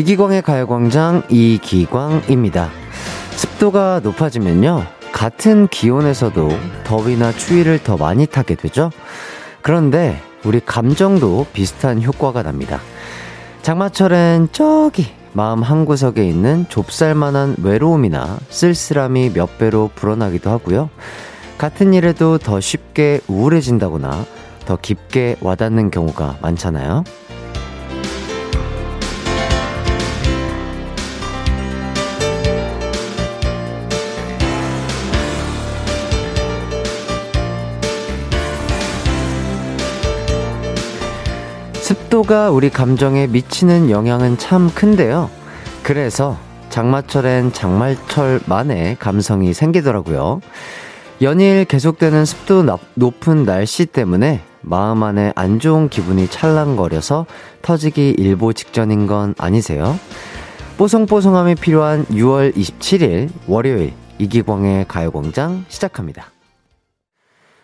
이기광의 0.00 0.40
가요광장 0.40 1.24
이기광입니다. 1.28 2.70
습도가 3.32 4.00
높아지면요. 4.02 4.86
같은 5.12 5.68
기온에서도 5.68 6.48
더위나 6.84 7.32
추위를 7.32 7.82
더 7.82 7.98
많이 7.98 8.24
타게 8.24 8.54
되죠. 8.54 8.90
그런데 9.60 10.18
우리 10.42 10.58
감정도 10.64 11.46
비슷한 11.52 12.02
효과가 12.02 12.42
납니다. 12.42 12.80
장마철엔 13.60 14.48
저기 14.52 15.06
마음 15.34 15.62
한구석에 15.62 16.26
있는 16.26 16.64
좁쌀만한 16.70 17.56
외로움이나 17.62 18.38
쓸쓸함이 18.48 19.34
몇 19.34 19.58
배로 19.58 19.90
불어나기도 19.94 20.48
하고요. 20.48 20.88
같은 21.58 21.92
일에도 21.92 22.38
더 22.38 22.58
쉽게 22.58 23.20
우울해진다거나 23.28 24.24
더 24.64 24.76
깊게 24.76 25.36
와닿는 25.42 25.90
경우가 25.90 26.38
많잖아요. 26.40 27.04
습도가 42.20 42.50
우리 42.50 42.70
감정에 42.70 43.26
미치는 43.26 43.90
영향은 43.90 44.36
참 44.36 44.70
큰데요. 44.70 45.30
그래서 45.82 46.36
장마철엔 46.68 47.52
장마철만의 47.52 48.96
감성이 48.98 49.54
생기더라고요. 49.54 50.40
연일 51.22 51.64
계속되는 51.64 52.24
습도 52.24 52.64
높은 52.94 53.44
날씨 53.44 53.86
때문에 53.86 54.42
마음 54.60 55.02
안에 55.02 55.32
안 55.36 55.60
좋은 55.60 55.88
기분이 55.88 56.28
찰랑거려서 56.28 57.26
터지기 57.62 58.16
일보 58.18 58.52
직전인 58.52 59.06
건 59.06 59.34
아니세요? 59.38 59.98
뽀송뽀송함이 60.78 61.54
필요한 61.56 62.04
6월 62.06 62.54
27일 62.54 63.30
월요일 63.46 63.92
이기광의 64.18 64.86
가요광장 64.88 65.64
시작합니다. 65.68 66.29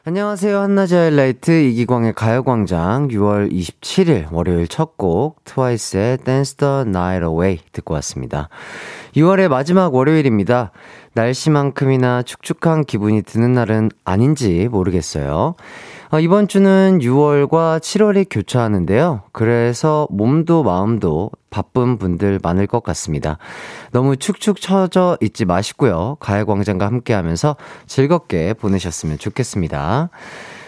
안녕하세요. 0.08 0.60
한낮의 0.60 0.96
하이라이트 0.96 1.50
이기광의 1.50 2.12
가요광장 2.12 3.08
6월 3.08 3.50
27일 3.50 4.32
월요일 4.32 4.68
첫 4.68 4.96
곡 4.96 5.42
트와이스의 5.44 6.18
Dance 6.18 6.56
the 6.58 6.82
Night 6.82 7.24
Away 7.24 7.58
듣고 7.72 7.94
왔습니다. 7.94 8.48
6월의 9.16 9.48
마지막 9.48 9.92
월요일입니다. 9.92 10.70
날씨만큼이나 11.14 12.22
축축한 12.22 12.84
기분이 12.84 13.22
드는 13.22 13.52
날은 13.54 13.90
아닌지 14.04 14.68
모르겠어요. 14.70 15.56
어, 16.12 16.20
이번 16.20 16.46
주는 16.46 17.00
6월과 17.00 17.80
7월이 17.80 18.26
교차하는데요. 18.30 19.22
그래서 19.32 20.06
몸도 20.10 20.62
마음도 20.62 21.30
바쁜 21.50 21.98
분들 21.98 22.38
많을 22.42 22.68
것 22.68 22.84
같습니다. 22.84 23.38
너무 23.90 24.16
축축 24.16 24.60
처져 24.60 25.18
있지 25.20 25.44
마시고요. 25.44 26.16
가요광장과 26.20 26.86
함께 26.86 27.12
하면서 27.12 27.56
즐겁게 27.86 28.54
보내셨으면 28.54 29.18
좋겠습니다. 29.18 30.10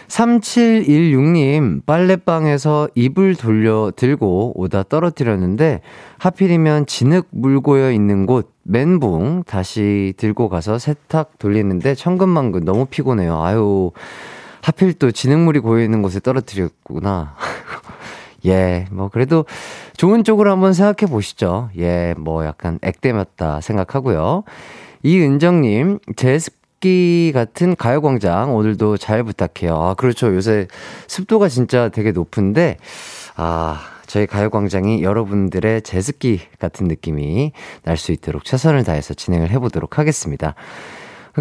3716님, 0.09 1.85
빨래방에서 1.85 2.89
이불 2.95 3.35
돌려 3.35 3.91
들고 3.95 4.59
오다 4.59 4.83
떨어뜨렸는데, 4.83 5.81
하필이면 6.17 6.87
진흙 6.87 7.27
물 7.29 7.61
고여 7.61 7.91
있는 7.91 8.25
곳, 8.25 8.51
멘붕, 8.63 9.43
다시 9.45 10.15
들고 10.17 10.49
가서 10.49 10.79
세탁 10.79 11.37
돌리는데, 11.37 11.93
천근만근 11.93 12.65
너무 12.65 12.87
피곤해요. 12.87 13.39
아유, 13.41 13.91
하필 14.61 14.93
또 14.93 15.11
진흙물이 15.11 15.59
고여 15.59 15.83
있는 15.83 16.01
곳에 16.01 16.19
떨어뜨렸구나. 16.19 17.35
예, 18.45 18.85
뭐, 18.91 19.09
그래도 19.09 19.45
좋은 19.97 20.23
쪽으로 20.23 20.51
한번 20.51 20.73
생각해 20.73 21.11
보시죠. 21.11 21.69
예, 21.77 22.13
뭐 22.17 22.45
약간 22.45 22.79
액땜했다 22.81 23.61
생각하고요. 23.61 24.43
이은정님, 25.03 25.99
제 26.15 26.39
습기 26.39 27.31
같은 27.33 27.75
가요광장 27.75 28.55
오늘도 28.55 28.97
잘 28.97 29.23
부탁해요. 29.23 29.75
아, 29.75 29.93
그렇죠. 29.95 30.33
요새 30.33 30.67
습도가 31.07 31.49
진짜 31.49 31.89
되게 31.89 32.11
높은데, 32.11 32.77
아, 33.35 33.81
저희 34.07 34.25
가요광장이 34.25 35.03
여러분들의 35.03 35.83
제습기 35.83 36.41
같은 36.57 36.87
느낌이 36.87 37.51
날 37.83 37.95
수 37.97 38.11
있도록 38.11 38.43
최선을 38.43 38.83
다해서 38.83 39.13
진행을 39.13 39.51
해보도록 39.51 39.99
하겠습니다. 39.99 40.55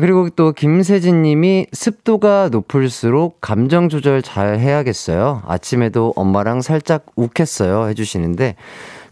그리고 0.01 0.29
또 0.31 0.53
김세진 0.53 1.23
님이 1.23 1.67
습도가 1.73 2.49
높을수록 2.51 3.41
감정 3.41 3.89
조절 3.89 4.23
잘 4.23 4.59
해야겠어요. 4.59 5.43
아침에도 5.47 6.13
엄마랑 6.17 6.61
살짝 6.63 7.07
욱했어요. 7.17 7.89
해주시는데, 7.89 8.57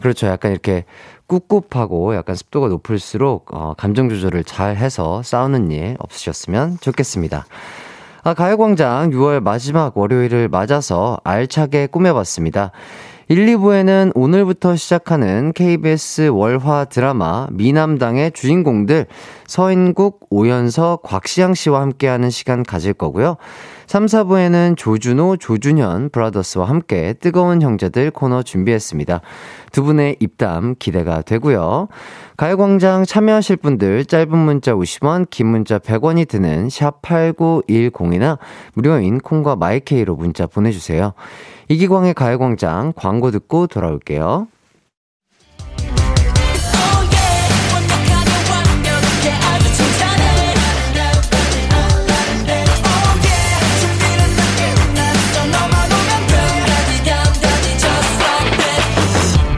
그렇죠. 0.01 0.27
약간 0.27 0.53
이렇게 0.53 0.85
꿉꿉하고 1.29 2.15
약간 2.15 2.37
습도가 2.37 2.69
높을수록 2.69 3.47
어, 3.53 3.75
감정 3.77 4.09
조절을 4.09 4.45
잘 4.45 4.77
해서 4.77 5.23
싸우는 5.23 5.71
일 5.71 5.97
없으셨으면 5.99 6.79
좋겠습니다. 6.81 7.47
아, 8.23 8.35
가요광장 8.35 9.11
6월 9.11 9.41
마지막 9.41 9.97
월요일을 9.97 10.49
맞아서 10.49 11.19
알차게 11.25 11.87
꾸며봤습니다. 11.89 12.73
1, 13.29 13.45
2부에는 13.45 14.13
오늘부터 14.15 14.77
시작하는 14.77 15.53
KBS 15.53 16.29
월화 16.29 16.85
드라마 16.85 17.49
미남당의 17.51 18.31
주인공들 18.31 19.07
서인국, 19.49 20.29
오연서, 20.31 21.01
곽시양 21.03 21.55
씨와 21.55 21.81
함께하는 21.81 22.31
시간 22.31 22.63
가질 22.63 22.93
거고요. 22.93 23.37
3, 23.89 24.07
4부에는 24.07 24.77
조준호, 24.77 25.39
조준현 25.39 26.11
브라더스와 26.11 26.69
함께 26.69 27.15
뜨거운 27.15 27.63
형제들 27.63 28.13
코너 28.13 28.45
준비했습니다. 28.45 29.21
두 29.73 29.83
분의 29.83 30.19
입담 30.21 30.77
기대가 30.79 31.21
되고요. 31.23 31.89
가요광장 32.37 33.05
참여하실 33.05 33.57
분들 33.57 34.05
짧은 34.05 34.39
문자 34.39 34.73
50원, 34.73 35.31
긴 35.31 35.49
문자 35.49 35.81
100원이 35.81 36.29
드는 36.29 36.69
샵 36.71 37.03
8910이나 37.03 38.39
무료인 38.75 39.19
콩과 39.19 39.57
마이케이로 39.57 40.15
문자 40.15 40.47
보내주세요. 40.47 41.13
이기광의 41.69 42.15
가요광장 42.15 42.93
광고 42.95 43.31
듣고 43.31 43.67
돌아올게요. 43.67 44.49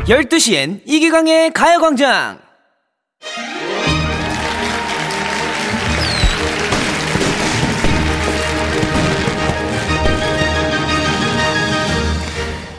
12시엔 0.08 0.80
이기광의 0.86 1.52
가요광장! 1.52 2.38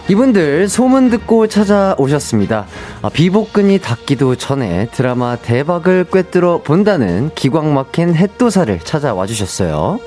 이분들 0.09 0.67
소문 0.69 1.11
듣고 1.11 1.45
찾아오셨습니다. 1.47 2.65
아, 3.03 3.09
비복근이 3.09 3.77
닿기도 3.77 4.35
전에 4.35 4.87
드라마 4.91 5.35
대박을 5.35 6.05
꿰뚫어 6.11 6.63
본다는 6.63 7.29
기광 7.35 7.75
막힌 7.75 8.15
햇도사를 8.15 8.79
찾아와 8.79 9.27
주셨어요. 9.27 9.99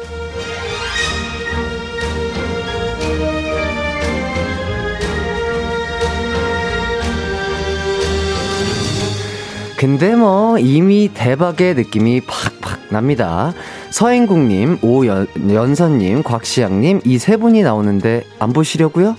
근데 9.76 10.14
뭐 10.14 10.58
이미 10.58 11.10
대박의 11.12 11.74
느낌이 11.74 12.20
팍팍 12.26 12.80
납니다. 12.90 13.52
서인국님, 13.90 14.78
오연선님, 14.82 16.22
곽시양님 16.22 17.00
이 17.04 17.18
세 17.18 17.36
분이 17.36 17.62
나오는데 17.62 18.24
안 18.38 18.52
보시려고요? 18.52 19.16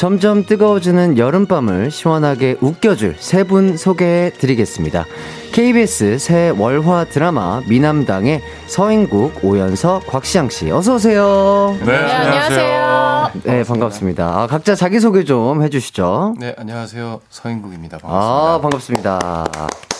점점 0.00 0.46
뜨거워지는 0.46 1.18
여름밤을 1.18 1.90
시원하게 1.90 2.56
웃겨줄 2.62 3.16
세 3.18 3.44
분 3.44 3.76
소개해 3.76 4.30
드리겠습니다. 4.32 5.04
KBS 5.52 6.18
새 6.18 6.50
월화 6.50 7.06
드라마 7.06 7.60
미남당의 7.68 8.40
서인국, 8.68 9.44
오연서, 9.44 10.00
곽시양 10.06 10.48
씨 10.48 10.70
어서 10.70 10.94
오세요. 10.94 11.76
네, 11.80 11.86
네 11.86 12.12
안녕하세요. 12.12 13.30
네, 13.42 13.64
반갑습니다. 13.64 14.42
아, 14.42 14.46
각자 14.46 14.76
자기 14.76 15.00
소개 15.00 15.24
좀 15.24 15.62
해주시죠. 15.64 16.36
네, 16.38 16.54
안녕하세요. 16.56 17.20
서인국입니다. 17.30 17.98
반갑습니다. 17.98 18.54
아, 18.54 18.60
반갑습니다. 18.60 19.44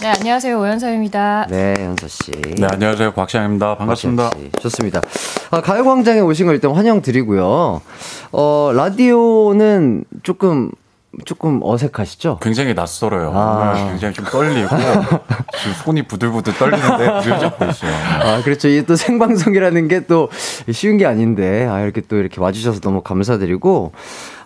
네, 0.02 0.06
안녕하세요. 0.08 0.60
오연서입니다. 0.60 1.46
네, 1.50 1.74
연서 1.80 2.06
씨. 2.06 2.30
네, 2.30 2.66
안녕하세요. 2.70 3.12
곽시양입니다. 3.12 3.76
반갑습니다. 3.76 4.30
좋습니다. 4.60 5.00
아, 5.50 5.60
가요광장에 5.60 6.20
오신 6.20 6.46
걸 6.46 6.54
일단 6.54 6.70
환영드리고요. 6.72 7.82
어, 8.32 8.70
라디오는 8.72 10.04
조금 10.22 10.70
조금 11.24 11.60
어색하시죠? 11.62 12.38
굉장히 12.40 12.72
낯설어요. 12.74 13.32
아. 13.34 13.72
네, 13.74 13.84
굉장히 13.90 14.14
좀 14.14 14.24
떨리고 14.26 14.68
지금 15.58 15.74
손이 15.84 16.02
부들부들 16.06 16.54
떨리는데 16.54 17.20
늘 17.22 17.38
잡고 17.40 17.64
있어요. 17.64 17.92
아, 18.22 18.42
그렇죠. 18.42 18.68
이게 18.68 18.84
또 18.86 18.96
생방송이라는 18.96 19.88
게 19.88 20.00
또 20.10 20.28
쉬운 20.72 20.96
게 20.96 21.06
아닌데, 21.06 21.66
아, 21.66 21.80
이렇게 21.80 22.00
또 22.00 22.16
이렇게 22.16 22.40
와주셔서 22.40 22.80
너무 22.80 23.00
감사드리고, 23.02 23.92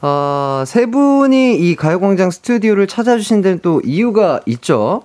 아, 0.02 0.64
세 0.66 0.86
분이 0.86 1.56
이 1.56 1.76
가요광장 1.76 2.30
스튜디오를 2.30 2.86
찾아주신 2.86 3.40
데는 3.40 3.60
또 3.62 3.80
이유가 3.84 4.40
있죠. 4.46 5.02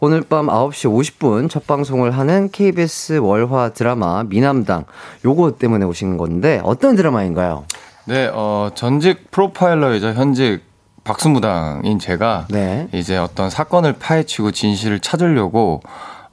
오늘 0.00 0.22
밤 0.22 0.46
9시 0.46 0.90
50분 1.18 1.48
첫 1.50 1.66
방송을 1.66 2.10
하는 2.12 2.48
KBS 2.50 3.18
월화 3.18 3.70
드라마 3.74 4.24
미남당, 4.24 4.84
요거 5.24 5.58
때문에 5.58 5.84
오신 5.84 6.16
건데, 6.16 6.60
어떤 6.64 6.96
드라마인가요? 6.96 7.66
네, 8.06 8.28
어, 8.32 8.70
전직 8.74 9.30
프로파일러이자 9.30 10.14
현직 10.14 10.69
박수무당인 11.04 11.98
제가 11.98 12.46
네. 12.50 12.88
이제 12.92 13.16
어떤 13.16 13.50
사건을 13.50 13.94
파헤치고 13.94 14.52
진실을 14.52 15.00
찾으려고 15.00 15.82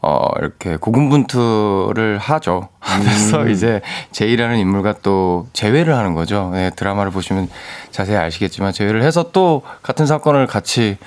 어, 0.01 0.29
이렇게 0.37 0.77
고군분투를 0.77 2.17
하죠. 2.19 2.69
하면서 2.79 3.41
음. 3.43 3.49
이제 3.49 3.81
제이라는 4.11 4.57
인물과 4.57 4.95
또 5.01 5.47
재회를 5.53 5.95
하는 5.95 6.13
거죠. 6.13 6.51
네, 6.53 6.69
드라마를 6.69 7.11
보시면 7.11 7.49
자세히 7.91 8.15
아시겠지만 8.17 8.73
재회를 8.73 9.03
해서 9.03 9.31
또 9.31 9.63
같은 9.81 10.05
사건을 10.05 10.47
같이 10.47 10.97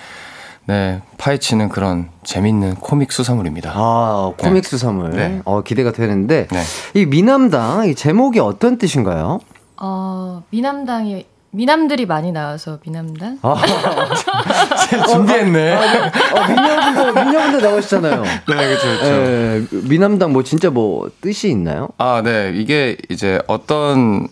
네, 0.67 1.01
파헤치는 1.19 1.69
그런 1.69 2.11
재밌는 2.23 2.77
코믹 2.77 3.11
수사물입니다. 3.11 3.73
아, 3.75 4.33
코믹 4.37 4.65
수사물. 4.65 5.11
네. 5.11 5.41
어, 5.45 5.63
기대가 5.63 5.91
되는데, 5.91 6.47
네. 6.53 6.63
이 6.95 7.07
미남당, 7.07 7.89
이 7.89 7.95
제목이 7.95 8.39
어떤 8.39 8.79
뜻인가요? 8.79 9.41
어, 9.79 10.43
미남당이 10.51 11.27
미남들이 11.53 12.07
많이 12.07 12.31
나와서 12.31 12.79
미남당? 12.85 13.39
아, 13.43 13.57
준비했네. 15.11 15.75
어, 15.75 16.47
미녀분도, 16.49 17.25
미녀분도 17.25 17.61
나오시잖아요. 17.69 18.23
네, 18.23 18.41
그렇죠. 18.47 18.83
그렇죠. 18.87 19.07
예, 19.07 19.67
미남당 19.89 20.33
뭐 20.33 20.45
진짜 20.45 20.71
뭐 20.71 21.11
뜻이 21.21 21.51
있나요? 21.51 21.89
아, 21.99 22.23
네. 22.25 22.53
이게 22.55 22.97
이제 23.09 23.41
어떤 23.49 24.29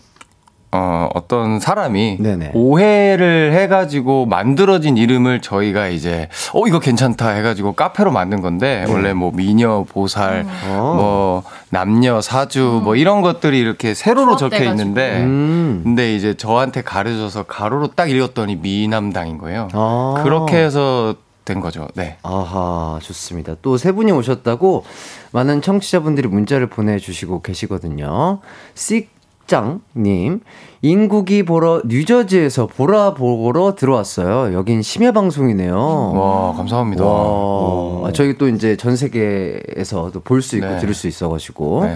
어, 0.71 1.09
어떤 1.15 1.59
사람이 1.59 2.17
네네. 2.19 2.51
오해를 2.53 3.53
해가지고 3.53 4.27
만들어진 4.27 4.97
이름을 4.97 5.41
저희가 5.41 5.87
이제, 5.87 6.29
어, 6.53 6.67
이거 6.67 6.79
괜찮다 6.79 7.29
해가지고 7.29 7.73
카페로 7.73 8.11
만든 8.11 8.41
건데, 8.41 8.85
원래 8.87 9.13
뭐 9.13 9.31
미녀, 9.33 9.83
보살, 9.89 10.45
어. 10.67 10.93
뭐 10.95 11.43
남녀, 11.71 12.21
사주, 12.21 12.81
뭐 12.83 12.95
이런 12.95 13.21
것들이 13.21 13.57
이렇게 13.59 13.93
세로로 13.95 14.35
적혀. 14.35 14.63
있는데, 14.65 15.21
음. 15.21 15.81
근데 15.83 16.13
이제 16.15 16.35
저한테 16.35 16.81
가려져서 16.83 17.43
가로로 17.43 17.87
딱 17.95 18.11
읽었더니 18.11 18.57
미남당인 18.57 19.37
거예요. 19.39 19.69
아. 19.73 20.21
그렇게 20.23 20.57
해서 20.57 21.15
된 21.45 21.61
거죠. 21.61 21.87
네. 21.95 22.17
아하, 22.21 22.99
좋습니다. 23.01 23.55
또 23.63 23.75
세 23.77 23.91
분이 23.91 24.11
오셨다고 24.11 24.83
많은 25.31 25.63
청취자분들이 25.63 26.27
문자를 26.27 26.67
보내주시고 26.67 27.41
계시거든요. 27.41 28.39
씩 28.75 29.09
짱님, 29.49 30.39
인국이 30.81 31.43
보러 31.43 31.81
뉴저지에서 31.85 32.67
보라 32.67 33.15
보러 33.15 33.75
들어왔어요. 33.75 34.53
여긴 34.55 34.81
심야 34.81 35.11
방송이네요. 35.11 35.75
와, 35.75 36.53
감사합니다. 36.55 37.03
와, 37.03 38.07
아, 38.07 38.11
저희 38.13 38.37
또 38.37 38.47
이제 38.47 38.77
전 38.77 38.95
세계에서 38.95 40.11
도 40.11 40.21
볼 40.21 40.41
수 40.41 40.55
있고 40.55 40.67
네. 40.69 40.77
들을 40.77 40.93
수 40.93 41.07
있어가지고. 41.07 41.85
네. 41.85 41.95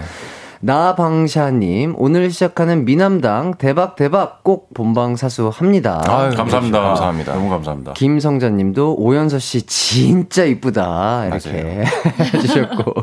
나방샤님, 0.60 1.94
오늘 1.98 2.30
시작하는 2.30 2.84
미남당 2.86 3.54
대박 3.58 3.96
대박 3.96 4.42
꼭 4.42 4.72
본방 4.72 5.14
사수합니다. 5.16 6.02
아유, 6.06 6.34
감사합니다. 6.34 6.80
감사합니다. 6.80 7.34
너무 7.34 7.50
감사합니다. 7.50 7.92
김성자님도 7.92 8.94
오연서 8.96 9.38
씨 9.38 9.62
진짜 9.66 10.44
이쁘다 10.44 11.26
이렇게 11.26 11.84
해주셨고 12.34 12.94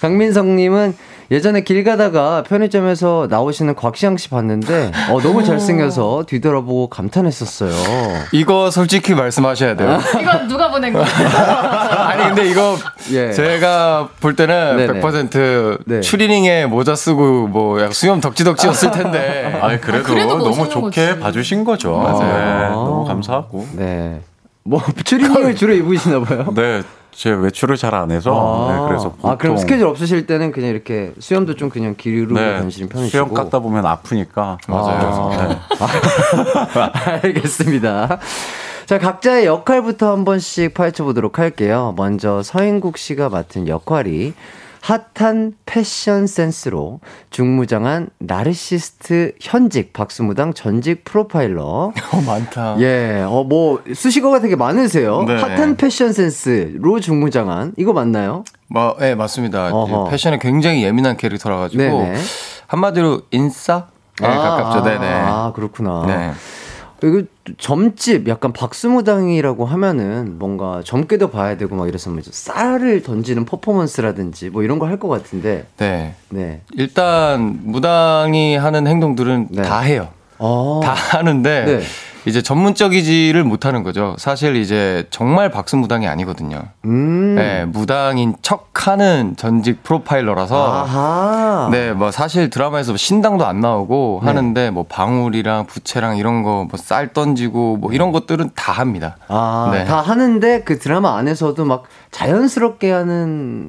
강민성님은 0.00 0.94
예전에 1.30 1.60
길 1.60 1.84
가다가 1.84 2.42
편의점에서 2.42 3.26
나오시는 3.28 3.74
곽시영 3.74 4.16
씨 4.16 4.30
봤는데 4.30 4.92
어, 5.10 5.20
너무 5.20 5.44
잘생겨서 5.44 6.24
뒤돌아보고 6.26 6.88
감탄했었어요. 6.88 7.70
이거 8.32 8.70
솔직히 8.70 9.14
말씀하셔야 9.14 9.76
돼요. 9.76 9.98
이거 10.20 10.46
누가 10.46 10.70
보낸 10.70 10.92
거야? 10.92 11.04
아니 12.08 12.24
근데 12.24 12.48
이거 12.48 12.76
예. 13.12 13.32
제가 13.32 14.08
볼 14.20 14.36
때는 14.36 14.76
네네. 14.76 15.00
100% 15.00 15.78
네. 15.84 16.00
추리닝에 16.00 16.64
모자 16.66 16.94
쓰고 16.94 17.48
뭐 17.48 17.78
약간 17.78 17.92
수염 17.92 18.20
덕지덕지였을 18.20 18.90
텐데. 18.90 19.58
아니 19.62 19.80
그래도, 19.80 20.04
그래도 20.04 20.38
너무 20.38 20.68
좋게 20.68 21.08
거지. 21.08 21.20
봐주신 21.20 21.64
거죠. 21.64 21.96
맞아요. 21.96 22.68
네, 22.68 22.68
너무 22.70 23.04
감사하고. 23.04 23.66
네. 23.72 24.20
뭐 24.68 24.82
추리닝을 25.04 25.54
주로 25.56 25.72
입으시나 25.72 26.20
봐요. 26.20 26.46
네, 26.54 26.82
제 27.10 27.30
외출을 27.30 27.76
잘 27.76 27.94
안 27.94 28.10
해서 28.10 28.68
네, 28.70 28.88
그래서 28.88 29.10
보통 29.12 29.30
아 29.30 29.36
그럼 29.36 29.56
스케줄 29.56 29.86
없으실 29.86 30.26
때는 30.26 30.52
그냥 30.52 30.70
이렇게 30.70 31.12
수염도 31.18 31.54
좀 31.56 31.68
그냥 31.70 31.94
기르고 31.96 32.34
다니시는 32.34 32.88
편이시고 32.88 33.10
수염 33.10 33.34
깎다 33.34 33.60
보면 33.60 33.86
아프니까 33.86 34.58
맞아요. 34.68 35.30
네. 35.30 35.58
알겠습니다. 37.22 38.18
자, 38.86 38.98
각자의 38.98 39.44
역할부터 39.46 40.12
한 40.12 40.24
번씩 40.24 40.72
파헤쳐 40.74 41.04
보도록 41.04 41.38
할게요. 41.38 41.92
먼저 41.96 42.42
서인국 42.42 42.96
씨가 42.96 43.28
맡은 43.28 43.68
역할이 43.68 44.32
핫한 44.80 45.54
패션 45.66 46.26
센스로 46.26 47.00
중무장한 47.30 48.10
나르시스트 48.18 49.32
현직 49.40 49.92
박수무당 49.92 50.54
전직 50.54 51.04
프로파일러. 51.04 51.64
어, 51.64 52.20
많다. 52.26 52.76
예, 52.80 53.24
어, 53.26 53.44
뭐, 53.44 53.82
수식어가 53.92 54.40
되게 54.40 54.56
많으세요. 54.56 55.24
네. 55.24 55.36
핫한 55.36 55.76
패션 55.76 56.12
센스로 56.12 57.00
중무장한. 57.00 57.74
이거 57.76 57.92
맞나요? 57.92 58.44
뭐, 58.68 58.96
네, 58.98 59.14
맞습니다. 59.14 59.70
어허. 59.72 60.10
패션에 60.10 60.38
굉장히 60.38 60.82
예민한 60.82 61.16
캐릭터라 61.16 61.56
가지고 61.56 61.82
네네. 61.82 62.18
한마디로 62.66 63.22
인싸? 63.30 63.86
네, 64.20 64.26
가깝죠. 64.26 64.82
네네. 64.82 65.06
아, 65.06 65.52
그렇구나. 65.54 66.04
네. 66.06 66.32
이거 67.02 67.22
점집 67.58 68.28
약간 68.28 68.52
박수무당이라고 68.52 69.64
하면은 69.64 70.38
뭔가 70.38 70.82
젊게도 70.84 71.30
봐야 71.30 71.56
되고 71.56 71.76
막 71.76 71.88
이래서 71.88 72.10
뭐 72.10 72.20
쌀을 72.24 73.02
던지는 73.02 73.44
퍼포먼스라든지 73.44 74.50
뭐 74.50 74.62
이런 74.64 74.78
거 74.78 74.86
할 74.86 74.98
것 74.98 75.08
같은데 75.08 75.66
네. 75.76 76.14
네. 76.30 76.62
일단 76.72 77.60
무당이 77.62 78.56
하는 78.56 78.86
행동들은 78.86 79.48
네. 79.50 79.62
다 79.62 79.80
해요. 79.80 80.08
어. 80.38 80.80
다 80.82 80.92
하는데 80.92 81.64
네. 81.64 81.80
이제 82.26 82.42
전문적이지를 82.42 83.44
못하는 83.44 83.82
거죠. 83.82 84.14
사실 84.18 84.56
이제 84.56 85.06
정말 85.10 85.50
박수 85.50 85.76
무당이 85.76 86.06
아니거든요. 86.08 86.62
음. 86.84 87.34
네, 87.36 87.64
무당인 87.64 88.34
척하는 88.42 89.34
전직 89.36 89.82
프로파일러라서 89.82 90.82
아하. 90.82 91.68
네, 91.70 91.92
뭐 91.92 92.10
사실 92.10 92.50
드라마에서 92.50 92.96
신당도 92.96 93.46
안 93.46 93.60
나오고 93.60 94.20
네. 94.22 94.26
하는데 94.28 94.70
뭐 94.70 94.84
방울이랑 94.88 95.66
부채랑 95.66 96.16
이런 96.16 96.42
거 96.42 96.66
뭐 96.70 96.78
쌀 96.78 97.12
던지고 97.12 97.76
뭐 97.78 97.92
이런 97.92 98.12
것들은 98.12 98.50
다 98.54 98.72
합니다. 98.72 99.16
아, 99.28 99.70
네. 99.72 99.84
다 99.84 100.00
하는데 100.00 100.62
그 100.62 100.78
드라마 100.78 101.16
안에서도 101.18 101.64
막 101.64 101.84
자연스럽게 102.10 102.90
하는 102.90 103.68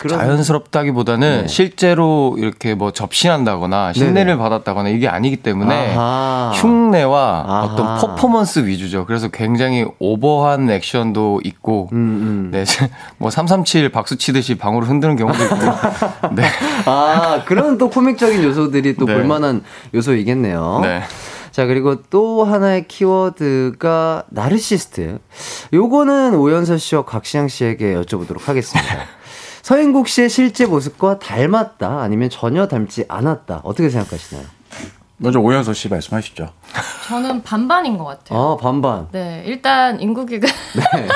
그런 0.00 0.18
자연스럽다기보다는 0.18 1.42
네. 1.42 1.48
실제로 1.48 2.36
이렇게 2.38 2.74
뭐 2.74 2.92
접신한다거나 2.92 3.92
신내를 3.94 4.36
받았다거나 4.36 4.90
이게 4.90 5.08
아니기 5.08 5.36
때문에 5.36 5.94
아하. 5.96 6.52
흉내와 6.54 7.44
아하. 7.46 7.62
어떤 7.64 7.98
퍼포먼스 7.98 8.66
위주죠. 8.66 9.06
그래서 9.06 9.28
굉장히 9.28 9.86
오버한 9.98 10.68
액션도 10.70 11.40
있고 11.44 11.88
음, 11.92 11.96
음. 11.96 12.50
네, 12.52 12.64
뭐337 13.20 13.90
박수 13.92 14.16
치듯이 14.16 14.56
방울을 14.56 14.88
흔드는 14.88 15.16
경우도 15.16 15.42
있고. 15.44 15.56
네. 16.34 16.44
아, 16.86 17.42
그런 17.46 17.78
또 17.78 17.88
코믹적인 17.88 18.42
요소들이 18.42 18.96
또 18.96 19.06
네. 19.06 19.14
볼만한 19.14 19.62
요소이겠네요. 19.94 20.80
네. 20.82 21.02
자, 21.54 21.66
그리고 21.66 22.02
또 22.10 22.42
하나의 22.42 22.88
키워드가 22.88 24.24
나르시스트. 24.30 25.20
요거는 25.72 26.34
오연서 26.34 26.78
씨와 26.78 27.04
곽시영 27.04 27.46
씨에게 27.46 27.94
여쭤보도록 27.94 28.46
하겠습니다. 28.46 28.92
서인국 29.62 30.08
씨의 30.08 30.30
실제 30.30 30.66
모습과 30.66 31.20
닮았다, 31.20 32.00
아니면 32.00 32.28
전혀 32.28 32.66
닮지 32.66 33.04
않았다. 33.06 33.60
어떻게 33.62 33.88
생각하시나요? 33.88 34.46
먼저 35.18 35.38
오연서 35.38 35.74
씨 35.74 35.88
말씀하시죠. 35.88 36.48
저는 37.06 37.44
반반인 37.44 37.98
것 37.98 38.04
같아요. 38.04 38.36
아, 38.36 38.56
반반. 38.56 39.06
네, 39.12 39.44
일단 39.46 40.00
인국이가 40.00 40.48
네. 40.74 41.06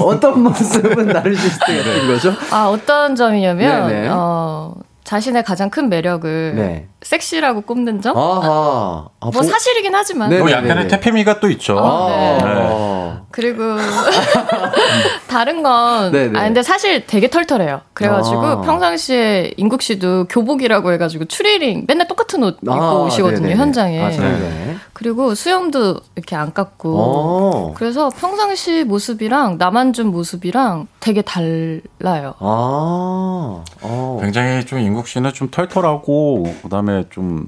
어, 0.00 0.02
어떤 0.02 0.42
모습은 0.42 1.06
나르시스트 1.06 1.76
같은 1.76 2.06
거죠? 2.08 2.34
아 2.50 2.66
어떤 2.66 3.14
점이냐면 3.14 3.86
네네. 3.86 4.08
어, 4.10 4.74
자신의 5.04 5.44
가장 5.44 5.70
큰 5.70 5.88
매력을 5.88 6.54
네. 6.56 6.88
섹시라고 7.02 7.62
꼽는 7.62 8.02
점. 8.02 8.16
아하. 8.16 9.08
아, 9.20 9.30
뭐 9.32 9.42
사실이긴 9.42 9.94
하지만 9.94 10.28
네. 10.30 10.38
또 10.38 10.44
네네네. 10.46 10.68
약간의 10.68 10.88
태페미가 10.88 11.40
또 11.40 11.48
있죠. 11.50 11.78
아, 11.78 12.08
네. 12.08 12.40
아, 12.44 13.20
그리고 13.30 13.62
다른 15.28 15.62
건 15.62 16.12
네네. 16.12 16.38
아 16.38 16.44
근데 16.44 16.62
사실 16.62 17.06
되게 17.06 17.30
털털해요. 17.30 17.80
그래가지고 17.94 18.42
아. 18.42 18.60
평상시에 18.62 19.52
인국 19.56 19.82
씨도 19.82 20.26
교복이라고 20.28 20.92
해가지고 20.92 21.26
추리링 21.26 21.84
맨날 21.86 22.08
똑같은 22.08 22.42
옷 22.42 22.58
입고 22.62 22.72
아, 22.72 23.04
오시거든요 23.04 23.40
네네네. 23.40 23.56
현장에. 23.56 24.02
아, 24.02 24.08
네. 24.10 24.76
그리고 24.92 25.34
수염도 25.34 26.00
이렇게 26.16 26.36
안 26.36 26.52
깎고. 26.52 26.98
어. 26.98 27.74
그래서 27.74 28.10
평상시 28.10 28.84
모습이랑 28.84 29.56
남한준 29.56 30.08
모습이랑 30.08 30.88
되게 30.98 31.22
달라요. 31.22 32.34
아. 32.40 33.64
어. 33.82 34.18
굉장히 34.20 34.66
좀 34.66 34.78
인국 34.80 35.08
씨는 35.08 35.32
좀 35.32 35.50
털털하고 35.50 36.52
그다음에 36.62 36.89
좀 37.10 37.46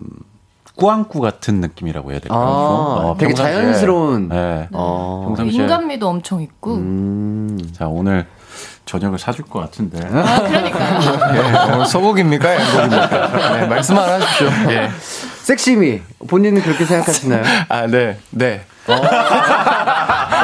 꾸안꾸 0.76 1.20
같은 1.20 1.61
느낌이라고 1.61 2.12
해야 2.12 2.20
될까요? 2.20 2.40
아, 2.40 2.44
어, 2.44 3.16
되게 3.18 3.32
평상시에- 3.34 3.37
자연스러운. 3.37 4.28
네. 4.28 4.68
어. 4.72 5.25
평상시에 5.26 5.62
인간미도 5.62 6.08
엄청 6.08 6.40
있고. 6.42 6.75
음. 6.76 7.58
자 7.72 7.87
오늘 7.88 8.26
저녁을 8.87 9.18
사줄 9.18 9.44
것 9.44 9.61
같은데. 9.61 9.99
아 10.06 10.42
그러니까. 10.42 11.37
예, 11.37 11.72
어, 11.75 11.84
소복입니까? 11.84 12.54
양복입니까? 12.54 13.52
네, 13.61 13.66
말씀만 13.66 14.08
하십시오. 14.22 14.46
예. 14.72 14.90
섹시미 15.42 16.00
본인은 16.28 16.62
그렇게 16.62 16.84
생각하시나요? 16.84 17.42
아, 17.68 17.87
네, 17.87 18.16
네. 18.30 18.62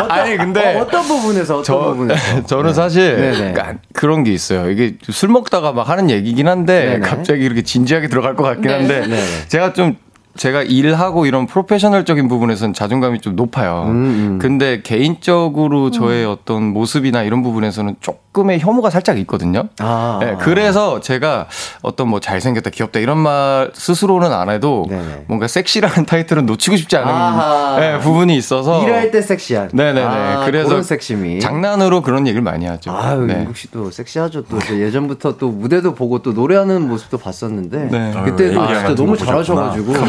아니, 0.09 0.37
근데. 0.37 0.77
어, 0.77 0.87
떤 0.87 1.07
부분에서 1.07 1.59
어떤 1.59 1.65
저, 1.65 1.79
부분에서? 1.79 2.47
저는 2.47 2.75
사실 2.75 3.17
네네. 3.17 3.53
그러니까 3.53 3.75
그런 3.93 4.25
게 4.25 4.33
있어요. 4.33 4.71
이게 4.71 4.97
술 5.11 5.29
먹다가 5.31 5.73
막 5.73 5.89
하는 5.89 6.11
얘기긴 6.11 6.49
한데 6.49 6.85
네네. 6.85 7.01
갑자기 7.01 7.45
이렇게 7.45 7.63
진지하게 7.63 8.09
들어갈 8.09 8.35
것 8.35 8.45
같긴 8.45 8.63
네. 8.63 8.73
한데 8.75 9.01
네네. 9.03 9.23
제가 9.49 9.73
좀 9.73 9.97
제가 10.37 10.63
일하고 10.63 11.27
이런 11.27 11.47
프로페셔널적인 11.47 12.29
부분에서는 12.29 12.73
자존감이 12.73 13.21
좀 13.21 13.35
높아요. 13.35 13.87
음, 13.89 13.95
음. 13.95 14.39
근데 14.41 14.83
개인적으로 14.83 15.91
저의 15.91 16.25
어떤 16.25 16.63
모습이나 16.63 17.25
이런 17.25 17.43
부분에서는 17.43 17.97
조금 18.01 18.28
의 18.49 18.59
혐오가 18.61 18.91
살짝 18.91 19.19
있거든요. 19.21 19.69
아. 19.79 20.19
네, 20.21 20.37
그래서 20.39 21.01
제가 21.01 21.47
어떤 21.83 22.09
뭐 22.09 22.21
잘생겼다, 22.21 22.71
귀엽다 22.71 23.01
이런 23.01 23.19
말 23.19 23.71
스스로는 23.75 24.33
안 24.33 24.49
해도 24.51 24.87
네네. 24.89 25.25
뭔가 25.27 25.47
섹시라는 25.49 26.07
타이틀은 26.07 26.47
놓치고 26.47 26.77
싶지 26.77 26.97
않은. 26.97 27.81
네, 27.81 27.99
부분이 27.99 28.37
있어서 28.37 28.83
일할 28.85 29.11
때 29.11 29.21
섹시한. 29.21 29.71
네네네. 29.73 30.03
아, 30.05 30.45
그래서 30.47 30.69
그런 30.69 30.83
섹시미. 30.83 31.41
장난으로 31.41 32.01
그런 32.03 32.27
얘기를 32.27 32.43
많이 32.43 32.67
하죠. 32.67 32.93
아유, 32.93 33.27
네. 33.27 33.35
인국 33.41 33.57
씨도 33.57 33.91
섹시하죠. 33.91 34.45
또저 34.45 34.79
예전부터 34.79 35.37
또 35.37 35.51
무대도 35.51 35.95
보고 35.95 36.21
또 36.23 36.33
노래하는 36.33 36.89
모습도 36.89 37.19
봤었는데 37.19 37.89
네. 37.91 38.13
그때도 38.25 38.61
아유, 38.61 38.69
진짜 38.79 38.95
너무. 38.95 39.17
잘하셔가지고 39.19 39.95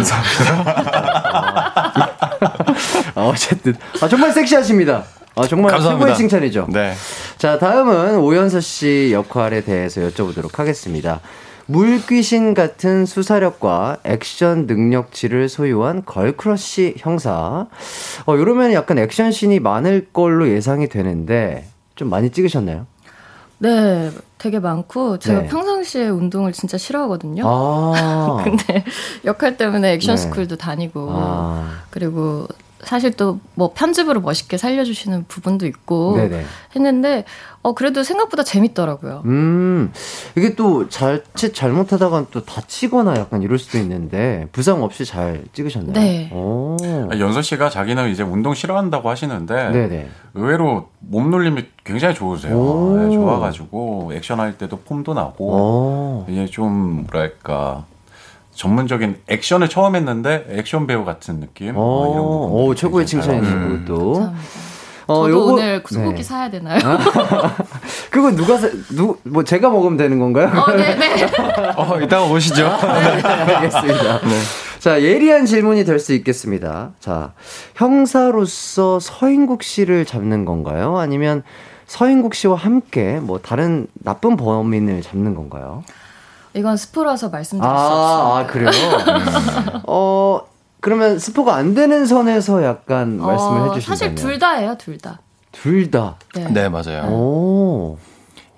아, 3.16 3.22
어쨌든 3.26 3.76
아, 4.02 4.08
정말 4.08 4.32
섹시하십니다. 4.32 5.04
아, 5.40 5.48
정말 5.48 5.72
감사합니다. 5.72 6.06
최고의 6.06 6.18
칭찬이죠. 6.18 6.68
네. 6.70 6.94
자, 7.38 7.58
다음은 7.58 8.20
오연서 8.20 8.60
씨 8.60 9.10
역할에 9.14 9.62
대해서 9.62 10.02
여쭤보도록 10.02 10.58
하겠습니다. 10.58 11.22
물귀신 11.68 12.56
같은 12.56 13.06
수사력과 13.06 13.98
액션 14.04 14.66
능력치를 14.66 15.50
소유한 15.50 16.04
걸크러쉬 16.04 16.96
형사. 16.98 17.68
어, 18.26 18.36
이러면 18.36 18.74
약간 18.74 18.98
액션씬이 18.98 19.60
많을 19.60 20.08
걸로 20.12 20.50
예상이 20.50 20.90
되는데, 20.90 21.68
좀 21.96 22.10
많이 22.10 22.32
찍으셨나요? 22.32 22.88
네, 23.60 24.10
되게 24.38 24.60
많고 24.60 25.20
제가 25.20 25.42
네. 25.42 25.48
평상시에 25.48 26.08
운동을 26.08 26.54
진짜 26.54 26.78
싫어하거든요. 26.78 27.44
아. 27.46 28.42
근데 28.44 28.84
역할 29.26 29.58
때문에 29.58 29.94
액션 29.94 30.16
네. 30.16 30.22
스쿨도 30.22 30.56
다니고 30.56 31.10
아. 31.12 31.82
그리고 31.90 32.48
사실 32.90 33.12
또 33.12 33.38
뭐 33.60 33.72
편집으로 33.76 34.22
멋있게 34.22 34.58
살려주시는 34.58 35.26
부분도 35.28 35.68
있고 35.68 36.16
네네. 36.16 36.46
했는데 36.76 37.26
어 37.62 37.74
그래도 37.74 38.04
생각보다 38.04 38.44
재밌더라고요. 38.44 39.24
음, 39.26 39.92
이게 40.38 40.56
또 40.56 40.88
자칫 40.88 41.54
잘못하다가 41.54 42.28
또 42.32 42.46
다치거나 42.46 43.18
약간 43.18 43.42
이럴 43.42 43.60
수도 43.60 43.78
있는데, 43.80 44.48
부상 44.54 44.82
없이 44.82 45.04
잘 45.04 45.44
찍으셨나요? 45.52 45.92
네. 45.92 46.32
오. 46.34 46.78
아, 47.12 47.20
연서 47.20 47.42
씨가 47.42 47.70
자기는 47.70 48.10
이제 48.12 48.24
운동 48.24 48.54
싫어한다고 48.54 49.10
하시는데 49.10 49.72
네네. 49.72 50.10
의외로 50.36 50.88
몸놀림이 51.00 51.66
굉장히 51.84 52.16
좋으세요. 52.16 52.58
오. 52.58 52.98
네, 52.98 53.14
좋아가지고 53.14 54.14
액션할 54.16 54.58
때도 54.58 54.78
폼도 54.86 55.14
나고 55.14 55.46
오. 55.46 56.26
이게 56.30 56.46
좀 56.46 57.06
뭐랄까 57.12 57.84
전문적인 58.64 59.16
액션을 59.30 59.70
처음 59.70 59.96
했는데 59.96 60.46
액션 60.50 60.86
배우 60.86 61.06
같은 61.06 61.40
느낌. 61.40 61.78
오, 61.78 61.80
어, 61.82 62.12
이런 62.12 62.26
오, 62.26 62.76
최고의 62.76 63.06
칭찬이시고. 63.06 63.86
또. 63.86 64.14
감사합니다. 64.16 64.40
어, 65.08 65.16
저도 65.28 65.30
요거- 65.30 65.54
오늘 65.54 65.84
소고기 65.88 66.18
네. 66.18 66.24
사야 66.24 66.50
되나요? 66.52 66.78
그거 68.12 68.32
누가 68.36 68.58
사, 68.58 68.68
누, 68.92 69.18
뭐 69.24 69.44
제가 69.46 69.70
먹으면 69.70 69.96
되는 69.98 70.20
건가요? 70.20 70.52
어, 70.54 70.72
네 70.76 70.94
네. 70.96 71.24
어, 71.78 72.00
이따가 72.02 72.26
오시죠. 72.26 72.64
네, 72.68 73.22
알겠습니다. 73.56 74.20
자, 74.80 75.02
예리한 75.02 75.46
질문이 75.46 75.86
될 75.86 75.98
수 75.98 76.14
있겠습니다. 76.14 76.92
자, 77.00 77.32
형사로서 77.76 79.00
서인국 79.00 79.64
씨를 79.64 80.04
잡는 80.06 80.44
건가요? 80.44 80.98
아니면 80.98 81.44
서인국 81.88 82.36
씨와 82.36 82.56
함께 82.56 83.20
뭐 83.22 83.40
다른 83.40 83.88
나쁜 83.94 84.36
범인을 84.38 85.02
잡는 85.02 85.34
건가요? 85.34 85.82
이건 86.60 86.76
스포라서 86.78 87.30
말씀드릴 87.30 87.64
수 87.64 87.76
아, 87.76 88.38
없습니다. 88.38 88.38
아, 88.38 88.48
그래요? 88.48 89.82
어, 89.88 90.42
그러면 90.82 91.18
스포가 91.18 91.56
안 91.56 91.74
되는 91.74 92.06
선에서 92.06 92.64
약간 92.64 93.18
말씀을 93.18 93.62
어, 93.62 93.74
해주신다면. 93.74 93.82
사실 93.82 94.16
둘 94.16 94.40
다예요, 94.40 94.76
둘 94.78 94.98
다. 94.98 95.20
둘 95.52 95.90
다. 95.90 96.16
네. 96.36 96.48
네, 96.52 96.70
맞아요. 96.70 97.04
오. 97.10 97.98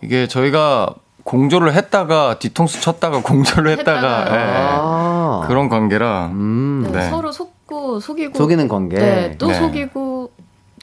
이게 0.02 0.28
저희가 0.28 0.96
공조를 1.24 1.74
했다가 1.74 2.40
뒤통수 2.40 2.82
쳤다가 2.82 3.22
공조를 3.24 3.72
했다가 3.78 4.18
했다가. 4.20 4.36
예, 4.36 4.52
아. 4.80 5.44
그런 5.48 5.70
관계라 5.70 6.28
음. 6.34 6.90
네, 6.92 7.00
네. 7.00 7.10
서로 7.10 7.32
속고 7.32 8.00
속이고 8.00 8.38
속이는 8.38 8.68
관계. 8.68 8.98
네, 8.98 9.36
또 9.38 9.48
네. 9.48 9.54
속이고 9.54 10.32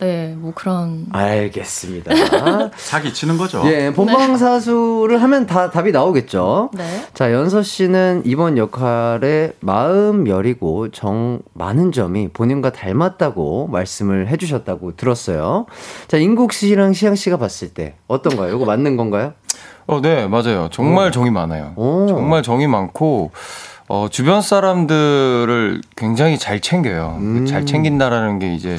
네, 0.00 0.34
뭐 0.36 0.52
그런 0.54 1.06
알겠습니다. 1.10 2.12
사기 2.76 3.12
치는 3.12 3.36
거죠. 3.36 3.62
예, 3.66 3.92
본방사수를 3.92 5.20
하면 5.22 5.46
다 5.46 5.70
답이 5.70 5.90
나오겠죠. 5.90 6.70
네. 6.74 6.84
자, 7.14 7.32
연서 7.32 7.62
씨는 7.62 8.22
이번 8.24 8.58
역할에 8.58 9.52
마음 9.60 10.28
여리고 10.28 10.90
정 10.90 11.40
많은 11.52 11.90
점이 11.90 12.28
본인과 12.28 12.70
닮았다고 12.72 13.68
말씀을 13.68 14.28
해주셨다고 14.28 14.94
들었어요. 14.96 15.66
자, 16.06 16.16
인국 16.16 16.52
씨랑 16.52 16.92
시영 16.92 17.16
씨가 17.16 17.36
봤을 17.36 17.70
때 17.70 17.94
어떤가요? 18.06 18.54
이거 18.54 18.64
맞는 18.64 18.96
건가요? 18.96 19.32
어, 19.88 20.00
네, 20.00 20.28
맞아요. 20.28 20.68
정말 20.70 21.10
정이 21.10 21.30
많아요. 21.30 21.72
오. 21.76 22.06
정말 22.08 22.42
정이 22.42 22.66
많고, 22.66 23.30
어, 23.88 24.06
주변 24.10 24.42
사람들을 24.42 25.80
굉장히 25.96 26.38
잘 26.38 26.60
챙겨요. 26.60 27.16
음. 27.18 27.46
잘 27.46 27.64
챙긴다라는 27.64 28.38
게 28.38 28.54
이제 28.54 28.78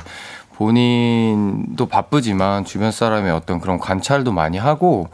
본인도 1.00 1.86
바쁘지만 1.86 2.66
주변 2.66 2.92
사람의 2.92 3.32
어떤 3.32 3.62
그런 3.62 3.80
관찰도 3.80 4.34
많이 4.34 4.58
하고, 4.58 5.08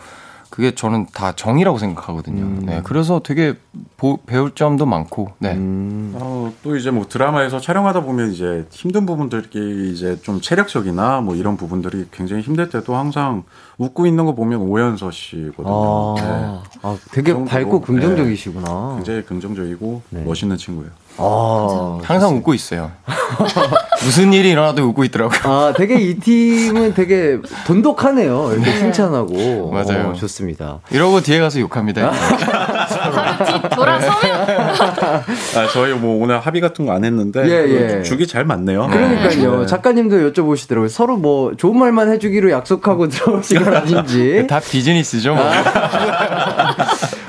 그게 0.50 0.74
저는 0.74 1.08
다 1.14 1.34
정이라고 1.34 1.78
생각하거든요. 1.78 2.42
음. 2.44 2.64
네, 2.66 2.82
그래서 2.86 3.20
되게 3.22 3.56
보- 3.98 4.18
배울 4.26 4.56
점도 4.56 4.86
많고, 4.86 5.34
네. 5.38 5.52
음. 5.54 6.14
어, 6.16 6.52
또 6.64 6.78
이제 6.78 6.92
뭐 6.92 7.06
드라마에서 7.08 7.60
촬영하다 7.60 8.02
보면 8.04 8.32
이제 8.32 8.66
힘든 8.72 9.06
부분들이 9.06 9.92
이제 9.92 10.18
좀 10.22 10.40
체력적이나 10.42 11.22
뭐 11.22 11.36
이런 11.36 11.58
부분들이 11.58 12.06
굉장히 12.12 12.42
힘들 12.42 12.70
때도 12.70 12.96
항상 12.96 13.44
웃고 13.78 14.06
있는 14.08 14.26
거 14.26 14.34
보면 14.34 14.62
오연서 14.62 15.12
씨거든요. 15.12 16.16
네. 16.18 16.24
아, 16.24 16.64
아, 16.84 16.98
되게 17.12 17.34
그 17.34 17.44
밝고 17.44 17.82
긍정적이시구나. 17.82 18.94
굉장히 18.96 19.24
긍정적이고 19.26 20.02
네. 20.12 20.24
멋있는 20.24 20.56
친구예요. 20.58 20.92
아, 21.18 22.00
항상 22.04 22.36
웃고 22.36 22.54
있어요. 22.54 22.92
무슨 24.04 24.34
일이 24.34 24.50
일어나도 24.52 24.84
웃고 24.84 25.04
있더라고요. 25.06 25.40
아, 25.44 25.74
되게 25.76 25.96
이 25.96 26.16
팀은 26.20 26.94
되게 26.94 27.38
돈독하네요. 27.66 28.52
이렇게 28.54 28.78
칭찬하고. 28.78 29.72
맞아요. 29.72 30.10
어, 30.10 30.14
좋습니다. 30.14 30.80
이러고 30.92 31.22
뒤에 31.22 31.40
가서 31.40 31.60
욕합니다. 31.60 32.12
바로 32.12 33.46
뒤 33.46 33.70
돌아서면 33.76 34.48
아, 34.50 35.68
저희 35.72 35.94
뭐 35.94 36.22
오늘 36.24 36.40
합의 36.40 36.62
같은 36.62 36.86
거 36.86 36.96
안 36.96 37.04
했는데 37.04 37.42
예, 37.46 37.98
예. 37.98 38.04
죽이 38.04 38.26
잘 38.26 38.46
맞네요. 38.46 38.88
그러니까요. 38.88 39.60
네. 39.62 39.66
작가님도 39.66 40.32
여쭤보시더라고요. 40.32 40.88
서로 40.88 41.18
뭐 41.18 41.54
좋은 41.58 41.78
말만 41.78 42.10
해주기로 42.14 42.52
약속하고 42.52 43.10
들어오신 43.10 43.64
건 43.64 43.76
아닌지. 43.76 44.46
다 44.50 44.62
비즈니스죠. 44.62 45.36
뭐. 45.36 45.44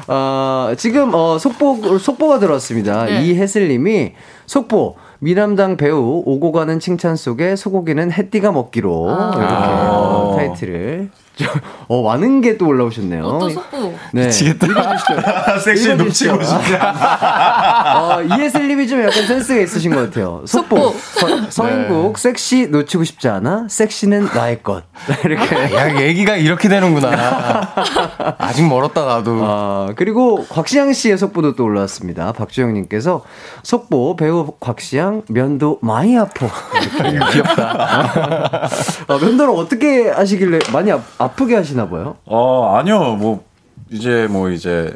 아, 0.09 0.75
지금 0.79 1.15
어, 1.15 1.39
속보 1.39 1.99
속보가 1.99 2.39
들어왔습니다. 2.39 3.07
네. 3.07 3.23
이혜슬님이 3.25 4.13
속보. 4.47 4.97
미남당 5.19 5.77
배우 5.77 6.23
오고 6.27 6.53
가는 6.53 6.79
칭찬 6.79 7.17
속에 7.17 7.57
소고기는 7.57 8.13
해띠가 8.13 8.53
먹기로 8.53 9.09
아. 9.11 9.31
이렇게 9.35 9.47
아. 9.47 10.35
타이틀을 10.37 11.11
어, 11.89 12.03
많은 12.03 12.41
게 12.41 12.57
또 12.57 12.67
올라오셨네요. 12.69 13.25
어, 13.25 13.39
또 13.39 13.51
속보. 13.51 13.95
네. 14.13 14.27
미치겠다. 14.27 15.59
섹시. 15.59 15.95
놓치고 15.95 16.43
싶지 16.43 16.75
않아. 16.77 17.99
어, 18.17 18.23
이해슬님이 18.23 18.89
좀 18.89 19.01
약간 19.03 19.27
센스가 19.27 19.61
있으신 19.61 19.95
것 19.95 20.01
같아요. 20.09 20.43
속보. 20.47 20.95
속보. 20.95 21.51
서, 21.51 21.71
인국 21.71 22.19
섹시 22.19 22.69
놓치고 22.69 23.05
싶지 23.05 23.29
않아? 23.29 23.67
섹시는 23.69 24.31
나의 24.35 24.63
것. 24.63 24.85
이렇게. 25.25 25.75
야, 25.75 26.01
얘기가 26.01 26.37
이렇게 26.37 26.69
되는구나. 26.69 27.75
아직 28.39 28.67
멀었다, 28.67 29.05
나도. 29.05 29.39
아, 29.43 29.89
그리고 29.97 30.45
곽시양 30.49 30.93
씨의 30.95 31.19
속보도 31.19 31.55
또 31.57 31.65
올라왔습니다. 31.65 32.33
박주영님께서 32.33 33.23
속보 33.63 34.17
배우 34.17 34.53
곽시양 34.61 35.23
면도 35.29 35.79
많이 35.83 36.17
아파. 36.19 36.47
귀엽다. 37.33 38.69
아, 39.09 39.19
면도를 39.19 39.53
어떻게 39.55 40.09
하시길래 40.09 40.59
많이 40.73 40.91
아, 40.93 41.26
아프게 41.27 41.55
하시나 41.57 41.89
봐요? 41.89 42.17
어, 42.25 42.77
아니요. 42.77 43.17
뭐 43.17 43.45
이제 43.91 44.27
뭐 44.31 44.51
이제 44.51 44.95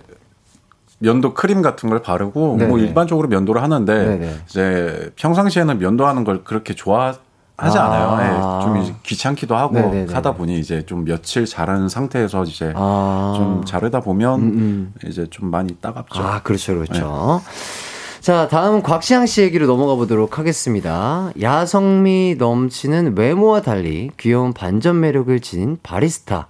면도 0.99 1.35
크림 1.35 1.63
같은 1.63 1.89
걸 1.89 2.03
바르고 2.03 2.57
네네. 2.57 2.69
뭐 2.69 2.79
일반적으로 2.79 3.29
면도를 3.29 3.63
하는데 3.63 4.05
네네. 4.05 4.35
이제 4.49 5.11
평상시에는 5.17 5.79
면도하는 5.79 6.25
걸 6.25 6.45
그렇게 6.45 6.75
좋아 6.75 7.15
하지 7.57 7.79
아. 7.79 7.85
않아요. 7.85 8.19
예, 8.23 8.65
좀 8.65 8.97
귀찮기도 9.03 9.55
하고 9.57 9.75
네네네. 9.75 10.13
하다 10.15 10.33
보니 10.33 10.59
이제 10.59 10.85
좀 10.87 11.05
며칠 11.05 11.45
자른 11.47 11.89
상태에서 11.89 12.45
이제 12.45 12.73
아. 12.77 13.35
좀 13.37 13.65
자르다 13.65 14.01
보면 14.01 14.41
음, 14.41 14.95
이제 15.07 15.27
좀 15.29 15.51
많이 15.51 15.75
따갑죠. 15.77 16.23
아, 16.23 16.43
그렇죠, 16.43 16.75
그렇죠. 16.75 17.43
네. 17.45 17.90
자, 18.21 18.49
다음 18.49 18.83
곽시양 18.83 19.25
씨 19.25 19.41
얘기로 19.41 19.67
넘어가 19.67 19.95
보도록 19.95 20.39
하겠습니다. 20.39 21.33
야성미 21.41 22.37
넘치는 22.39 23.17
외모와 23.17 23.63
달리 23.63 24.11
귀여운 24.19 24.53
반전 24.53 25.01
매력을 25.01 25.41
지닌 25.41 25.79
바리스타. 25.83 26.49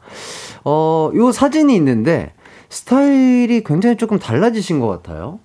어, 0.64 1.12
요 1.14 1.30
사진이 1.30 1.76
있는데 1.76 2.32
스타일이 2.70 3.62
굉장히 3.62 3.96
조금 3.96 4.18
달라지신 4.18 4.80
것 4.80 4.88
같아요. 4.88 5.38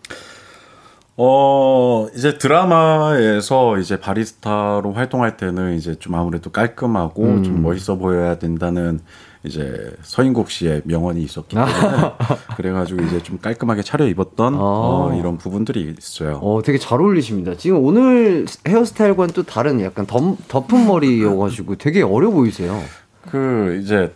어, 1.15 2.07
이제 2.15 2.39
드라마에서 2.39 3.77
이제 3.77 3.99
바리스타로 3.99 4.93
활동할 4.93 5.37
때는 5.37 5.75
이제 5.75 5.93
좀 5.93 6.15
아무래도 6.15 6.49
깔끔하고 6.49 7.23
음. 7.23 7.43
좀 7.43 7.61
멋있어 7.61 7.97
보여야 7.97 8.39
된다는 8.39 8.99
이제 9.45 9.91
서인국 10.01 10.49
씨의 10.49 10.81
명언이 10.85 11.21
있었기 11.23 11.55
때문에 11.55 11.71
그래가지고 12.57 13.03
이제 13.03 13.21
좀 13.21 13.39
깔끔하게 13.39 13.81
차려 13.83 14.07
입었던 14.07 14.55
어, 14.57 15.15
이런 15.19 15.37
부분들이 15.37 15.93
있어요. 15.97 16.39
어, 16.41 16.61
되게 16.63 16.77
잘 16.77 16.99
어울리십니다. 16.99 17.55
지금 17.57 17.83
오늘 17.83 18.45
헤어스타일과는 18.67 19.33
또 19.33 19.43
다른 19.43 19.81
약간 19.81 20.05
덮, 20.05 20.37
덮은 20.47 20.87
머리여가지고 20.87 21.75
되게 21.75 22.01
어려 22.01 22.29
보이세요. 22.29 22.81
그 23.29 23.79
이제 23.83 24.11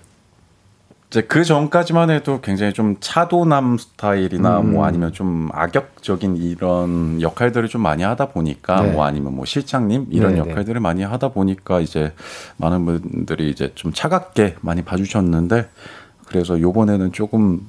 이제 1.10 1.22
그 1.24 1.44
전까지만 1.44 2.12
해도 2.12 2.40
굉장히 2.40 2.72
좀 2.72 2.96
차도남 3.00 3.80
스타일이나 3.80 4.60
음. 4.60 4.74
뭐 4.74 4.86
아니면 4.86 5.12
좀 5.12 5.50
악역적인 5.54 6.38
이런 6.38 7.20
역할들을 7.20 7.68
좀 7.68 7.82
많이 7.82 8.04
하다 8.04 8.28
보니까 8.28 8.82
네. 8.84 8.92
뭐 8.92 9.06
아니면 9.06 9.36
뭐 9.36 9.44
실장님 9.46 10.08
이런 10.12 10.36
네, 10.36 10.42
네. 10.42 10.50
역할들을 10.50 10.80
많이 10.80 11.02
하다 11.02 11.30
보니까 11.30 11.80
이제 11.80 12.14
많은 12.58 12.86
분들이 12.86 13.50
이제 13.50 13.72
좀 13.74 13.92
차갑게 13.92 14.58
많이 14.62 14.84
봐주셨는데 14.84 15.68
그래서 16.28 16.60
요번에는 16.60 17.12
조금 17.12 17.62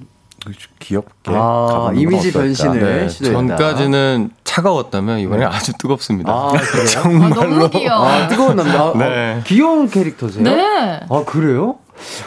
귀엽게 0.79 1.33
아, 1.35 1.93
이미지. 1.95 2.33
변신을 2.33 2.81
네. 2.81 3.09
시도했다. 3.09 3.57
전까지는 3.57 4.31
차가웠다면 4.45 5.19
이번에 5.21 5.45
아주 5.47 5.73
뜨겁습니다. 5.79 6.31
아, 6.31 6.53
그래요? 6.61 7.25
아, 7.25 7.29
너무 7.29 7.71
귀여워. 7.71 8.05
아, 8.09 8.29
뜨거운 8.29 8.57
남자. 8.57 8.83
아, 8.83 8.93
네. 8.99 9.37
어, 9.39 9.43
귀여운 9.45 9.89
캐릭터세요? 9.89 10.43
네. 10.45 11.01
아, 11.09 11.25
그래요? 11.27 11.77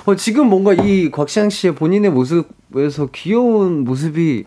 어, 0.05 0.15
지금 0.15 0.47
뭔가 0.47 0.73
이 0.73 1.11
곽시양 1.11 1.49
씨의 1.49 1.75
본인의 1.75 2.11
모습에서 2.11 3.07
귀여운 3.11 3.83
모습이 3.83 4.45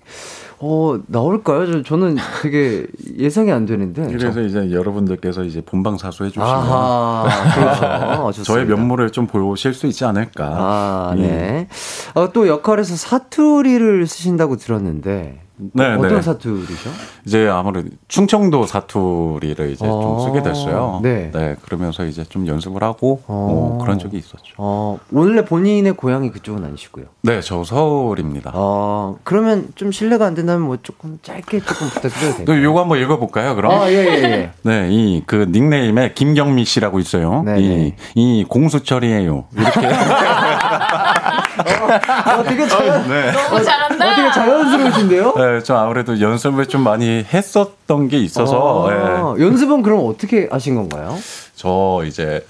어, 0.58 0.98
나올까요? 1.06 1.70
저, 1.70 1.82
저는 1.82 2.16
되게 2.42 2.86
예상이 3.18 3.52
안 3.52 3.66
되는데. 3.66 4.06
그래서 4.06 4.40
이제 4.40 4.70
여러분들께서 4.70 5.44
이제 5.44 5.60
본방 5.60 5.98
사수 5.98 6.24
해 6.24 6.28
주시면 6.28 6.48
아하, 6.48 7.54
그렇죠. 7.54 8.32
좋습니다. 8.32 8.42
저의 8.42 8.66
면모를 8.66 9.10
좀 9.10 9.26
보실 9.26 9.74
수 9.74 9.86
있지 9.86 10.04
않을까. 10.04 10.46
아, 10.46 11.14
예. 11.18 11.22
네. 11.22 11.68
어, 12.14 12.32
또 12.32 12.48
역할에서 12.48 12.96
사투리를 12.96 14.06
쓰신다고 14.06 14.56
들었는데. 14.56 15.45
네, 15.72 15.94
어떤 15.94 16.08
네. 16.16 16.22
사투리죠? 16.22 16.90
이제 17.24 17.48
아무래도 17.48 17.88
충청도 18.08 18.66
사투리를 18.66 19.70
이제 19.70 19.86
어, 19.86 20.00
좀 20.00 20.20
쓰게 20.26 20.42
됐어요. 20.42 21.00
네. 21.02 21.30
그러면서 21.62 22.04
이제 22.04 22.24
좀 22.24 22.46
연습을 22.46 22.82
하고 22.82 23.22
어. 23.26 23.76
어, 23.76 23.78
그런 23.82 23.98
적이 23.98 24.18
있었죠. 24.18 24.54
어, 24.58 24.98
원래 25.12 25.44
본인의 25.44 25.94
고향이 25.94 26.30
그쪽은 26.30 26.62
아니시고요. 26.64 27.06
네, 27.22 27.40
저 27.40 27.64
서울입니다. 27.64 28.52
어, 28.54 29.16
그러면 29.24 29.68
좀 29.76 29.92
실례가 29.92 30.26
안 30.26 30.34
된다면 30.34 30.66
뭐 30.66 30.76
조금 30.82 31.18
짧게 31.22 31.60
조금 31.60 31.88
부탁드려도 31.88 32.30
또 32.32 32.44
될까요? 32.44 32.64
요거 32.64 32.80
한번 32.82 32.98
읽어볼까요, 33.00 33.54
그럼? 33.56 33.72
아, 33.72 33.88
예, 33.90 33.94
예, 33.94 34.22
예. 34.22 34.50
네, 34.62 34.88
이 34.90 35.22
그 35.26 35.46
닉네임에 35.50 36.12
김경미 36.12 36.64
씨라고 36.66 36.98
있어요. 37.00 37.42
네, 37.44 37.60
이, 37.60 37.68
네. 37.68 37.96
이 38.14 38.44
공수철이에요. 38.48 39.44
이렇게. 39.56 39.80
어, 41.58 42.42
되게 42.42 42.66
자연, 42.68 43.08
네. 43.08 43.32
너무 43.32 43.62
잘한다. 43.64 44.06
어, 44.06 44.14
되게 44.16 44.32
자연스러우신데요? 44.32 45.34
네, 45.36 45.62
좀 45.62 45.76
아무래도 45.76 46.20
연습을 46.20 46.66
좀 46.66 46.82
많이 46.82 47.24
했었던 47.32 48.08
게 48.08 48.18
있어서 48.18 48.88
아, 48.88 49.34
예. 49.38 49.42
연습은 49.44 49.82
그럼 49.82 50.06
어떻게 50.08 50.48
하신 50.50 50.74
건가요? 50.76 51.16
저 51.54 52.02
이제 52.06 52.44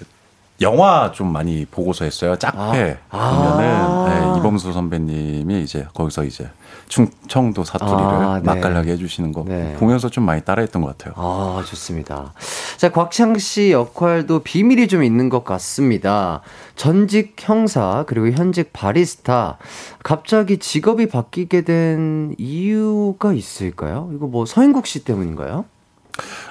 영화 0.60 1.12
좀 1.12 1.32
많이 1.32 1.66
보고서 1.66 2.04
했어요. 2.04 2.36
짝패 2.36 2.96
아. 3.10 3.50
보면은 3.50 3.74
아. 3.74 4.32
네, 4.34 4.38
이범수 4.38 4.72
선배님이 4.72 5.62
이제 5.62 5.86
거기서 5.94 6.24
이제 6.24 6.48
충청도 6.88 7.64
사투리를 7.64 7.99
아, 7.99 8.40
네. 8.40 8.46
맛깔나게 8.46 8.92
해주시는 8.92 9.33
거 9.33 9.44
네. 9.46 9.75
보면서 9.79 10.09
좀 10.09 10.25
많이 10.25 10.42
따라했던 10.42 10.83
것 10.83 10.96
같아요. 10.96 11.14
아, 11.16 11.62
좋습니다. 11.66 12.33
자, 12.77 12.90
곽창 12.90 13.38
씨 13.38 13.72
역할도 13.72 14.40
비밀이 14.40 14.88
좀 14.88 15.03
있는 15.03 15.29
것 15.29 15.44
같습니다. 15.44 16.42
전직 16.77 17.35
형사, 17.38 18.05
그리고 18.07 18.31
현직 18.31 18.72
바리스타. 18.72 19.59
갑자기 20.03 20.59
직업이 20.59 21.09
바뀌게 21.09 21.62
된 21.62 22.35
이유가 22.38 23.33
있을까요? 23.33 24.11
이거 24.14 24.27
뭐 24.27 24.46
서인국 24.46 24.87
씨 24.87 25.05
때문인가요? 25.05 25.64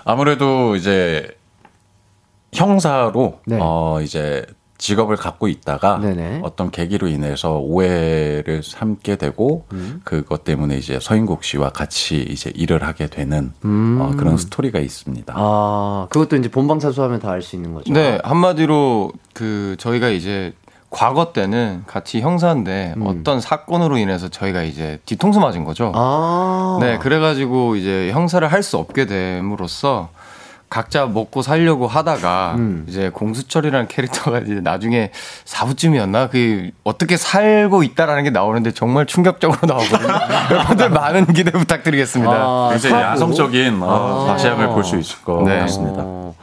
아무래도 0.04 0.76
이제 0.76 1.28
형사로 2.54 3.40
네. 3.46 3.58
어 3.62 4.00
이제 4.02 4.46
직업을 4.78 5.16
갖고 5.16 5.48
있다가 5.48 6.00
네네. 6.00 6.42
어떤 6.44 6.70
계기로 6.70 7.08
인해서 7.08 7.58
오해를 7.58 8.62
삼게 8.64 9.16
되고 9.16 9.66
음. 9.72 10.02
그것 10.04 10.44
때문에 10.44 10.78
이제 10.78 11.00
서인국 11.02 11.44
씨와 11.44 11.70
같이 11.70 12.18
이제 12.30 12.52
일을 12.56 12.84
하게 12.84 13.08
되는 13.08 13.54
음. 13.64 14.00
어, 14.02 14.14
그런 14.18 14.36
스토리가 14.38 14.80
있습니다. 14.80 15.34
아, 15.36 16.08
그것도 16.10 16.36
이제 16.36 16.50
본방 16.50 16.80
사수하면 16.80 17.20
다 17.20 17.30
알 17.32 17.42
수 17.42 17.56
있는 17.56 17.74
거죠. 17.74 17.94
네, 17.94 18.20
한마디로 18.24 19.12
그 19.34 19.76
저희가 19.80 20.10
이제 20.10 20.54
과거 20.90 21.34
때는 21.34 21.84
같이 21.88 22.22
형사인데 22.22 22.94
음. 22.98 23.08
어떤 23.08 23.42
사건으로 23.42 23.98
인해서 23.98 24.30
저희가 24.30 24.64
이제 24.64 25.00
뒤통수 25.06 25.40
맞은 25.40 25.64
거죠. 25.66 25.92
아. 25.96 26.78
네, 26.80 26.98
그래가지고 27.00 27.76
이제 27.76 28.12
형사를 28.12 28.46
할 28.50 28.64
수 28.64 28.78
없게 28.78 29.06
됨으로써 29.06 30.10
각자 30.76 31.06
먹고 31.06 31.42
살려고 31.42 31.88
하다가 31.88 32.56
음. 32.58 32.86
이제 32.90 33.10
공수철이라는 33.10 33.88
캐릭터가 33.88 34.40
이제 34.40 34.56
나중에 34.56 35.10
4부쯤이었나 35.46 36.30
그 36.30 36.72
어떻게 36.84 37.16
살고 37.16 37.84
있다라는 37.84 38.26
게 38.26 38.30
나오는데 38.30 38.72
정말 38.72 39.06
충격적으로 39.06 39.58
나오거든요. 39.66 40.14
여러분들 40.52 40.90
많은 40.90 41.28
기대 41.28 41.52
부탁드리겠습니다. 41.52 42.34
아, 42.34 42.70
굉장히. 42.72 42.94
야성적인 43.02 43.82
어, 43.82 44.24
아. 44.24 44.26
박시양을 44.28 44.68
볼 44.68 44.84
수 44.84 44.98
있을 44.98 45.24
것 45.24 45.44
네. 45.44 45.60
같습니다. 45.62 46.02
어. 46.04 46.36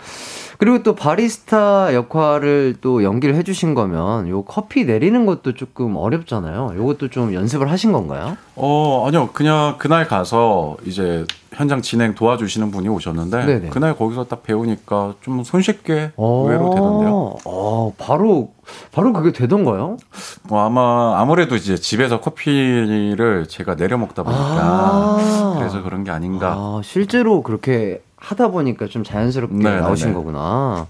그리고 0.56 0.82
또 0.82 0.94
바리스타 0.94 1.92
역할을 1.92 2.76
또 2.80 3.04
연기를 3.04 3.34
해주신 3.34 3.74
거면 3.74 4.28
요 4.30 4.42
커피 4.44 4.84
내리는 4.86 5.26
것도 5.26 5.52
조금 5.54 5.94
어렵잖아요. 5.96 6.72
요것도 6.76 7.08
좀 7.08 7.34
연습을 7.34 7.70
하신 7.70 7.92
건가요? 7.92 8.38
어, 8.56 9.04
아니요. 9.06 9.28
그냥 9.34 9.74
그날 9.78 10.08
가서 10.08 10.78
이제 10.86 11.26
현장 11.52 11.82
진행 11.82 12.14
도와주시는 12.14 12.70
분이 12.70 12.88
오셨는데 12.88 13.44
네네. 13.46 13.68
그날 13.70 13.96
거기서 13.96 14.24
딱 14.24 14.42
배우니까 14.42 15.14
좀 15.20 15.44
손쉽게 15.44 16.12
어. 16.16 16.44
의외로 16.44 16.70
되던데요. 16.70 17.36
어, 17.44 17.92
바로 17.98 18.52
바로 18.92 19.12
그게 19.12 19.32
되던가요? 19.32 19.96
뭐 20.44 20.64
아마 20.64 21.20
아무래도 21.20 21.56
이제 21.56 21.76
집에서 21.76 22.20
커피를 22.20 23.46
제가 23.48 23.76
내려 23.76 23.98
먹다 23.98 24.22
보니까 24.22 24.40
아. 24.40 25.54
그래서 25.58 25.82
그런 25.82 26.04
게 26.04 26.10
아닌가. 26.10 26.54
아, 26.56 26.80
실제로 26.82 27.42
그렇게 27.42 28.02
하다 28.16 28.48
보니까 28.48 28.86
좀 28.86 29.04
자연스럽게 29.04 29.56
네네네. 29.56 29.80
나오신 29.80 30.14
거구나. 30.14 30.86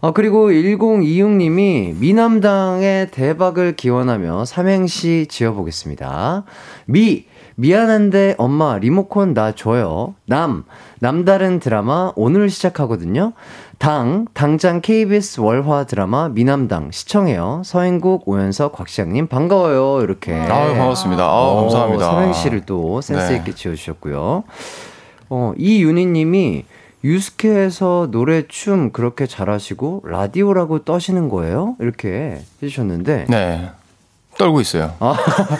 아, 0.00 0.12
그리고 0.12 0.50
1026님이 0.50 1.98
미남당의 1.98 3.10
대박을 3.10 3.74
기원하며 3.74 4.44
삼행시 4.44 5.26
지어보겠습니다. 5.28 6.44
미, 6.86 7.24
미안한데 7.60 8.36
엄마 8.38 8.78
리모컨 8.78 9.34
나 9.34 9.50
줘요. 9.50 10.14
남, 10.26 10.64
남다른 11.00 11.58
드라마 11.58 12.12
오늘 12.14 12.50
시작하거든요. 12.50 13.32
당, 13.78 14.26
당장 14.32 14.80
KBS 14.80 15.40
월화 15.40 15.84
드라마 15.86 16.28
미남당 16.28 16.92
시청해요. 16.92 17.62
서인국, 17.64 18.28
오연석, 18.28 18.72
곽시장님 18.72 19.26
반가워요. 19.26 20.04
이렇게. 20.04 20.34
아유, 20.34 20.74
반갑습니다. 20.74 21.24
아유, 21.24 21.30
어, 21.32 21.60
감사합니다. 21.62 22.10
삼행시를 22.12 22.60
또 22.64 23.00
센스 23.00 23.32
있게 23.32 23.50
네. 23.50 23.54
지어주셨고요. 23.56 24.44
어, 25.30 25.52
이윤희 25.56 26.06
님이 26.06 26.64
유스케에서 27.02 28.08
노래, 28.12 28.46
춤 28.46 28.92
그렇게 28.92 29.26
잘하시고 29.26 30.02
라디오라고 30.04 30.84
떠시는 30.84 31.28
거예요? 31.28 31.74
이렇게 31.80 32.40
해주셨는데. 32.62 33.26
네. 33.28 33.70
떨고 34.38 34.60
있어요. 34.60 34.92
아. 35.00 35.14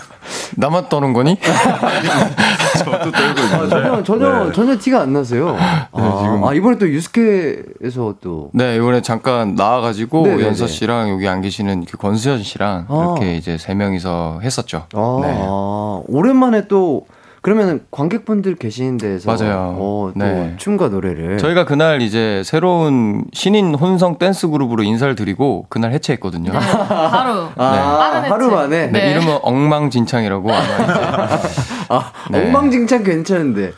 나만 0.56 0.88
떠는 0.88 1.12
거니? 1.12 1.36
저도 2.78 3.10
떨고 3.10 3.40
아, 3.40 3.44
있는데. 3.44 3.68
전혀, 3.68 4.02
전혀, 4.02 4.44
네. 4.44 4.52
전혀 4.52 4.78
티가 4.78 5.00
안 5.00 5.12
나세요. 5.12 5.56
아, 5.58 5.88
지금- 6.22 6.44
아, 6.44 6.54
이번에 6.54 6.78
또 6.78 6.88
유스케에서 6.88 8.14
또. 8.22 8.50
네, 8.54 8.76
이번에 8.76 9.02
잠깐 9.02 9.54
나와가지고 9.54 10.22
네네네. 10.22 10.46
연서 10.46 10.66
씨랑 10.66 11.10
여기 11.10 11.28
안 11.28 11.40
계시는 11.42 11.84
그 11.86 11.96
권수현 11.96 12.42
씨랑 12.42 12.86
아. 12.88 13.14
이렇게 13.18 13.36
이제 13.36 13.58
세 13.58 13.74
명이서 13.74 14.40
했었죠. 14.42 14.84
아, 14.94 15.18
네. 15.22 15.36
아, 15.40 16.00
오랜만에 16.06 16.68
또 16.68 17.06
그러면 17.42 17.81
관객분들 17.90 18.57
계시는 18.57 18.98
데서 18.98 19.31
맞아요. 19.33 19.77
어, 19.79 20.11
또 20.12 20.18
네. 20.18 20.55
춤과 20.57 20.88
노래를 20.88 21.38
저희가 21.38 21.64
그날 21.64 22.03
이제 22.03 22.42
새로운 22.44 23.24
신인 23.33 23.74
혼성 23.74 24.18
댄스 24.18 24.48
그룹으로 24.48 24.83
인사를 24.83 25.14
드리고 25.14 25.66
그날 25.68 25.92
해체했거든요. 25.92 26.53
네, 26.53 26.59
바로. 26.59 27.48
아. 27.57 28.22
하루 28.29 28.51
만에 28.51 28.87
네, 28.87 28.92
네. 28.92 29.11
이름은 29.12 29.38
엉망진창이라고 29.42 30.51
아마 30.53 31.29
아, 31.90 32.11
네. 32.31 32.44
엉망진창 32.46 33.03
괜찮은데. 33.03 33.72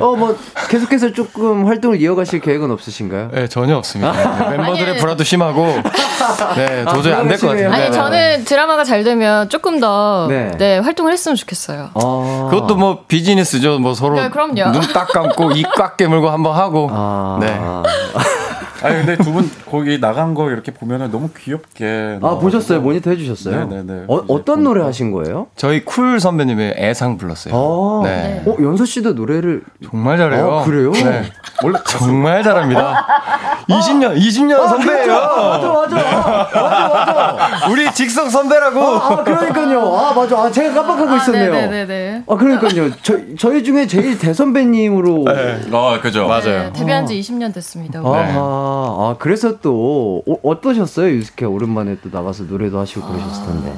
어, 0.00 0.14
뭐 0.16 0.36
계속해서 0.68 1.12
조금 1.12 1.66
활동을 1.66 2.00
이어가실 2.00 2.40
계획은 2.40 2.70
없으신가요? 2.70 3.30
네, 3.32 3.48
전혀 3.48 3.76
없습니다. 3.76 4.12
네, 4.50 4.56
멤버들의 4.56 4.90
아니, 4.90 4.98
불화도 4.98 5.24
심하고 5.24 5.66
네, 6.56 6.84
도저히 6.84 7.14
안될 7.14 7.38
것 7.38 7.48
같아요. 7.48 7.70
아, 7.70 7.72
아니 7.72 7.82
네, 7.84 7.88
네. 7.90 7.92
저는 7.92 8.44
드라마가 8.44 8.84
잘 8.84 9.02
되면 9.04 9.48
조금 9.48 9.80
더 9.80 10.26
네. 10.28 10.50
네. 10.58 10.78
활동을 10.78 11.12
했으면 11.12 11.36
좋겠어요. 11.36 11.90
아. 11.94 12.48
그것도 12.50 12.76
뭐 12.76 13.04
비즈니스죠. 13.08 13.78
뭐 13.78 13.94
서로 13.94 14.16
네, 14.20 14.28
그럼요. 14.28 14.70
눈딱 14.70 15.08
감고 15.08 15.52
입 15.52 15.64
꽉 15.74 15.96
깨물고 15.96 16.28
한번 16.30 16.54
하고. 16.54 16.88
아, 16.92 17.38
네. 17.40 17.58
아니 18.84 18.96
근데 19.04 19.16
두 19.16 19.32
분 19.32 19.50
거기 19.70 19.98
나간 20.00 20.34
거 20.34 20.50
이렇게 20.50 20.70
보면은 20.72 21.10
너무 21.10 21.30
귀엽게. 21.36 22.18
아, 22.22 22.38
보셨어요? 22.38 22.80
모니터 22.80 23.10
해주셨어요? 23.10 23.66
네네네. 23.66 24.04
어, 24.08 24.16
이제 24.18 24.24
어떤 24.32 24.56
보니까. 24.56 24.62
노래 24.62 24.82
하신 24.84 25.10
거예요? 25.10 25.46
저희 25.56 25.84
쿨 25.84 26.20
선배님의 26.20 26.74
애상 26.78 27.16
불렀어요. 27.18 27.54
아, 27.54 28.00
네. 28.06 28.42
어, 28.46 28.54
연서 28.62 28.84
씨도 28.84 29.14
노래를. 29.14 29.62
정말 29.90 30.18
잘해요. 30.18 30.52
아, 30.60 30.64
그래요? 30.64 30.92
네. 30.92 31.24
원래 31.64 31.78
정말 31.86 32.42
잘합니다. 32.44 33.06
20년, 33.68 34.16
20년 34.18 34.68
선배예요. 34.68 35.12
맞아, 35.14 35.68
맞아. 35.72 35.96
맞아, 35.96 36.48
맞아. 36.52 37.68
우리 37.70 37.90
직성 37.92 38.28
선배라고. 38.28 38.80
아, 38.80 39.24
그러니까요. 39.24 39.96
아, 39.96 40.12
맞아. 40.14 40.38
아, 40.38 40.50
제가 40.50 40.74
깜빡하고 40.74 41.16
있었네요. 41.16 41.52
네네네. 41.52 42.24
아, 42.28 42.34
그러니까요. 42.36 42.90
저, 43.02 43.14
저희 43.38 43.64
중에 43.64 43.86
제일 43.86 44.18
대선배님으로. 44.18 45.24
아 45.72 46.00
그죠. 46.00 46.26
맞아요. 46.28 46.42
네, 46.44 46.72
데뷔한 46.72 47.06
지 47.06 47.18
20년 47.20 47.52
됐습니다. 47.54 48.00
아하, 48.00 48.22
네. 48.26 48.32
아, 48.74 49.16
그래서 49.18 49.58
또, 49.60 50.22
어, 50.26 50.34
어떠셨어요? 50.42 51.08
유스케 51.14 51.44
오랜만에 51.44 51.96
또 52.02 52.08
나가서 52.12 52.44
노래도 52.44 52.78
하시고 52.78 53.06
그러셨을 53.06 53.46
텐데. 53.46 53.72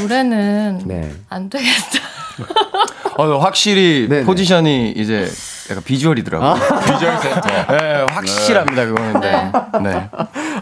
노래는 0.00 0.82
네. 0.86 1.12
안 1.28 1.50
되겠다. 1.50 2.00
어, 3.18 3.38
확실히 3.38 4.06
네네. 4.08 4.24
포지션이 4.24 4.92
이제 4.92 5.28
약간 5.70 5.84
비주얼이더라고요. 5.84 6.54
비주얼 6.80 7.18
세트. 7.18 7.48
네, 7.72 8.06
확실합니다, 8.10 8.86
그거는. 8.86 9.20
네. 9.20 9.52
네. 9.82 10.10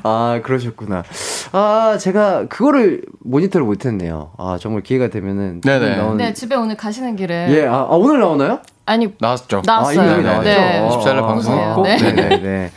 아, 0.03 0.41
그러셨구나. 0.43 1.05
아, 1.53 1.97
제가 2.01 2.47
그거를 2.49 3.03
모니터를 3.21 3.65
못했네요. 3.67 4.33
아, 4.37 4.59
정말 4.61 4.83
기회가 4.83 5.09
되면은. 5.09 5.61
네네. 5.61 5.97
나오는- 5.97 6.17
네, 6.17 6.33
집에 6.35 6.57
오늘 6.57 6.77
가시는 6.77 7.15
길에 7.17 7.47
예, 7.51 7.67
아, 7.67 7.87
아, 7.89 7.89
오늘 7.93 8.19
나오나요? 8.19 8.59
아니 8.87 9.09
나왔죠. 9.21 9.63
나왔어요. 9.65 10.01
아, 10.01 10.05
이미 10.15 10.23
네, 10.25 10.29
나왔죠. 10.29 10.43
네. 10.51 10.89
24일 10.91 11.15
날 11.15 11.23
방송했고. 11.23 11.83
네. 11.83 11.97
네, 11.97 12.13
네, 12.13 12.29
네. 12.41 12.71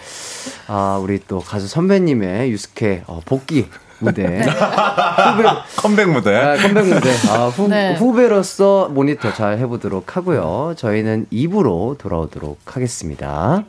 아, 0.67 0.99
우리 1.01 1.19
또 1.27 1.39
가수 1.39 1.67
선배님의 1.67 2.51
유스케 2.51 3.03
어, 3.07 3.21
복귀 3.25 3.67
무대. 3.99 4.23
후배, 4.43 5.43
컴백 5.77 6.09
무대. 6.09 6.35
아, 6.35 6.57
컴백 6.57 6.85
무대. 6.87 7.09
아, 7.29 7.47
후, 7.47 7.67
네. 7.67 7.95
후배로서 7.95 8.89
모니터 8.89 9.33
잘 9.33 9.57
해보도록 9.59 10.17
하고요. 10.17 10.73
저희는 10.77 11.27
2부로 11.31 11.97
돌아오도록 11.97 12.59
하겠습니다. 12.65 13.63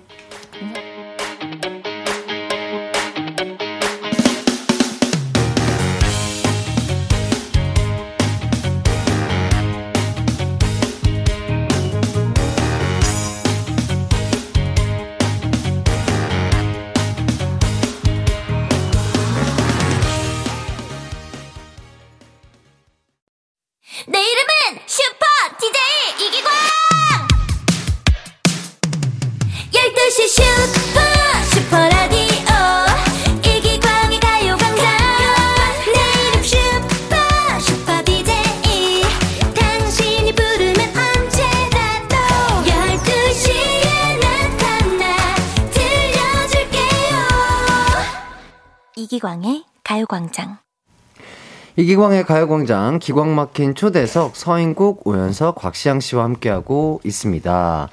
이기광의 51.94 52.24
가요광장 52.24 52.98
기광 52.98 53.36
막힌 53.36 53.76
초대석 53.76 54.34
서인국 54.34 55.06
오연서 55.06 55.54
곽시양 55.54 56.00
씨와 56.00 56.24
함께하고 56.24 57.00
있습니다. 57.04 57.88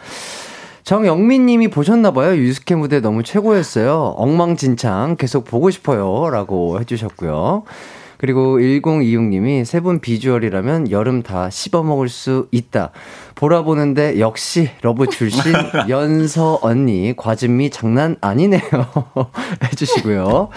정영민 0.83 1.45
님이 1.45 1.67
보셨나봐요. 1.67 2.35
유스케 2.37 2.73
무대 2.75 2.99
너무 2.99 3.21
최고였어요. 3.21 4.15
엉망진창 4.17 5.17
계속 5.17 5.45
보고 5.45 5.69
싶어요. 5.69 6.31
라고 6.31 6.79
해주셨고요. 6.79 7.63
그리고 8.21 8.59
1026님이 8.59 9.65
세 9.65 9.81
분 9.81 9.99
비주얼이라면 9.99 10.91
여름 10.91 11.23
다 11.23 11.49
씹어먹을 11.49 12.07
수 12.07 12.47
있다. 12.51 12.91
보라 13.33 13.63
보는데 13.63 14.19
역시 14.19 14.69
러브 14.83 15.07
출신 15.07 15.41
연서 15.89 16.59
언니 16.61 17.15
과즙미 17.17 17.71
장난 17.71 18.17
아니네요. 18.21 18.61
해주시고요. 19.71 20.49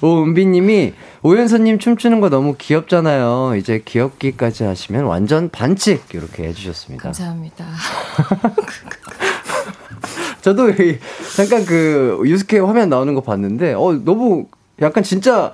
오은비님이 0.00 0.94
오연서님 1.22 1.78
춤추는 1.78 2.22
거 2.22 2.30
너무 2.30 2.54
귀엽잖아요. 2.56 3.54
이제 3.56 3.82
귀엽기까지 3.84 4.64
하시면 4.64 5.04
완전 5.04 5.50
반칙 5.50 6.02
이렇게 6.14 6.44
해주셨습니다. 6.44 7.02
감사합니다. 7.02 7.66
저도 10.40 10.70
이- 10.70 10.98
잠깐 11.36 11.66
그 11.66 12.22
유스케 12.24 12.58
화면 12.60 12.88
나오는 12.88 13.12
거 13.14 13.20
봤는데 13.20 13.74
어 13.74 13.92
너무 14.04 14.46
약간 14.80 15.02
진짜 15.02 15.52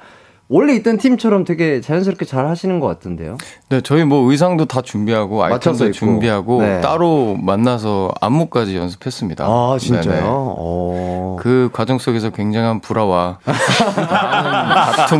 원래 0.48 0.74
있던 0.76 0.98
팀처럼 0.98 1.44
되게 1.44 1.80
자연스럽게 1.80 2.24
잘 2.24 2.46
하시는 2.46 2.78
것 2.78 2.86
같던데요. 2.86 3.36
네, 3.68 3.80
저희 3.80 4.04
뭐 4.04 4.30
의상도 4.30 4.66
다 4.66 4.80
준비하고 4.80 5.42
아이템도. 5.42 5.90
준비하고 5.90 6.62
네. 6.62 6.80
따로 6.80 7.36
만나서 7.36 8.12
안무까지 8.20 8.76
연습했습니다. 8.76 9.44
아 9.44 9.76
진짜요? 9.80 10.22
어. 10.26 11.36
그 11.40 11.68
과정 11.72 11.98
속에서 11.98 12.30
굉장한 12.30 12.80
불화와 12.80 13.38
다툼과 13.44 15.18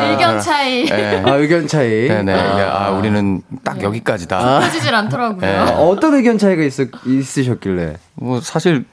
네, 0.00 0.10
의견 0.12 0.40
차이 0.40 0.84
네, 0.84 1.22
아 1.24 1.34
의견 1.34 1.66
차이. 1.66 2.06
네네. 2.08 2.32
아, 2.32 2.90
우리는 2.90 3.42
딱 3.64 3.82
여기까지다. 3.82 4.60
펴지질 4.60 4.94
않더라고요. 4.94 5.40
네. 5.40 5.56
아, 5.56 5.70
어떤 5.80 6.14
의견 6.14 6.38
차이가 6.38 6.62
있, 6.62 6.72
있으셨길래? 7.04 7.96
뭐 8.14 8.40
사실 8.40 8.84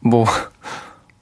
뭐. 0.00 0.26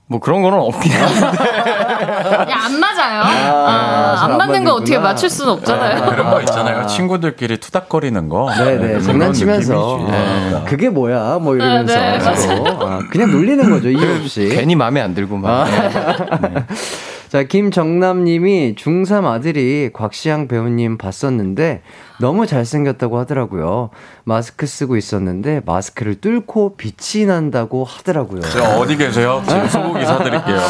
뭐 0.08 0.20
그런 0.20 0.42
거는 0.42 0.58
없긴 0.58 0.92
한데 0.92 2.50
야, 2.52 2.56
안 2.64 2.78
맞아요. 2.80 3.22
아, 3.22 4.16
아, 4.20 4.24
안 4.24 4.36
맞는 4.36 4.62
거 4.64 4.74
어떻게. 4.74 4.98
맞출 4.98 5.28
수는 5.28 5.52
없잖아요. 5.54 6.10
그런 6.10 6.30
거 6.30 6.40
있잖아요. 6.40 6.86
친구들끼리 6.86 7.58
투닥거리는 7.58 8.28
거. 8.28 8.48
네네 8.56 8.86
그런 8.86 9.02
장난치면서. 9.02 10.06
아, 10.08 10.62
그게 10.64 10.90
뭐야 10.90 11.38
뭐 11.40 11.56
이러면서 11.56 11.94
네, 11.94 12.20
서로 12.20 12.88
아, 12.88 13.00
그냥 13.10 13.32
놀리는 13.32 13.68
거죠 13.68 13.88
이유 13.88 14.14
없이. 14.22 14.48
괜히 14.48 14.76
마음에 14.76 15.00
안 15.00 15.14
들고 15.14 15.36
막. 15.38 15.64
네. 15.64 16.64
자, 17.28 17.42
김정남님이 17.42 18.76
중3 18.76 19.26
아들이 19.26 19.90
곽시양 19.92 20.46
배우님 20.48 20.96
봤었는데 20.96 21.82
너무 22.20 22.46
잘생겼다고 22.46 23.18
하더라고요. 23.18 23.90
마스크 24.24 24.64
쓰고 24.66 24.96
있었는데 24.96 25.60
마스크를 25.66 26.14
뚫고 26.20 26.76
빛이 26.76 27.26
난다고 27.26 27.82
하더라고요. 27.84 28.40
저 28.42 28.62
어디 28.78 28.96
계세요? 28.96 29.42
지금 29.46 29.68
소고기 29.68 30.04
사드릴게요. 30.06 30.56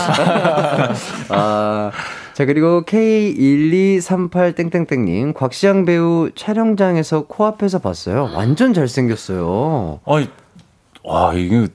아, 1.28 1.90
자, 2.32 2.44
그리고 2.46 2.82
K1238땡땡땡님, 2.82 5.34
곽시양 5.34 5.84
배우 5.84 6.30
촬영장에서 6.34 7.26
코앞에서 7.26 7.78
봤어요. 7.80 8.30
완전 8.34 8.72
잘생겼어요. 8.74 10.00
아이, 10.06 10.28
와, 11.04 11.32
이게 11.34 11.68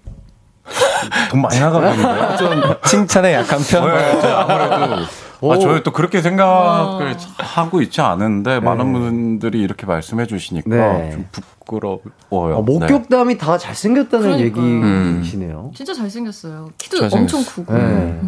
돈 1.29 1.41
많이 1.41 1.59
나가겠는데요? 1.59 2.37
좀 2.37 2.61
칭찬에 2.85 3.33
약한 3.33 3.59
편. 3.63 3.87
네, 3.87 4.21
저 4.21 4.27
아무래도. 4.35 5.03
아, 5.43 5.57
저희 5.57 5.81
또 5.81 5.91
그렇게 5.91 6.21
생각을 6.21 7.15
하고 7.39 7.81
있지 7.81 7.99
않은데 8.01 8.59
많은 8.59 8.93
분들이 8.93 9.59
이렇게 9.61 9.87
말씀해 9.87 10.27
주시니까 10.27 10.69
네. 10.69 11.11
좀 11.13 11.27
부끄러워요. 11.31 12.57
아, 12.57 12.61
목격담이 12.61 13.39
다 13.39 13.57
잘생겼다는 13.57 14.37
그러니까요. 14.37 15.15
얘기시네요. 15.17 15.71
진짜 15.73 15.93
잘생겼어요. 15.95 16.69
키도 16.77 16.99
잘생겼어. 16.99 17.37
엄청 17.37 17.43
크고. 17.43 17.73
네. 17.75 18.19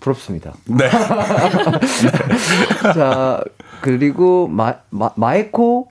부럽습니다. 0.00 0.52
네. 0.64 0.88
자, 2.94 3.42
그리고 3.82 4.48
마, 4.48 4.74
마, 4.90 5.10
마이코 5.16 5.88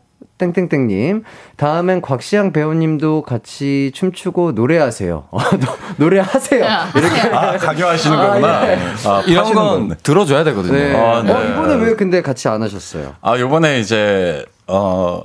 땡땡땡님 0.52 1.24
다음엔 1.58 2.02
곽시양 2.02 2.52
배우님도 2.52 3.22
같이 3.22 3.92
춤추고 3.94 4.54
노래하세요. 4.54 5.26
어, 5.30 5.40
노, 5.40 5.68
노래하세요. 5.98 6.66
야, 6.66 6.92
이렇게. 6.96 7.22
아, 7.36 7.58
강요하시는 7.58 8.18
아, 8.18 8.28
거구나. 8.28 8.72
예. 8.72 8.78
아, 9.06 9.22
이런 9.28 9.54
건 9.54 9.56
건데. 9.56 9.96
들어줘야 10.02 10.44
되거든요. 10.46 10.74
네. 10.74 10.96
아, 10.96 11.22
네. 11.22 11.32
어, 11.32 11.44
이번에 11.44 11.76
왜 11.76 11.96
근데 11.96 12.22
같이 12.24 12.48
안 12.48 12.64
하셨어요? 12.64 13.14
아, 13.22 13.38
요번에 13.38 13.80
이제, 13.80 14.44
어, 14.68 15.22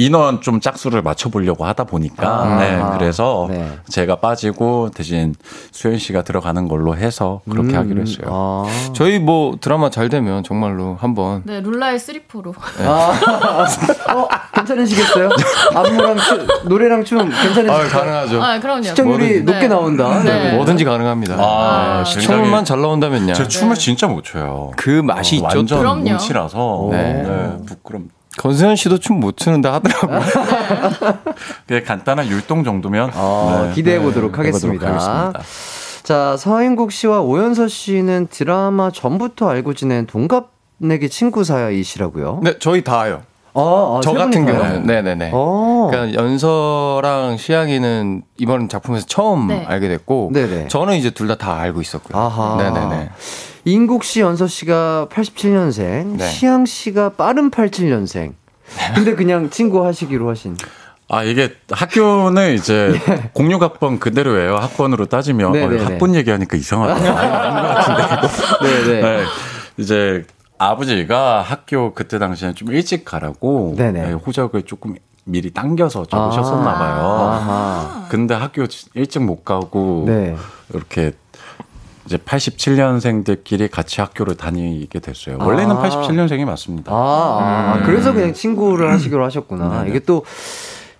인원 0.00 0.40
좀 0.40 0.60
짝수를 0.60 1.02
맞춰보려고 1.02 1.66
하다 1.66 1.84
보니까, 1.84 2.26
아, 2.26 2.58
네, 2.58 2.74
아, 2.76 2.96
그래서 2.96 3.48
네. 3.50 3.68
제가 3.90 4.16
빠지고 4.16 4.90
대신 4.94 5.34
수현 5.72 5.98
씨가 5.98 6.22
들어가는 6.22 6.68
걸로 6.68 6.96
해서 6.96 7.42
그렇게 7.50 7.74
음, 7.74 7.78
하기로 7.78 8.00
했어요. 8.00 8.26
아. 8.30 8.64
저희 8.94 9.18
뭐 9.18 9.58
드라마 9.60 9.90
잘 9.90 10.08
되면 10.08 10.42
정말로 10.42 10.96
한번 10.98 11.42
네, 11.44 11.60
룰라의 11.60 11.98
3포로. 11.98 12.54
아, 12.78 13.12
어, 14.14 14.28
괜찮으시겠어요? 14.54 15.28
안무랑 15.74 16.16
춤, 16.16 16.46
노래랑 16.64 17.04
춤 17.04 17.18
괜찮으실까요? 17.28 17.72
아, 17.72 17.88
가능하죠. 17.88 18.42
아, 18.42 18.58
그럼요. 18.58 18.82
시청률이 18.84 19.40
뭐든- 19.40 19.44
높게 19.44 19.60
네. 19.60 19.68
나온다. 19.68 20.22
네. 20.22 20.54
뭐든지 20.56 20.84
가능합니다. 20.84 21.34
아, 21.38 22.02
네, 22.06 22.10
시청률만 22.10 22.64
잘 22.64 22.80
나온다면요. 22.80 23.34
제 23.34 23.46
춤을 23.46 23.76
진짜 23.76 24.06
못 24.06 24.24
춰요. 24.24 24.70
그 24.76 24.88
맛이 25.02 25.36
있죠. 25.36 25.44
완전 25.44 25.78
그럼요. 25.78 26.08
몸치라서. 26.08 26.88
네. 26.90 27.22
네. 27.22 27.56
부끄럼. 27.66 28.08
건세현 28.38 28.76
씨도 28.76 28.98
춤 28.98 29.20
못 29.20 29.36
추는데 29.36 29.68
하더라고요. 29.68 30.20
그냥 31.66 31.84
간단한 31.84 32.28
율동 32.28 32.64
정도면 32.64 33.10
어, 33.14 33.64
네. 33.68 33.74
기대해 33.74 34.00
보도록 34.00 34.32
네, 34.32 34.36
하겠습니다. 34.38 34.86
하겠습니다. 34.86 35.40
자, 36.02 36.36
서인국 36.38 36.92
씨와 36.92 37.20
오연서 37.20 37.68
씨는 37.68 38.28
드라마 38.30 38.90
전부터 38.90 39.48
알고 39.50 39.74
지낸 39.74 40.06
동갑내기 40.06 41.08
친구 41.10 41.44
사이시라고요? 41.44 42.40
네, 42.42 42.58
저희 42.58 42.82
다요. 42.82 43.22
아, 43.54 43.60
아, 43.60 44.00
저세 44.02 44.18
같은? 44.18 44.46
경우는 44.46 44.86
네네네. 44.86 45.30
어. 45.32 45.88
그러니까 45.90 46.20
연서랑 46.22 47.36
시향이는 47.36 48.22
이번 48.38 48.68
작품에서 48.68 49.06
처음 49.06 49.48
네. 49.48 49.64
알게 49.66 49.88
됐고, 49.88 50.30
네네. 50.32 50.68
저는 50.68 50.96
이제 50.96 51.10
둘 51.10 51.26
다 51.28 51.34
다 51.36 51.58
알고 51.58 51.80
있었고요. 51.80 52.20
아하. 52.20 52.56
네네네. 52.56 53.10
인국 53.66 54.04
씨, 54.04 54.20
연서 54.20 54.46
씨가 54.46 55.08
87년생, 55.10 56.16
네. 56.16 56.26
시향 56.28 56.64
씨가 56.64 57.10
빠른 57.10 57.50
87년생. 57.50 58.32
근데 58.94 59.14
그냥 59.14 59.50
친구 59.50 59.84
하시기로 59.84 60.28
하신. 60.30 60.56
아 61.12 61.24
이게 61.24 61.52
학교는 61.68 62.54
이제 62.54 62.92
예. 63.08 63.30
06학번 63.34 63.98
그대로예요. 63.98 64.54
학번으로 64.56 65.06
따지면. 65.06 65.56
어, 65.56 65.84
학번 65.84 66.14
얘기하니까 66.14 66.56
이상하다. 66.56 66.94
아닌 66.94 67.96
것 67.96 68.08
같은데. 68.08 68.84
네네. 68.84 69.02
네. 69.02 69.24
이제 69.78 70.24
아버지가 70.60 71.40
학교 71.40 71.94
그때 71.94 72.18
당시에 72.18 72.52
좀 72.52 72.70
일찍 72.70 73.06
가라고 73.06 73.74
네네. 73.78 74.08
네, 74.08 74.12
호적을 74.12 74.64
조금 74.64 74.94
미리 75.24 75.54
당겨서 75.54 76.04
적으셨었나 76.04 76.74
봐요. 76.74 77.06
아하. 77.06 78.06
근데 78.10 78.34
학교 78.34 78.66
일찍 78.94 79.22
못 79.22 79.42
가고 79.42 80.04
네. 80.06 80.36
이렇게 80.74 81.12
이제 82.04 82.18
87년생들끼리 82.18 83.70
같이 83.70 84.02
학교를 84.02 84.36
다니게 84.36 84.98
됐어요. 84.98 85.38
원래는 85.40 85.76
아. 85.76 85.82
87년생이 85.82 86.44
맞습니다. 86.44 86.92
아, 86.92 87.76
아, 87.76 87.82
그래서 87.86 88.12
그냥 88.12 88.34
친구를 88.34 88.92
하시기로 88.92 89.24
하셨구나. 89.24 89.78
네네. 89.78 89.90
이게 89.90 90.00
또, 90.00 90.24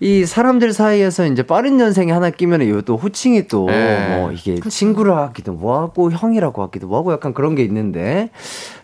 이 0.03 0.25
사람들 0.25 0.73
사이에서 0.73 1.27
이제 1.27 1.43
빠른 1.43 1.77
년생이 1.77 2.11
하나 2.11 2.31
끼면 2.31 2.63
이거 2.63 2.81
또 2.81 2.97
호칭이 2.97 3.49
또, 3.49 3.67
네. 3.67 4.17
뭐, 4.17 4.33
이게 4.33 4.59
친구를 4.61 5.15
하기도 5.15 5.53
뭐하고, 5.53 6.11
형이라고 6.11 6.63
하기도 6.63 6.87
뭐하고 6.87 7.13
약간 7.13 7.35
그런 7.35 7.55
게 7.55 7.63
있는데, 7.65 8.31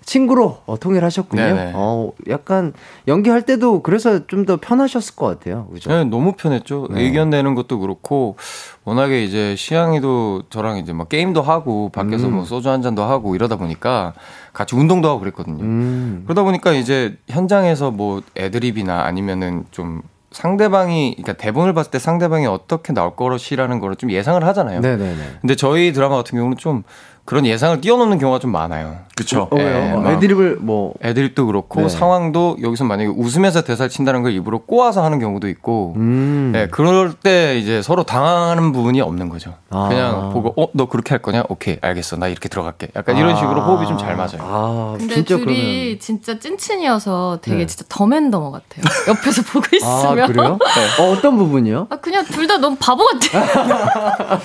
친구로 0.04 0.58
어, 0.66 0.78
통일하셨군요. 0.78 1.42
네네. 1.42 1.72
어, 1.74 2.12
약간 2.28 2.74
연기할 3.08 3.42
때도 3.42 3.82
그래서 3.82 4.26
좀 4.26 4.46
더 4.46 4.58
편하셨을 4.58 5.16
것 5.16 5.26
같아요. 5.26 5.66
그죠? 5.72 5.90
네, 5.90 6.04
너무 6.04 6.34
편했죠. 6.34 6.86
네. 6.90 7.02
의견 7.02 7.30
내는 7.30 7.54
것도 7.56 7.80
그렇고, 7.80 8.36
워낙에 8.84 9.24
이제 9.24 9.56
시향이도 9.56 10.44
저랑 10.50 10.76
이제 10.78 10.92
막 10.92 11.08
게임도 11.08 11.40
하고, 11.42 11.88
밖에서 11.88 12.28
음. 12.28 12.34
뭐 12.34 12.44
소주 12.44 12.68
한 12.68 12.82
잔도 12.82 13.02
하고 13.02 13.34
이러다 13.34 13.56
보니까 13.56 14.12
같이 14.52 14.76
운동도 14.76 15.08
하고 15.08 15.18
그랬거든요. 15.18 15.64
음. 15.64 16.22
그러다 16.26 16.42
보니까 16.44 16.72
이제 16.74 17.16
현장에서 17.28 17.90
뭐 17.90 18.22
애드립이나 18.36 19.02
아니면은 19.04 19.64
좀 19.70 20.02
상대방이, 20.36 21.14
그러니까 21.16 21.32
대본을 21.32 21.72
봤을 21.72 21.90
때 21.90 21.98
상대방이 21.98 22.46
어떻게 22.46 22.92
나올 22.92 23.16
것이라는 23.16 23.80
거를 23.80 23.96
좀 23.96 24.10
예상을 24.10 24.44
하잖아요. 24.44 24.80
네네네. 24.80 25.38
근데 25.40 25.56
저희 25.56 25.94
드라마 25.94 26.16
같은 26.16 26.36
경우는 26.36 26.58
좀 26.58 26.82
그런 27.26 27.44
예상을 27.44 27.80
뛰어넘는 27.80 28.18
경우가 28.18 28.38
좀 28.38 28.52
많아요. 28.52 28.98
그쵸. 29.16 29.48
어, 29.50 29.56
왜요? 29.56 29.68
네, 29.68 29.92
어, 29.92 30.00
막- 30.00 30.12
애드립을 30.12 30.58
뭐, 30.60 30.92
애드립도 31.02 31.46
그렇고 31.46 31.80
네. 31.82 31.88
상황도 31.88 32.58
여기서 32.62 32.84
만약에 32.84 33.08
웃으면서 33.08 33.62
대사를 33.64 33.88
친다는 33.88 34.22
걸 34.22 34.32
일부러 34.32 34.58
꼬아서 34.58 35.02
하는 35.02 35.18
경우도 35.18 35.48
있고 35.48 35.94
음. 35.96 36.50
네, 36.52 36.68
그럴 36.68 37.14
때 37.14 37.58
이제 37.58 37.80
서로 37.82 38.02
당하는 38.04 38.72
부분이 38.72 39.00
없는 39.00 39.28
거죠. 39.30 39.54
아. 39.70 39.88
그냥 39.88 40.30
보고 40.32 40.52
어 40.56 40.68
너 40.74 40.86
그렇게 40.86 41.10
할 41.10 41.20
거냐? 41.22 41.44
오케이 41.48 41.78
알겠어 41.80 42.16
나 42.16 42.28
이렇게 42.28 42.48
들어갈게. 42.50 42.88
약간 42.94 43.16
이런 43.16 43.32
아. 43.32 43.36
식으로 43.36 43.62
호흡이 43.62 43.86
좀 43.88 43.96
잘 43.98 44.14
맞아요. 44.16 44.38
아, 44.40 44.94
근데 44.98 45.14
진짜 45.14 45.36
둘이 45.38 45.44
그러면. 45.44 45.98
진짜 46.00 46.38
찐친이어서 46.38 47.38
되게 47.40 47.56
네. 47.58 47.66
진짜 47.66 47.84
더맨더머 47.88 48.50
같아요. 48.50 48.84
옆에서 49.08 49.42
보고 49.42 49.64
아, 49.72 49.76
있으면. 49.76 50.32
그래요? 50.32 50.58
어, 51.00 51.10
어떤 51.12 51.36
부분이요? 51.38 51.86
아, 51.90 51.96
그냥 51.96 52.24
둘 52.26 52.46
다 52.46 52.58
너무 52.58 52.76
바보 52.78 53.04
같아. 53.06 54.38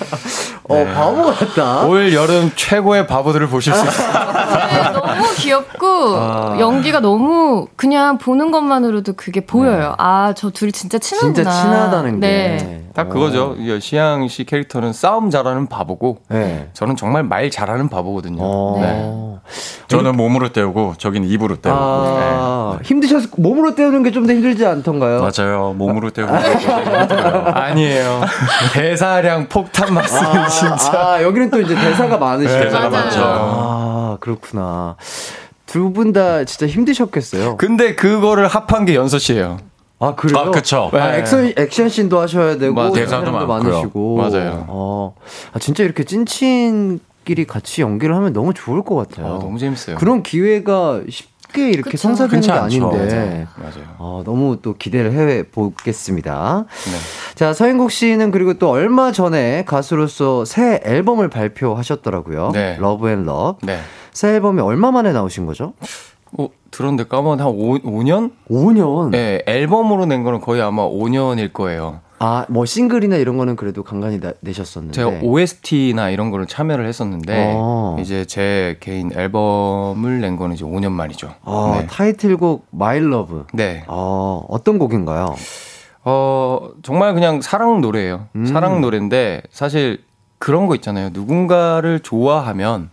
어, 0.68 0.84
바보 0.94 1.24
같다. 1.32 1.86
올 1.86 2.12
여름 2.14 2.50
최 2.56 2.71
고의 2.80 3.06
바보들을 3.06 3.48
보실 3.48 3.72
수 3.74 3.84
있어요. 3.86 4.12
네, 4.72 4.90
너무 4.92 5.22
귀엽고 5.36 5.86
아. 6.16 6.56
연기가 6.60 7.00
너무 7.00 7.66
그냥 7.76 8.18
보는 8.18 8.50
것만으로도 8.50 9.14
그게 9.14 9.44
보여요. 9.44 9.94
아, 9.98 10.32
저 10.36 10.50
둘이 10.50 10.72
진짜 10.72 10.98
친하구나. 10.98 11.34
진짜 11.34 11.50
친하다는 11.50 12.20
게. 12.20 12.26
네. 12.26 12.78
딱 12.94 13.08
그거죠. 13.08 13.54
이 13.58 13.80
시향 13.80 14.28
씨 14.28 14.44
캐릭터는 14.44 14.92
싸움 14.92 15.30
잘하는 15.30 15.66
바보고 15.66 16.18
네. 16.28 16.68
저는 16.74 16.96
정말 16.96 17.22
말 17.22 17.50
잘하는 17.50 17.88
바보거든요. 17.88 18.38
어. 18.42 18.78
네. 18.80 19.42
저는 19.88 20.16
몸으로 20.16 20.50
때우고 20.52 20.94
저긴 20.98 21.24
입으로 21.24 21.56
때우고. 21.56 21.78
아, 21.80 22.78
힘드셨, 22.84 23.30
몸으로 23.36 23.74
때우는 23.74 24.02
게 24.02 24.10
좀 24.12 24.26
더 24.26 24.32
힘들지 24.34 24.64
않던가요? 24.66 25.20
네. 25.24 25.30
맞아요. 25.36 25.72
몸으로 25.76 26.10
때우고. 26.10 26.32
아니에요. 27.54 28.20
대사량 28.72 29.48
폭탄 29.48 29.92
말씀 29.94 30.18
아, 30.24 30.46
진짜. 30.48 30.92
아, 30.94 31.22
여기는 31.22 31.50
또 31.50 31.60
이제 31.60 31.74
대사가 31.74 32.16
많으시죠. 32.18 32.61
대사가 32.64 32.88
맞아요. 32.90 33.04
많죠. 33.04 33.20
아, 33.24 34.16
그렇구나. 34.20 34.96
두 35.66 35.92
분 35.92 36.12
다 36.12 36.44
진짜 36.44 36.66
힘드셨겠어요. 36.66 37.56
근데 37.56 37.94
그거를 37.94 38.46
합한 38.46 38.84
게 38.84 38.94
연서 38.94 39.18
씨예요. 39.18 39.58
아, 40.00 40.14
그래요? 40.16 40.38
아, 40.46 40.50
그쵸. 40.50 40.90
아, 40.92 41.14
액션, 41.16 41.52
액션 41.56 41.88
씬도 41.88 42.18
하셔야 42.20 42.58
되고, 42.58 42.74
맞아요. 42.74 42.92
대사도. 42.92 43.30
많으시고. 43.30 44.16
맞아요. 44.16 44.64
어, 44.68 45.14
아, 45.52 45.58
진짜 45.60 45.84
이렇게 45.84 46.04
찐친 46.04 47.00
끼리 47.24 47.46
같이 47.46 47.82
연기를 47.82 48.14
하면 48.16 48.32
너무 48.32 48.52
좋을 48.52 48.82
것 48.82 48.96
같아요. 48.96 49.26
아, 49.26 49.38
너무 49.38 49.58
재밌어요. 49.58 49.96
그런 49.96 50.22
기회가 50.24 51.00
쉽 51.08 51.31
게 51.52 51.68
이렇게 51.70 51.90
그쵸. 51.92 52.08
성사되는 52.08 52.40
게. 52.40 52.50
아닌데. 52.52 53.46
맞아요. 53.56 53.84
어, 53.98 54.22
너무 54.24 54.58
또 54.62 54.74
기대를 54.74 55.12
해 55.12 55.42
보겠습니다. 55.44 56.64
네. 56.68 57.34
자, 57.34 57.52
서인국 57.52 57.90
씨는 57.90 58.30
그리고 58.30 58.54
또 58.54 58.70
얼마 58.70 59.12
전에 59.12 59.64
가수로서 59.66 60.44
새 60.44 60.80
앨범을 60.84 61.28
발표하셨더라고요. 61.28 62.50
네. 62.52 62.76
Love 62.80 63.08
and 63.10 63.24
Love. 63.24 63.64
네. 63.66 63.78
새 64.12 64.28
앨범이 64.34 64.60
얼마 64.60 64.90
만에 64.90 65.12
나오신 65.12 65.46
거죠? 65.46 65.72
어, 66.38 66.48
들었는데 66.70 67.04
까먹은 67.08 67.40
한 67.40 67.46
5, 67.48 67.78
5년? 67.80 68.32
5년. 68.50 69.10
네, 69.10 69.42
앨범으로 69.46 70.06
낸 70.06 70.22
거는 70.22 70.40
거의 70.40 70.62
아마 70.62 70.82
5년일 70.88 71.52
거예요. 71.52 72.00
아, 72.24 72.46
뭐 72.48 72.64
싱글이나 72.64 73.16
이런 73.16 73.36
거는 73.36 73.56
그래도 73.56 73.82
간간히 73.82 74.20
나, 74.20 74.32
내셨었는데. 74.40 74.94
제가 74.94 75.10
OST나 75.22 76.10
이런 76.10 76.30
거를 76.30 76.46
참여를 76.46 76.86
했었는데 76.86 77.54
어. 77.56 77.96
이제 77.98 78.24
제 78.24 78.76
개인 78.78 79.10
앨범을 79.12 80.20
낸 80.20 80.36
거는 80.36 80.54
이제 80.54 80.64
5년 80.64 80.92
만이죠. 80.92 81.34
아, 81.42 81.78
네. 81.80 81.86
타이틀곡 81.88 82.68
My 82.72 82.98
Love. 82.98 83.40
네. 83.52 83.82
어, 83.88 84.46
어떤 84.48 84.78
곡인가요? 84.78 85.34
어, 86.04 86.68
정말 86.84 87.14
그냥 87.14 87.40
사랑 87.40 87.80
노래예요. 87.80 88.28
음. 88.36 88.46
사랑 88.46 88.80
노래인데 88.80 89.42
사실 89.50 90.04
그런 90.38 90.68
거 90.68 90.76
있잖아요. 90.76 91.10
누군가를 91.12 91.98
좋아하면 92.00 92.90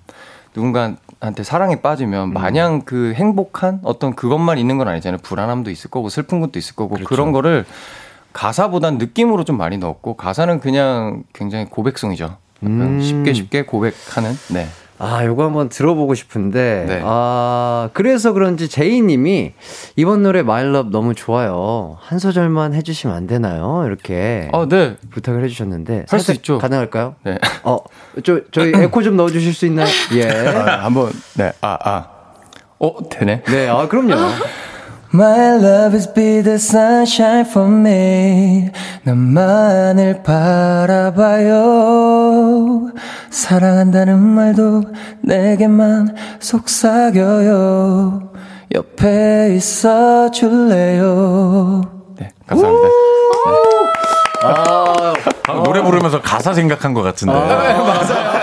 누군가한테 0.56 1.44
사랑에 1.44 1.82
빠지면 1.82 2.34
마냥 2.34 2.82
그 2.82 3.14
행복한 3.14 3.80
어떤 3.84 4.16
그것만 4.16 4.58
있는 4.58 4.80
건 4.80 4.88
아니잖아요. 4.88 5.20
불안함도 5.22 5.70
있을 5.70 5.92
거고 5.92 6.10
슬픈 6.10 6.40
것도 6.40 6.58
있을 6.58 6.76
거고 6.76 6.96
그런 7.06 7.32
거를 7.32 7.66
가사보단 8.34 8.98
느낌으로 8.98 9.44
좀 9.44 9.58
많이 9.58 9.78
넣었고 9.78 10.16
가사는 10.16 10.60
그냥 10.60 11.24
굉장히 11.34 11.66
고백송이죠. 11.66 12.38
음. 12.64 13.02
쉽게 13.02 13.34
쉽게 13.34 13.66
고백하는. 13.66 14.32
네. 14.50 14.68
아, 15.02 15.24
요거 15.24 15.46
한번 15.46 15.70
들어보고 15.70 16.14
싶은데. 16.14 16.86
네. 16.86 17.02
아, 17.06 17.90
그래서 17.94 18.34
그런지 18.34 18.68
제이 18.68 19.02
님이 19.02 19.54
이번 19.96 20.24
노래 20.24 20.40
My 20.40 20.66
Love 20.66 20.92
너무 20.92 21.16
좋아요. 21.16 21.98
한 22.02 22.20
소절만 22.20 22.74
해 22.74 22.82
주시면 22.82 23.16
안 23.16 23.26
되나요? 23.26 23.84
이렇게 23.86 24.50
어, 24.52 24.68
네. 24.68 24.98
부탁을 25.10 25.42
해 25.42 25.48
주셨는데. 25.48 26.06
할수 26.10 26.26
살짝 26.26 26.36
있죠. 26.36 26.58
가능할까요? 26.58 27.16
네. 27.24 27.38
어, 27.64 27.80
저, 28.26 28.42
저희 28.52 28.74
에코 28.84 29.02
좀 29.02 29.16
넣어 29.16 29.30
주실 29.30 29.54
수 29.54 29.66
있나요? 29.66 29.88
예. 30.16 30.30
아, 30.30 30.84
한번 30.84 31.14
네. 31.36 31.54
아, 31.62 31.78
아. 31.82 32.08
어, 32.80 33.10
되네. 33.10 33.44
네, 33.44 33.70
아, 33.70 33.88
그럼요. 33.88 34.16
My 35.12 35.56
love 35.56 35.96
is 35.96 36.08
be 36.14 36.42
the 36.44 36.56
sunshine 36.56 37.46
for 37.50 37.68
me. 37.68 38.70
나만을 39.04 40.22
바라봐요. 40.22 41.60
사랑한다는 43.32 44.20
말도 44.20 44.84
내게만 45.24 46.16
속삭여요. 46.40 48.30
옆에 48.76 49.56
있어 49.56 50.30
줄래요. 50.30 51.82
네, 52.20 52.30
감사합니다. 52.46 52.88
아, 54.44 55.14
아, 55.48 55.54
노래 55.64 55.82
부르면서 55.82 56.22
가사 56.22 56.54
생각한 56.54 56.94
것 56.94 57.02
같은데. 57.02 57.34
아, 57.34 58.39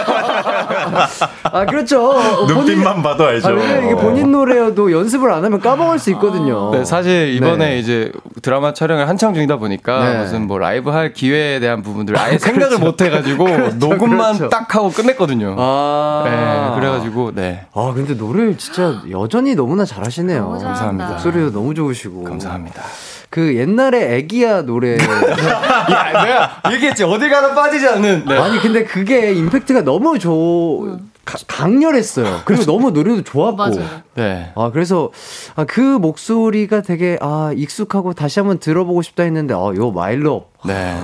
그렇죠. 1.69 2.15
눈빛만 2.49 3.03
봐도 3.03 3.27
알죠. 3.27 3.49
아, 3.49 3.51
왜냐면 3.53 3.85
이게 3.85 3.95
본인 3.95 4.33
노래여도 4.33 4.93
연습을 4.93 5.33
안 5.33 5.45
하면 5.45 5.61
까먹을 5.61 5.99
수 5.99 6.11
있거든요. 6.13 6.71
네, 6.73 6.85
사실 6.85 7.35
이번에 7.35 7.71
네. 7.71 7.79
이제 7.79 8.13
드라마 8.43 8.73
촬영을 8.73 9.09
한창 9.09 9.35
중이다 9.35 9.57
보니까 9.57 10.13
네. 10.13 10.19
무슨 10.21 10.47
뭐 10.47 10.59
라이브 10.59 10.91
할 10.91 11.13
기회에 11.13 11.61
대한 11.61 11.83
부분들 11.83 12.19
아예 12.19 12.39
생각을 12.39 12.79
못 12.79 13.01
해가지고 13.01 13.49
녹음만 13.79 14.37
그렇죠. 14.37 14.49
딱 14.49 14.75
하고 14.75 14.91
끝냈거든요. 14.91 15.57
아. 15.59 16.23
네, 16.25 16.81
그래가지고 16.81 17.33
네. 17.35 17.67
아, 17.75 17.93
근데 17.95 18.15
노래를 18.15 18.59
진짜 18.59 19.01
여전히 19.11 19.55
너무나 19.55 19.85
잘하시네요. 19.85 20.41
너무. 20.43 20.59
감사합니다. 20.59 21.09
목소리도 21.11 21.53
너무 21.53 21.75
좋으시고. 21.75 22.25
감사합니다. 22.25 22.83
그 23.37 23.55
옛날에 23.55 24.17
애기야 24.17 24.63
노래. 24.63 24.97
야, 24.97 26.25
내가 26.25 26.63
얘기했지 26.73 27.05
어디 27.05 27.29
가나 27.29 27.55
빠지지 27.55 27.87
않는. 27.87 28.25
네. 28.27 28.35
아니, 28.39 28.59
근데 28.61 28.83
그게 28.85 29.35
임팩트가 29.35 29.83
너무 29.83 30.19
좋, 30.19 30.99
가- 31.27 31.37
강렬했어요. 31.47 32.41
그리고 32.47 32.65
너무 32.65 32.93
노래도 32.93 33.23
좋았고. 33.23 33.57
맞아요. 33.59 33.85
네. 34.15 34.53
아, 34.55 34.71
그래서, 34.73 35.11
아, 35.55 35.67
그 35.67 35.81
목소리가 35.83 36.81
되게, 36.81 37.19
아, 37.21 37.53
익숙하고 37.55 38.15
다시 38.15 38.41
한번 38.41 38.59
들어보고 38.59 39.03
싶다 39.03 39.25
했는데, 39.25 39.53
어, 39.53 39.75
요 39.77 39.91
마일로. 39.91 40.47
네. 40.67 40.97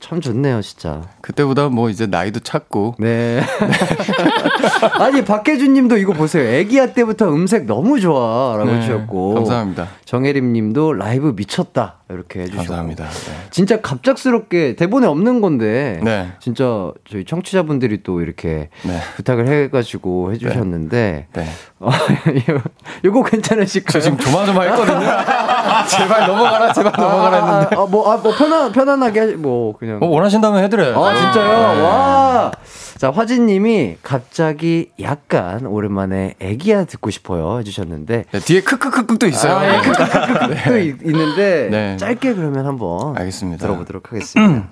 참 0.00 0.20
좋네요, 0.20 0.62
진짜. 0.62 1.02
그때보다 1.20 1.68
뭐 1.68 1.90
이제 1.90 2.06
나이도 2.06 2.40
찼고. 2.40 2.96
네. 2.98 3.40
아니, 4.98 5.24
박혜준 5.24 5.72
님도 5.74 5.96
이거 5.98 6.12
보세요. 6.12 6.42
애기야 6.48 6.92
때부터 6.92 7.28
음색 7.32 7.66
너무 7.66 8.00
좋아. 8.00 8.56
라고 8.56 8.70
네, 8.70 8.78
해주셨고. 8.78 9.34
감사합니다. 9.34 9.88
정혜림 10.04 10.52
님도 10.52 10.94
라이브 10.94 11.32
미쳤다. 11.36 11.96
이렇게 12.10 12.40
해주셨고. 12.40 12.64
감사합니다. 12.66 13.04
네. 13.04 13.32
진짜 13.50 13.80
갑작스럽게 13.80 14.74
대본에 14.76 15.06
없는 15.06 15.40
건데. 15.40 16.00
네. 16.02 16.32
진짜 16.40 16.90
저희 17.10 17.24
청취자분들이 17.24 18.02
또 18.02 18.20
이렇게 18.20 18.68
네. 18.82 18.98
부탁을 19.16 19.46
해가지고 19.46 20.32
해주셨는데. 20.32 21.26
네. 21.32 21.46
어, 21.78 21.88
요- 22.50 22.62
요거 23.04 23.22
괜찮으실까요? 23.24 23.92
저 23.92 24.00
지금 24.00 24.18
조마조마 24.18 24.62
했거든요. 24.62 25.00
제발 25.88 26.26
넘어가라, 26.26 26.72
제발 26.72 26.92
넘어가라 26.96 27.36
했는데. 27.60 27.76
아, 27.76 27.80
아, 27.82 27.86
뭐, 27.86 28.12
아, 28.12 28.16
뭐, 28.18 28.34
편안, 28.34 28.72
편안하게, 28.72 29.09
하시- 29.18 29.36
뭐, 29.36 29.76
그냥. 29.76 29.98
어, 30.02 30.06
원하신다면 30.06 30.62
해드려요. 30.64 31.02
아, 31.02 31.14
진짜요? 31.14 31.74
네. 31.74 31.82
와. 31.82 32.52
자, 32.98 33.10
화진님이 33.10 33.96
갑자기 34.02 34.90
약간 35.00 35.64
오랜만에 35.66 36.34
애기야 36.38 36.84
듣고 36.84 37.10
싶어요 37.10 37.58
해주셨는데. 37.60 38.24
네, 38.30 38.38
뒤에 38.40 38.60
크크크크도 38.60 39.26
있어요. 39.26 39.56
아, 39.56 39.74
예, 39.74 39.80
크크크크크 39.80 40.64
또 40.68 40.78
있- 40.78 41.02
있는데. 41.06 41.68
네. 41.70 41.96
짧게 41.96 42.34
그러면 42.34 42.66
한번. 42.66 43.16
알겠습니다. 43.16 43.66
들어보도록 43.66 44.12
하겠습니다. 44.12 44.68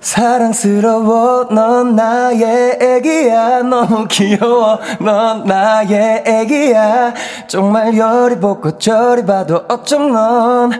사랑스러워 0.00 1.48
넌 1.50 1.96
나의 1.96 2.78
애기야 2.80 3.62
너무 3.62 4.06
귀여워 4.08 4.78
넌 5.00 5.44
나의 5.44 6.24
애기야 6.26 7.14
정말 7.48 7.96
열이 7.96 8.40
볶고 8.40 8.78
저리 8.78 9.24
봐도 9.24 9.64
어쩜 9.68 10.12
넌 10.12 10.70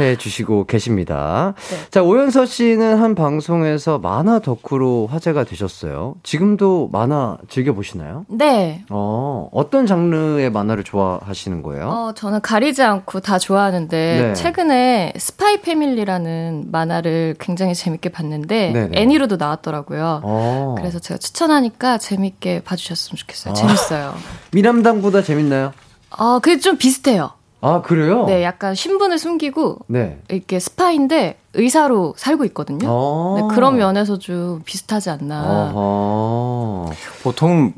해 0.00 0.16
주시고 0.16 0.66
계십니다. 0.66 1.54
자, 1.90 2.02
오연서 2.02 2.46
씨는 2.46 2.98
한 2.98 3.14
방송에서 3.14 3.98
만화 3.98 4.38
덕후로 4.38 5.08
화제가 5.10 5.44
되셨어요. 5.44 6.14
지금도 6.22 6.88
만화 6.92 7.38
즐겨 7.48 7.72
보시나요? 7.72 8.24
네. 8.28 8.84
어, 8.90 9.48
어떤 9.52 9.86
장르의 9.86 10.50
만화를 10.50 10.84
좋아하시는 10.84 11.62
거예요? 11.62 11.88
어, 11.88 12.12
저는 12.14 12.40
가리지 12.40 12.82
않고 12.82 13.20
다 13.20 13.38
좋아하는데 13.38 14.20
네. 14.28 14.34
최근에 14.34 15.14
스파이 15.16 15.60
패밀리라는 15.62 16.68
만화를 16.70 17.36
굉장히 17.40 17.74
재밌게 17.74 18.10
봤는데 18.10 18.72
네네. 18.72 19.00
애니로도 19.00 19.36
나왔더라고요. 19.36 20.20
어. 20.22 20.74
그래서 20.78 20.98
제가 20.98 21.18
추천하니까 21.18 21.98
재밌게 21.98 22.60
봐주셨으면 22.64 23.16
좋겠어요. 23.16 23.54
재밌어요. 23.54 24.14
미남당보다 24.52 25.22
재밌나요? 25.22 25.72
어, 26.16 26.38
그게 26.38 26.58
좀 26.58 26.76
비슷해요. 26.78 27.30
아, 27.60 27.82
그래요? 27.82 28.24
네, 28.26 28.44
약간 28.44 28.74
신분을 28.74 29.18
숨기고 29.18 29.78
네. 29.88 30.18
이렇게 30.28 30.58
스파인데 30.60 31.38
의사로 31.54 32.14
살고 32.16 32.44
있거든요. 32.46 32.86
어. 32.88 33.36
네, 33.40 33.54
그런 33.54 33.76
면에서 33.76 34.18
좀 34.18 34.62
비슷하지 34.64 35.10
않나. 35.10 35.70
어허. 35.74 36.92
보통 37.24 37.72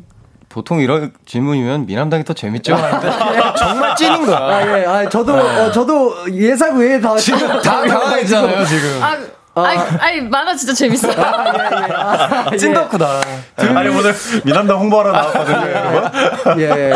보통 0.50 0.80
이런 0.80 1.12
질문이면 1.26 1.86
미남당이 1.86 2.24
더 2.24 2.34
재밌죠. 2.34 2.74
하는데 2.74 3.09
정말 3.57 3.94
찐인 3.96 4.26
거야. 4.26 4.36
아, 4.38 4.78
예, 4.80 4.84
아, 4.84 5.09
저도, 5.09 5.32
어, 5.34 5.70
저도 5.70 6.34
예상 6.34 6.76
외에 6.76 7.00
다. 7.00 7.16
지금 7.16 7.38
다 7.46 7.61
당황했잖아요 7.86 8.64
지금. 8.66 9.00
아, 9.02 9.16
아이, 9.64 9.78
아이, 9.98 10.20
만화 10.20 10.54
진짜 10.54 10.72
재밌어요. 10.72 11.14
아, 11.18 12.50
찐 12.56 12.72
덕후다. 12.72 13.20
아니 13.56 13.88
오늘 13.88 14.12
미남당 14.44 14.78
홍보하러 14.78 15.12
나왔거든요. 15.12 16.61
예. 16.62 16.92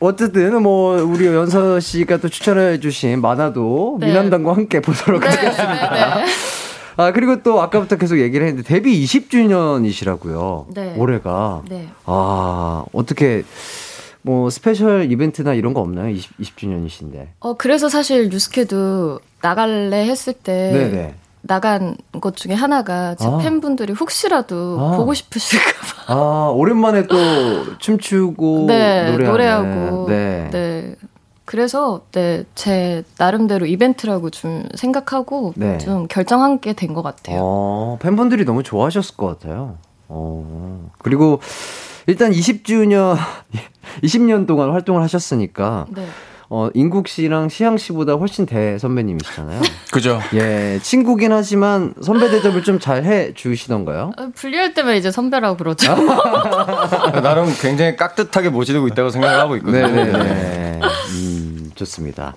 어쨌든, 0.00 0.62
뭐, 0.62 1.00
우리 1.02 1.26
연서 1.26 1.80
씨가 1.80 2.18
또 2.18 2.28
추천해주신 2.28 3.20
만화도 3.20 3.98
네. 4.00 4.06
미남당과 4.08 4.52
함께 4.54 4.80
보도록 4.80 5.20
네, 5.20 5.28
하겠습니다. 5.28 5.90
네, 5.90 6.24
네. 6.24 6.24
아, 6.98 7.12
그리고 7.12 7.42
또 7.42 7.60
아까부터 7.60 7.96
계속 7.96 8.18
얘기를 8.18 8.46
했는데, 8.46 8.66
데뷔 8.66 9.04
20주년이시라고요. 9.04 10.66
네. 10.74 10.94
올해가. 10.96 11.62
네. 11.68 11.88
아, 12.06 12.84
어떻게, 12.92 13.42
뭐, 14.22 14.48
스페셜 14.50 15.10
이벤트나 15.12 15.54
이런 15.54 15.74
거 15.74 15.80
없나요? 15.80 16.08
20, 16.08 16.38
20주년이신데. 16.38 17.26
어, 17.40 17.54
그래서 17.54 17.88
사실 17.88 18.28
유스케도 18.30 19.20
나갈래 19.42 20.06
했을 20.08 20.32
때 20.32 20.72
네네. 20.72 21.14
나간 21.46 21.96
것 22.20 22.36
중에 22.36 22.54
하나가 22.54 23.14
제 23.14 23.26
아. 23.26 23.38
팬분들이 23.38 23.92
혹시라도 23.92 24.78
아. 24.80 24.96
보고 24.96 25.14
싶으실까봐. 25.14 26.12
아, 26.14 26.50
오랜만에 26.54 27.06
또 27.06 27.16
춤추고 27.78 28.64
네. 28.68 29.16
노래하고. 29.16 30.06
네. 30.08 30.48
네. 30.52 30.94
그래서 31.44 32.00
네, 32.12 32.44
제 32.56 33.04
나름대로 33.18 33.66
이벤트라고 33.66 34.30
좀 34.30 34.64
생각하고 34.74 35.52
네. 35.56 35.78
좀 35.78 36.08
결정한 36.08 36.58
게 36.58 36.72
된 36.72 36.92
것 36.92 37.02
같아요. 37.02 37.38
어, 37.40 37.98
팬분들이 38.00 38.44
너무 38.44 38.62
좋아하셨을 38.64 39.16
것 39.16 39.26
같아요. 39.38 39.78
어. 40.08 40.90
그리고 40.98 41.40
일단 42.08 42.32
20주년 42.32 43.16
20년 44.02 44.46
동안 44.48 44.72
활동을 44.72 45.02
하셨으니까 45.02 45.86
네. 45.90 46.04
어, 46.48 46.68
인국 46.74 47.08
씨랑 47.08 47.48
시향 47.48 47.76
씨보다 47.76 48.14
훨씬 48.14 48.46
대 48.46 48.78
선배님이시잖아요. 48.78 49.60
그죠. 49.92 50.20
예, 50.34 50.78
친구긴 50.82 51.32
하지만 51.32 51.92
선배 52.00 52.30
대접을 52.30 52.62
좀 52.62 52.78
잘 52.78 53.04
해 53.04 53.32
주시던가요? 53.34 54.12
어, 54.16 54.28
분리할 54.34 54.72
때만 54.74 54.94
이제 54.96 55.10
선배라고 55.10 55.56
그러죠. 55.56 55.94
나름 57.22 57.46
굉장히 57.60 57.96
깍듯하게 57.96 58.50
모시고 58.50 58.86
있다고 58.88 59.10
생각을 59.10 59.38
하고 59.40 59.56
있거든요. 59.56 59.86
네네네. 59.88 60.80
음, 61.14 61.70
좋습니다. 61.74 62.34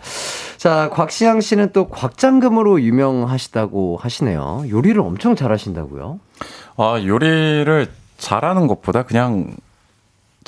자, 0.58 0.90
곽시향 0.92 1.40
씨는 1.42 1.72
또 1.72 1.88
곽장금으로 1.90 2.82
유명하시다고 2.82 4.00
하시네요. 4.02 4.66
요리를 4.70 5.00
엄청 5.02 5.36
잘하신다고요? 5.36 6.20
아 6.78 7.02
요리를 7.06 7.88
잘하는 8.18 8.68
것보다 8.68 9.04
그냥 9.04 9.56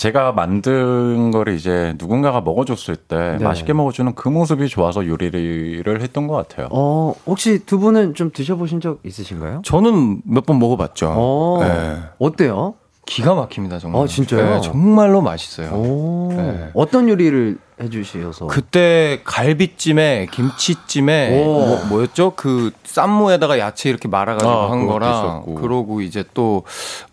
제가 0.02 0.32
만든 0.32 1.30
거를 1.30 1.54
이제 1.54 1.94
누군가가 2.00 2.42
먹어줬을 2.42 2.96
때 2.96 3.38
네. 3.38 3.44
맛있게 3.44 3.72
먹어주는 3.74 4.16
그 4.16 4.30
모습이 4.30 4.68
좋아서 4.68 5.06
요리를 5.06 6.02
했던 6.02 6.26
것 6.26 6.34
같아요. 6.36 6.70
어, 6.72 7.14
혹시 7.28 7.60
두 7.68 7.78
분은 7.78 8.16
좀 8.16 8.32
드셔보신 8.34 8.82
적 8.82 9.00
있으신가요? 9.06 9.62
저는 9.64 10.22
몇 10.26 10.42
번 10.48 10.58
먹어봤죠. 10.58 11.14
어, 11.16 11.58
네. 11.62 12.00
어때요? 12.18 12.74
기가 13.06 13.34
막힙니다 13.36 13.80
정말. 13.80 14.04
아, 14.04 14.08
진짜요? 14.08 14.56
네, 14.56 14.62
정말로 14.62 15.22
맛있어요. 15.22 15.70
오, 15.72 16.30
네. 16.36 16.70
어떤 16.74 17.10
요리를 17.10 17.58
해주셔서? 17.82 18.48
그때 18.48 19.22
갈비찜에 19.24 20.28
김치찜에 20.32 21.42
오. 21.42 21.44
뭐, 21.46 21.86
뭐였죠? 21.90 22.34
그 22.36 22.72
쌈무에다가 22.86 23.58
야채 23.60 23.90
이렇게 23.90 24.08
말아가지고 24.08 24.50
아, 24.52 24.72
한 24.72 24.86
거랑 24.88 25.10
있었고. 25.12 25.56
그러고 25.56 26.02
이제 26.02 26.24
또 26.34 26.64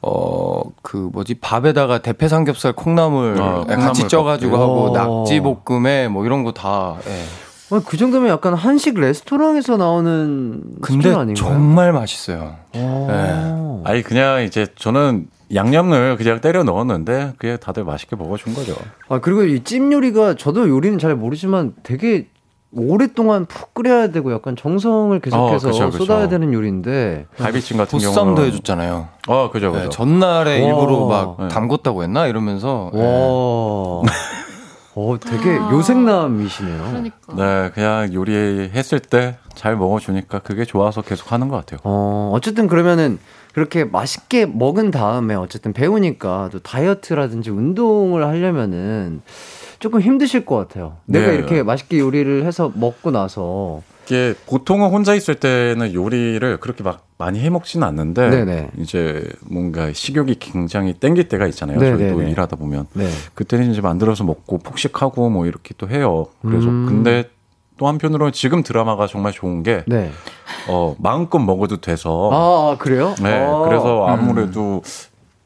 어 0.03 0.63
그 0.83 1.09
뭐지 1.13 1.35
밥에다가 1.35 1.99
대패 1.99 2.29
삼겹살 2.29 2.73
콩나물 2.75 3.37
아, 3.41 3.65
같이 3.65 4.03
콩나물 4.03 4.09
쪄가지고 4.09 4.51
볶음. 4.57 4.63
하고 4.63 4.91
오. 4.91 4.93
낙지 5.25 5.41
볶음에 5.41 6.09
뭐 6.09 6.25
이런 6.27 6.45
거 6.45 6.53
다. 6.53 6.97
예. 7.09 7.75
아, 7.75 7.81
그 7.85 7.97
정도면 7.97 8.29
약간 8.31 8.55
한식 8.55 8.99
레스토랑에서 9.01 9.77
나오는 9.79 10.63
근데? 10.81 11.35
정말 11.35 11.93
맛있어요. 11.93 12.57
오. 12.77 13.83
아니 13.85 14.03
그냥 14.03 14.43
이제 14.45 14.67
저는 14.77 15.27
양념을 15.55 16.17
그냥 16.17 16.41
때려 16.41 16.63
넣었는데 16.65 17.33
그게 17.39 17.57
다들 17.57 17.85
맛있게 17.85 18.17
먹어준 18.17 18.55
거죠. 18.55 18.75
아 19.09 19.19
그리고 19.21 19.45
이 19.45 19.61
찜 19.65 19.93
요리가 19.93 20.35
저도 20.35 20.69
요리는 20.69 20.99
잘 20.99 21.15
모르지만 21.17 21.75
되게 21.83 22.29
오랫동안 22.71 23.47
푹 23.47 23.73
끓여야 23.73 24.09
되고 24.09 24.31
약간 24.33 24.55
정성을 24.55 25.19
계속해서 25.21 25.69
어, 25.69 25.73
그쵸, 25.73 25.87
그쵸. 25.91 25.99
쏟아야 26.05 26.29
되는 26.29 26.53
요리인데 26.53 27.27
갈비찜 27.39 27.79
같은 27.79 27.99
보쌈도 27.99 28.35
경우는 28.35 28.45
해줬잖아요. 28.49 29.09
어 29.27 29.51
그죠 29.51 29.73
그죠. 29.73 29.85
네, 29.85 29.89
전날에 29.91 30.61
와. 30.63 30.69
일부러 30.69 31.07
막 31.07 31.37
네. 31.41 31.49
담궜다고 31.49 32.03
했나 32.03 32.27
이러면서 32.27 32.91
예. 32.95 32.99
와. 33.01 34.03
어, 35.01 35.17
되게 35.21 35.57
요생남이시네요. 35.57 36.85
그러니까. 36.89 37.35
네 37.37 37.71
그냥 37.73 38.13
요리했을 38.13 39.01
때 39.01 39.37
잘 39.55 39.77
먹어주니까 39.77 40.39
그게 40.39 40.65
좋아서 40.65 41.03
계속 41.03 41.33
하는 41.33 41.49
것 41.49 41.57
같아요. 41.57 41.81
어, 41.83 42.31
어쨌든 42.33 42.69
그러면은 42.69 43.19
그렇게 43.53 43.85
맛있게 43.85 44.47
먹은 44.47 44.91
다음에 44.91 45.35
어쨌든 45.35 45.73
배우니까 45.73 46.51
또 46.53 46.59
다이어트라든지 46.61 47.51
운동을 47.51 48.27
하려면은 48.27 49.23
조금 49.79 50.01
힘드실 50.01 50.45
것 50.45 50.57
같아요. 50.57 50.97
내가 51.07 51.29
네. 51.29 51.35
이렇게 51.35 51.63
맛있게 51.63 51.99
요리를 51.99 52.45
해서 52.45 52.73
먹고 52.75 53.11
나서 53.11 53.83
이게 54.07 54.35
보통은 54.47 54.89
혼자 54.89 55.15
있을 55.15 55.35
때는 55.35 55.93
요리를 55.93 56.59
그렇게 56.61 56.83
막 56.83 57.07
많이 57.19 57.41
해 57.41 57.51
먹지는 57.51 57.87
않는데 57.87 58.31
네네. 58.31 58.71
이제 58.79 59.29
뭔가 59.43 59.93
식욕이 59.93 60.37
굉장히 60.41 60.95
땡길 60.95 61.29
때가 61.29 61.47
있잖아요. 61.49 61.79
네네네. 61.79 62.11
저희도 62.11 62.23
일하다 62.23 62.57
보면 62.57 62.87
네. 62.95 63.09
그때는 63.35 63.71
이제 63.71 63.81
만들어서 63.81 64.25
먹고 64.25 64.59
폭식하고 64.59 65.29
뭐 65.29 65.47
이렇게 65.47 65.75
또 65.77 65.89
해요. 65.89 66.27
그래서 66.43 66.69
음. 66.69 66.87
근데 66.87 67.29
또 67.79 67.87
한편으로는 67.87 68.33
지금 68.33 68.63
드라마가 68.63 69.07
정말 69.07 69.33
좋은 69.33 69.63
게 69.63 69.85
네. 69.87 70.11
어, 70.69 70.95
마음껏 70.99 71.39
먹어도 71.39 71.81
돼서 71.81 72.31
아, 72.33 72.77
그래요? 72.79 73.15
네, 73.23 73.33
아. 73.33 73.63
그래서 73.65 74.07
아무래도 74.07 74.83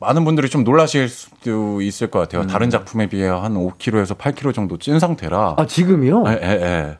많은 0.02 0.24
분들이 0.24 0.50
좀 0.50 0.64
놀라실 0.64 1.08
수도 1.08 1.80
있을 1.80 2.08
것 2.08 2.18
같아요. 2.18 2.46
다른 2.46 2.70
작품에 2.70 3.06
비해 3.06 3.28
한 3.28 3.54
5kg에서 3.54 4.18
8kg 4.18 4.54
정도 4.54 4.76
찐 4.76 4.98
상태라. 4.98 5.54
아, 5.56 5.66
지금이요? 5.66 6.24
예, 6.26 6.40
예, 6.42 6.48
예. 6.62 6.98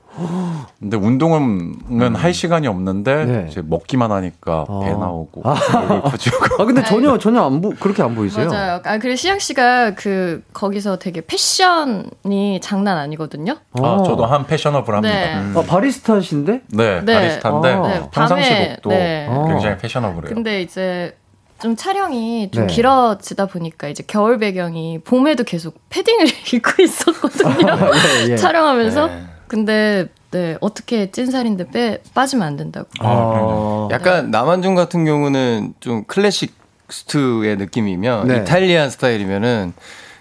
근데 0.79 0.97
운동은 0.97 2.15
할 2.15 2.35
시간이 2.35 2.67
없는데 2.67 3.25
네. 3.25 3.47
이제 3.49 3.63
먹기만 3.65 4.13
하니까 4.13 4.65
배 4.65 4.91
아. 4.91 4.97
나오고 4.97 5.43
얼굴 5.45 6.03
커지고. 6.03 6.63
아, 6.63 6.65
근데 6.67 6.83
전혀 6.85 7.17
전혀 7.19 7.43
안 7.43 7.61
보, 7.61 7.71
그렇게 7.71 8.03
안 8.03 8.15
보이세요? 8.15 8.49
맞아요. 8.49 8.81
아, 8.85 8.99
그리고 8.99 9.17
시영 9.17 9.39
씨가 9.39 9.95
그, 9.95 10.43
거기서 10.53 10.99
되게 10.99 11.23
패션이 11.23 12.61
장난 12.61 12.99
아니거든요. 12.99 13.57
아, 13.73 13.81
어. 13.81 14.03
저도 14.03 14.27
한 14.27 14.47
패셔너블 14.47 14.95
합니다. 14.95 15.15
네. 15.15 15.53
네, 15.53 15.59
아, 15.59 15.63
바리스타신데? 15.63 16.63
네. 16.69 17.05
바리스타인데 17.05 17.69
아. 17.73 17.89
네, 17.89 18.03
평상시 18.13 18.51
복도 18.75 18.91
네. 18.91 19.27
아. 19.31 19.47
굉장히 19.49 19.79
패셔너블해요. 19.79 20.35
근데 20.35 20.61
이제 20.61 21.17
좀 21.63 21.77
촬영이 21.77 22.51
좀 22.51 22.67
네. 22.67 22.75
길어지다 22.75 23.47
보니까 23.47 23.87
이제 23.87 24.03
겨울 24.05 24.39
배경이 24.39 24.99
봄에도 24.99 25.45
계속 25.45 25.81
패딩을 25.91 26.27
입고 26.53 26.83
있었거든요. 26.83 27.79
예, 28.27 28.33
예. 28.33 28.37
촬영하면서. 28.37 29.07
네. 29.07 29.23
근데 29.47 30.07
네, 30.33 30.57
어떻게 30.61 31.11
찐살인데 31.13 31.69
빼, 31.71 31.99
빠지면 32.15 32.47
안 32.47 32.57
된다고. 32.57 32.89
아, 33.01 33.89
약간 33.93 34.31
남한준 34.31 34.75
같은 34.75 35.05
경우는 35.05 35.75
좀 35.79 36.05
클래식 36.05 36.55
수트의 36.89 37.57
느낌이면 37.59 38.27
네. 38.27 38.39
이탈리안 38.39 38.91
스타일이면은 38.91 39.73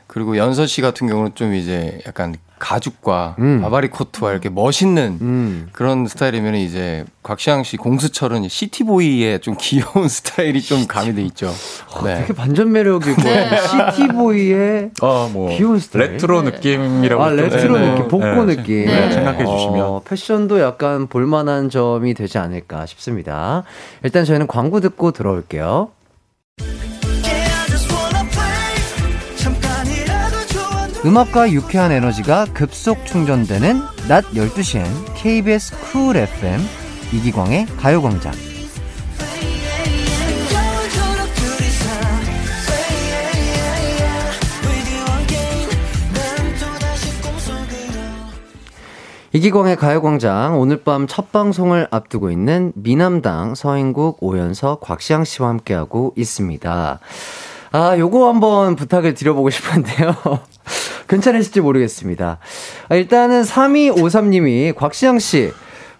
그리고 0.08 0.38
연서 0.38 0.68
씨 0.68 0.82
같은 0.82 1.08
경우는 1.08 1.32
좀 1.34 1.56
이제 1.56 2.00
약간 2.06 2.36
가죽과 2.62 3.36
음. 3.40 3.60
바바리 3.62 3.90
코트와 3.90 4.32
이렇게 4.32 4.48
멋있는 4.50 5.18
음. 5.20 5.70
그런 5.72 6.06
스타일이면 6.06 6.56
이제 6.56 7.04
곽시양 7.24 7.64
씨 7.64 7.76
공수철은 7.76 8.48
city 8.48 8.88
boy의 8.88 9.40
좀 9.42 9.56
귀여운 9.60 10.08
스타일이 10.08 10.62
좀 10.62 10.86
가미돼 10.88 11.24
있죠. 11.24 11.52
네. 12.04 12.22
되게 12.22 12.34
반전 12.34 12.72
매력이고 12.72 13.22
네. 13.24 13.50
city 13.68 14.23
boy의 14.23 14.92
어, 15.02 15.30
뭐 15.34 15.56
귀여운 15.58 15.80
스타일. 15.80 16.12
레트로 16.14 16.44
느낌이라고 16.44 17.24
아, 17.24 17.30
또- 17.32 17.36
레트로 17.36 17.78
네, 17.80 17.86
느낌, 17.90 18.04
네. 18.04 18.08
복고 18.08 18.46
네, 18.46 18.56
느낌. 18.56 18.86
네, 18.86 19.12
생각해 19.12 19.46
주시면. 19.46 19.82
어, 19.82 20.02
패션도 20.06 20.62
약간 20.62 21.08
볼만한 21.08 21.70
점이 21.72 22.14
되지 22.14 22.38
않을까 22.38 22.86
싶습니다. 22.86 23.64
일단 24.04 24.24
저희는 24.24 24.46
광고 24.48 24.80
듣고 24.80 25.12
들어올게요. 25.12 25.90
음악과 31.04 31.52
유쾌한 31.52 31.92
에너지가 31.92 32.46
급속 32.54 33.06
충전되는 33.08 33.82
낮 34.08 34.24
12시엔 34.34 34.86
KBS 35.16 35.74
쿨 35.92 36.16
FM 36.16 36.62
이기광의 37.12 37.66
가요광장. 37.78 38.32
이기광의 49.34 49.78
가요광장 49.78 50.60
오늘 50.60 50.84
밤 50.84 51.08
첫 51.08 51.32
방송을 51.32 51.88
앞두고 51.90 52.30
있는 52.30 52.74
미남당 52.76 53.56
서인국 53.56 54.18
오연서 54.22 54.80
곽시양 54.82 55.24
씨와 55.24 55.50
함께하고 55.50 56.14
있습니다. 56.16 57.00
아, 57.72 57.98
요거 57.98 58.28
한번 58.28 58.76
부탁을 58.76 59.14
드려보고 59.14 59.50
싶은데요. 59.50 60.14
괜찮으실지 61.08 61.62
모르겠습니다. 61.62 62.38
아, 62.90 62.96
일단은 62.96 63.44
3253님이 63.44 64.76
곽시양 64.76 65.20
씨 65.20 65.52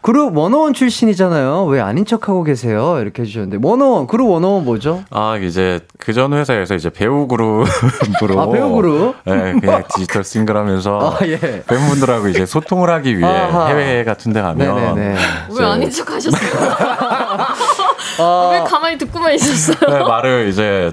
그룹 0.02 0.36
원어원 0.36 0.74
출신이잖아요. 0.74 1.66
왜 1.66 1.80
아닌 1.80 2.06
척하고 2.06 2.44
계세요? 2.44 2.98
이렇게 3.00 3.22
해주셨는데 3.22 3.60
원어원 3.62 4.08
그룹 4.08 4.30
원어원 4.30 4.66
뭐죠? 4.66 5.04
아 5.12 5.38
이제 5.38 5.80
그 6.00 6.12
전 6.14 6.34
회사에서 6.34 6.74
이제 6.74 6.90
배우 6.90 7.28
그룹으로 7.28 7.68
아, 8.42 8.50
배우 8.50 8.74
그룹? 8.74 9.16
네, 9.26 9.54
그냥 9.62 9.84
디지털 9.94 10.24
싱글하면서 10.24 10.98
아, 11.22 11.26
예. 11.28 11.38
팬분들하고 11.68 12.30
이제 12.30 12.48
소통을 12.48 12.90
하기 12.90 13.18
위해 13.20 13.30
아하. 13.30 13.68
해외 13.68 14.04
같은데 14.04 14.42
가면 14.42 14.76
네네네. 14.96 15.16
왜 15.60 15.66
아닌 15.66 15.90
척 15.92 16.10
하셨어요? 16.10 16.50
왜 18.52 18.60
가만히 18.68 18.98
듣고만 18.98 19.36
있었어요? 19.36 19.88
네, 19.88 20.04
말을 20.04 20.48
이제 20.50 20.92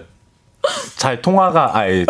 잘 0.97 1.21
통화가 1.23 1.73
아예 1.77 2.05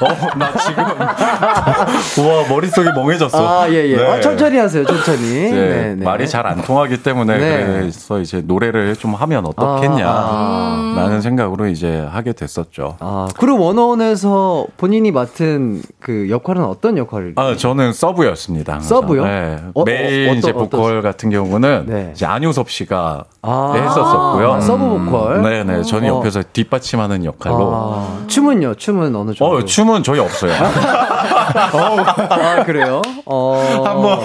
어 0.00 0.38
나 0.38 0.52
지금 0.56 0.84
우와 2.24 2.48
머릿속이 2.48 2.88
멍해졌어. 2.94 3.62
아, 3.62 3.68
예, 3.70 3.88
예. 3.90 3.96
네. 3.96 4.06
아, 4.06 4.20
천천히 4.20 4.58
하세요, 4.58 4.84
천천히. 4.84 5.20
네, 5.28 5.50
네, 5.50 5.94
네. 5.96 6.04
말이 6.04 6.26
잘 6.28 6.46
안 6.46 6.62
통하기 6.62 7.02
때문에 7.02 7.36
네. 7.38 7.64
그래서 7.66 8.18
이제 8.20 8.42
노래를 8.44 8.96
좀 8.96 9.14
하면 9.14 9.44
어떻겠냐 9.46 10.06
아, 10.08 10.94
라는 10.96 11.20
생각으로 11.20 11.66
이제 11.68 12.00
하게 12.10 12.32
됐었죠. 12.32 12.96
아, 13.00 13.28
그룹 13.38 13.60
원오원에서 13.60 14.66
본인이 14.78 15.10
맡은 15.12 15.82
그 16.00 16.28
역할은 16.30 16.64
어떤 16.64 16.96
역할을? 16.96 17.34
아, 17.36 17.54
저는 17.56 17.92
서브였습니다. 17.92 18.74
항상. 18.74 18.88
서브요? 18.88 19.24
네. 19.24 19.58
어, 19.74 19.84
메인 19.84 20.30
어, 20.30 20.34
이제 20.34 20.52
보컬 20.52 20.80
어떤- 20.98 21.02
같은 21.02 21.30
경우는 21.30 21.84
네. 21.88 22.10
이제 22.14 22.24
안효섭 22.26 22.70
씨가 22.70 23.24
아, 23.42 23.72
했었었고요. 23.74 24.52
아, 24.54 24.60
서브 24.60 24.86
보컬? 25.04 25.42
네, 25.42 25.62
네. 25.64 25.82
저는 25.82 26.10
어. 26.10 26.18
옆에서 26.18 26.42
뒷받침하는 26.52 27.24
역할로. 27.24 27.70
아, 27.72 28.24
춤은요? 28.26 28.74
춤은 28.76 29.14
어느 29.14 29.32
정도? 29.34 29.56
어, 29.56 29.64
춤은 29.64 29.89
저희 30.02 30.20
없어요. 30.20 30.52
아, 30.54 32.62
그래요? 32.64 33.02
어. 33.26 33.82
한번 33.84 34.20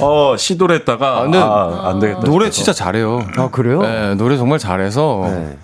어, 0.00 0.36
시도를 0.36 0.76
했다가 0.76 1.18
아, 1.18 1.22
근데 1.22 1.38
아, 1.38 1.82
안 1.84 1.98
되겠다. 1.98 2.20
노래 2.22 2.46
싶어서. 2.46 2.50
진짜 2.50 2.72
잘해요. 2.72 3.24
아, 3.36 3.48
그래요? 3.50 3.82
네, 3.82 4.14
노래 4.14 4.36
정말 4.36 4.58
잘해서 4.58 5.20
네. 5.24 5.56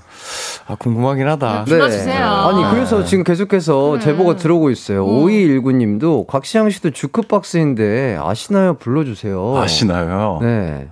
아, 0.67 0.75
궁금하긴 0.79 1.27
하다. 1.29 1.65
불러주세요. 1.65 2.27
아니, 2.27 2.63
그래서 2.71 3.03
지금 3.05 3.25
계속해서 3.25 3.99
제보가 4.01 4.37
들어오고 4.37 4.71
있어요. 4.71 5.07
5219님도 5.07 6.27
곽시양 6.27 6.69
씨도 6.69 6.91
주크박스인데 6.91 8.19
아시나요? 8.23 8.75
불러주세요. 8.75 9.57
아시나요? 9.57 10.39
네. 10.43 10.89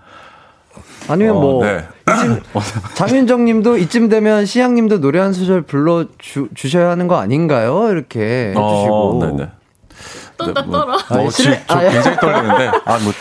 아니면 1.09 1.37
어, 1.37 1.41
뭐 1.41 1.65
네. 1.65 1.87
이쯤 2.09 2.43
장윤정 2.95 3.45
님도 3.45 3.77
이쯤 3.79 4.09
되면 4.09 4.47
시양 4.47 4.75
님도 4.75 5.01
노래 5.01 5.19
한 5.21 5.33
소절 5.33 5.63
불러 5.63 6.07
주, 6.19 6.49
주셔야 6.55 6.91
하는 6.91 7.09
거 7.09 7.17
아닌가요? 7.17 7.91
이렇게 7.91 8.21
해 8.21 8.55
주시고. 8.55 9.19
어, 9.21 9.25
네네. 9.27 9.49
떤다 10.39 10.63
뭐, 10.63 10.81
떨어. 10.81 10.99
뭐, 11.09 11.19
아니, 11.19 11.31
지금 11.31 11.53
실례- 11.53 11.63
저 11.67 11.79
아, 11.79 11.85
예. 11.85 11.91
굉장히 11.91 12.17
떨리는데 12.19 12.67
아 12.85 12.99
뭐 12.99 13.13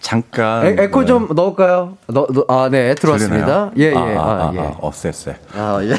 잠깐 0.00 0.66
에, 0.66 0.76
에코 0.78 1.00
네. 1.00 1.06
좀 1.06 1.28
넣을까요? 1.34 1.96
넣, 2.06 2.26
넣, 2.32 2.44
아, 2.48 2.68
네, 2.70 2.94
들어왔습니다. 2.94 3.70
들리나요? 3.72 3.72
예, 3.76 3.90
예. 3.90 3.94
아, 4.16 4.20
아, 4.20 4.24
아, 4.24 4.48
아, 4.48 4.52
예. 4.54 4.58
아, 4.60 4.76
어, 4.80 4.92
쎄 4.92 5.10
쎄. 5.10 5.36
아, 5.54 5.80
예. 5.82 5.94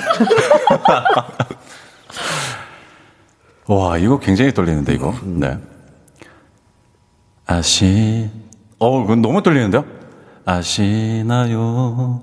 와, 3.67 3.97
이거 3.97 4.17
굉장히 4.19 4.53
떨리는데, 4.53 4.93
이거. 4.93 5.13
네. 5.23 5.57
아시, 7.45 8.29
어, 8.79 9.03
이건 9.03 9.21
너무 9.21 9.43
떨리는데요? 9.43 9.83
아시나요? 10.47 12.21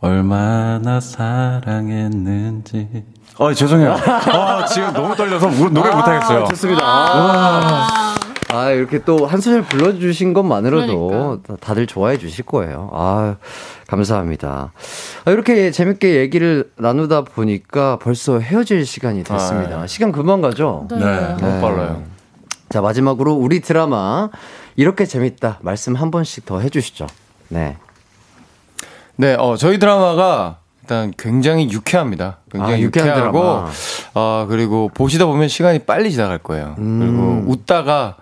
얼마나 0.00 1.00
사랑했는지. 1.00 2.86
어, 3.36 3.52
죄송해요. 3.52 3.94
아, 3.98 4.64
지금 4.66 4.92
너무 4.92 5.16
떨려서 5.16 5.48
우- 5.48 5.68
노래 5.68 5.90
못하겠어요. 5.92 6.44
아, 6.44 6.48
좋습니다. 6.48 6.80
아, 6.84 8.14
아, 8.52 8.70
이렇게 8.70 9.02
또 9.02 9.26
한 9.26 9.40
소절 9.40 9.62
불러주신 9.62 10.34
것만으로도 10.34 11.08
그러니까. 11.08 11.42
다- 11.48 11.56
다들 11.60 11.88
좋아해 11.88 12.16
주실 12.16 12.44
거예요. 12.46 12.88
아, 12.92 13.34
감사합니다. 13.88 14.72
아, 15.24 15.30
이렇게 15.32 15.72
재밌게 15.72 16.14
얘기를 16.20 16.70
나누다 16.78 17.22
보니까 17.24 17.98
벌써 18.00 18.38
헤어질 18.38 18.86
시간이 18.86 19.24
됐습니다. 19.24 19.88
시간 19.88 20.12
금방 20.12 20.42
가죠? 20.42 20.86
네, 20.90 20.96
네. 20.96 21.36
너무 21.40 21.60
빨라요. 21.60 22.04
자, 22.68 22.80
마지막으로 22.80 23.32
우리 23.34 23.58
드라마 23.60 24.28
이렇게 24.76 25.06
재밌다 25.06 25.58
말씀 25.62 25.96
한 25.96 26.12
번씩 26.12 26.46
더 26.46 26.60
해주시죠. 26.60 27.08
네. 27.52 27.76
네, 29.16 29.34
어, 29.38 29.56
저희 29.56 29.78
드라마가 29.78 30.56
일단 30.80 31.12
굉장히 31.18 31.70
유쾌합니다. 31.70 32.38
굉장히 32.50 32.74
아, 32.74 32.80
유쾌한 32.80 33.08
유쾌하고, 33.10 33.38
드라마. 33.40 33.70
어, 34.14 34.46
그리고 34.48 34.90
보시다 34.92 35.26
보면 35.26 35.48
시간이 35.48 35.80
빨리 35.80 36.10
지나갈 36.10 36.38
거예요. 36.38 36.74
음. 36.78 36.98
그리고 36.98 37.52
웃다가 37.52 38.16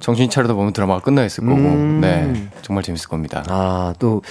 정신 0.00 0.28
차리다 0.28 0.52
보면 0.54 0.74
드라마가 0.74 1.00
끝나 1.00 1.24
있을 1.24 1.44
거고, 1.44 1.56
음. 1.56 2.00
네, 2.00 2.50
정말 2.62 2.84
재밌을 2.84 3.08
겁니다. 3.08 3.42
아, 3.48 3.94
또, 3.98 4.22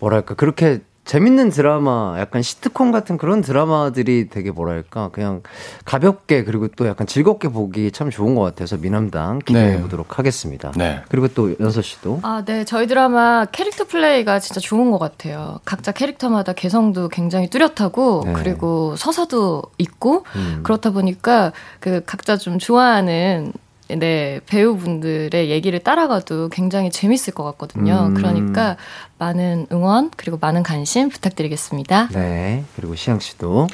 뭐랄까, 0.00 0.34
그렇게 0.34 0.80
재밌는 1.04 1.50
드라마, 1.50 2.14
약간 2.18 2.42
시트콤 2.42 2.92
같은 2.92 3.18
그런 3.18 3.42
드라마들이 3.42 4.28
되게 4.28 4.52
뭐랄까, 4.52 5.08
그냥 5.12 5.42
가볍게, 5.84 6.44
그리고 6.44 6.68
또 6.68 6.86
약간 6.86 7.08
즐겁게 7.08 7.48
보기 7.48 7.90
참 7.90 8.08
좋은 8.08 8.36
것 8.36 8.42
같아서 8.42 8.76
미남당 8.76 9.40
기대해 9.40 9.76
네. 9.76 9.82
보도록 9.82 10.18
하겠습니다. 10.18 10.70
네. 10.76 11.02
그리고 11.08 11.26
또 11.28 11.54
연서 11.58 11.82
씨도. 11.82 12.20
아, 12.22 12.44
네. 12.46 12.64
저희 12.64 12.86
드라마 12.86 13.46
캐릭터 13.46 13.84
플레이가 13.84 14.38
진짜 14.38 14.60
좋은 14.60 14.92
것 14.92 14.98
같아요. 14.98 15.58
각자 15.64 15.90
캐릭터마다 15.90 16.52
개성도 16.52 17.08
굉장히 17.08 17.50
뚜렷하고, 17.50 18.22
네. 18.24 18.32
그리고 18.34 18.94
서사도 18.94 19.62
있고, 19.78 20.24
음. 20.36 20.60
그렇다 20.62 20.90
보니까 20.90 21.52
그 21.80 22.02
각자 22.06 22.36
좀 22.36 22.60
좋아하는 22.60 23.52
네, 23.98 24.40
배우분들의 24.46 25.50
얘기를 25.50 25.78
따라가도 25.78 26.48
굉장히 26.48 26.90
재밌을 26.90 27.32
것 27.34 27.44
같거든요. 27.44 28.06
음. 28.08 28.14
그러니까 28.14 28.76
많은 29.18 29.66
응원, 29.72 30.10
그리고 30.16 30.38
많은 30.40 30.62
관심 30.62 31.08
부탁드리겠습니다. 31.08 32.08
네. 32.08 32.64
그리고 32.76 32.94
시양 32.94 33.20
씨도. 33.20 33.68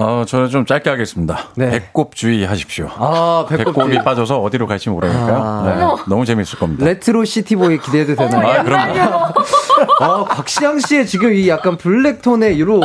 어, 0.00 0.24
저는 0.24 0.48
좀 0.48 0.64
짧게 0.64 0.88
하겠습니다. 0.90 1.48
네. 1.56 1.70
배꼽 1.70 2.14
주의하십시오. 2.14 2.88
아, 2.98 3.46
배꼽이 3.48 3.98
빠져서 4.04 4.38
어디로 4.38 4.68
갈지 4.68 4.90
모르니까요. 4.90 5.42
아. 5.42 5.62
네, 5.66 6.04
너무 6.08 6.24
재밌을 6.24 6.56
겁니다. 6.56 6.84
레트로 6.84 7.24
city 7.24 7.56
boy 7.56 7.80
기대해도 7.80 8.14
되나요? 8.14 8.60
아, 8.60 8.62
그럼요. 8.62 9.00
아, 9.98 10.24
곽시양 10.30 10.78
씨의 10.78 11.04
지금 11.04 11.34
이 11.34 11.48
약간 11.48 11.76
블랙톤의 11.76 12.54
이런. 12.56 12.78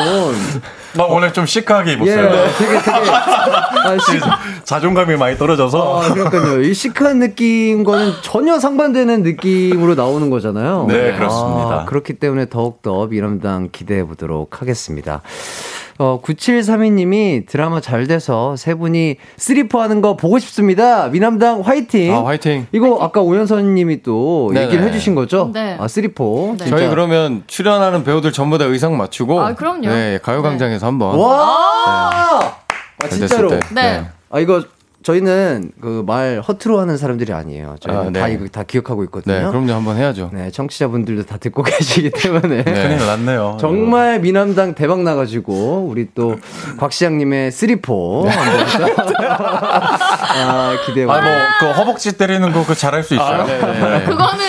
나 0.95 1.03
오늘 1.03 1.31
좀 1.33 1.45
시크하게 1.45 1.91
예, 1.91 1.93
입었어요. 1.93 2.31
되게, 2.57 2.81
되게. 2.81 3.11
아, 3.11 3.97
시, 4.09 4.19
자존감이 4.63 5.15
많이 5.15 5.37
떨어져서. 5.37 6.01
아, 6.01 6.13
그러니까요. 6.13 6.63
이 6.63 6.73
시크한 6.73 7.19
느낌과는 7.19 8.13
전혀 8.23 8.57
상반되는 8.57 9.21
느낌으로 9.21 9.93
나오는 9.93 10.31
거잖아요. 10.31 10.87
네, 10.87 11.13
그렇습니다. 11.13 11.81
아, 11.81 11.85
그렇기 11.85 12.13
때문에 12.13 12.49
더욱 12.49 12.81
더 12.81 13.05
미남당 13.05 13.69
기대해 13.71 14.03
보도록 14.03 14.61
하겠습니다. 14.61 15.21
어, 15.99 16.19
9732님이 16.23 17.45
드라마 17.45 17.79
잘 17.81 18.07
돼서 18.07 18.55
세 18.55 18.73
분이 18.73 19.17
쓰리퍼 19.37 19.81
하는 19.81 20.01
거 20.01 20.15
보고 20.15 20.39
싶습니다. 20.39 21.07
미남당 21.07 21.61
화이팅! 21.61 22.13
아, 22.13 22.25
화이팅! 22.25 22.67
이거 22.71 22.99
아까 23.01 23.21
오연서 23.21 23.75
님이 23.75 24.01
또 24.01 24.49
네네. 24.53 24.65
얘기를 24.65 24.83
해주신 24.85 25.15
거죠? 25.15 25.51
네. 25.53 25.77
아, 25.79 25.87
쓰리퍼. 25.87 26.55
네. 26.57 26.65
저희 26.65 26.89
그러면 26.89 27.43
출연하는 27.47 28.03
배우들 28.03 28.31
전부 28.31 28.57
다 28.57 28.65
의상 28.65 28.97
맞추고, 28.97 29.41
아, 29.41 29.53
그럼요. 29.53 29.87
네, 29.87 30.19
가요광장에서 30.21 30.87
한번. 30.87 31.17
와! 31.17 32.39
아, 32.99 33.07
잘 33.07 33.09
진짜로. 33.09 33.51
네. 33.71 34.05
아, 34.29 34.39
이거 34.39 34.63
저희는 35.03 35.71
그 35.81 36.03
말 36.05 36.41
허투루 36.47 36.79
하는 36.79 36.97
사람들이 36.97 37.31
아니에요. 37.33 37.75
저희는 37.79 38.01
아, 38.07 38.09
네. 38.09 38.19
다 38.19 38.27
이거 38.27 38.45
다 38.47 38.63
기억하고 38.63 39.03
있거든요. 39.05 39.33
네, 39.35 39.45
그럼요. 39.47 39.73
한번 39.73 39.97
해야죠. 39.97 40.29
네, 40.33 40.49
청취자분들도 40.51 41.23
다 41.25 41.37
듣고 41.37 41.63
계시기 41.63 42.09
때문에. 42.11 42.63
네. 42.63 42.73
큰일 42.73 42.97
났네요. 43.05 43.57
정말 43.59 44.19
미남당 44.19 44.75
대박 44.75 45.01
나가지고 45.03 45.87
우리 45.89 46.07
또 46.13 46.35
곽 46.79 46.91
시장님의 46.93 47.51
쓰리포 47.51 48.27
한번 48.27 48.65
아, 49.29 50.77
기대해 50.85 51.05
아, 51.05 51.13
봐. 51.13 51.21
뭐, 51.21 51.31
그 51.59 51.71
허벅지 51.71 52.17
때리는 52.17 52.51
거 52.51 52.63
그 52.63 52.75
잘할 52.75 53.03
수 53.03 53.13
있어요. 53.13 53.45
네. 53.45 54.03
그거는 54.05 54.43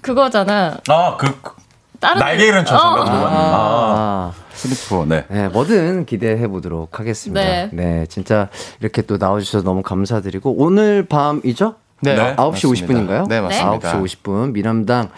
그거잖아. 0.00 0.76
아, 0.88 1.16
그, 1.18 1.26
그 1.42 1.52
다른 1.98 2.20
날개를 2.20 2.64
쳐서. 2.64 2.92
어. 2.94 3.00
아, 3.00 4.32
아, 4.32 4.32
슬리퍼, 4.58 5.06
네. 5.06 5.24
네, 5.30 5.48
뭐든 5.48 6.04
기대해 6.04 6.46
보도록 6.48 6.98
하겠습니다. 6.98 7.40
네. 7.40 7.70
네, 7.72 8.06
진짜 8.06 8.48
이렇게 8.80 9.02
또 9.02 9.16
나와주셔서 9.16 9.64
너무 9.64 9.82
감사드리고 9.82 10.54
오늘 10.58 11.06
밤이죠? 11.06 11.76
네, 12.00 12.14
네, 12.14 12.36
9시 12.36 12.36
맞습니다. 12.36 12.94
50분인가요? 12.94 13.28
네, 13.28 13.40
맞습니다. 13.40 14.00
9시 14.00 14.22
50분 14.22 14.52
미남당 14.52 15.08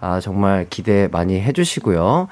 아, 0.00 0.20
정말 0.20 0.66
기대 0.68 1.08
많이 1.10 1.40
해주시고요. 1.40 2.28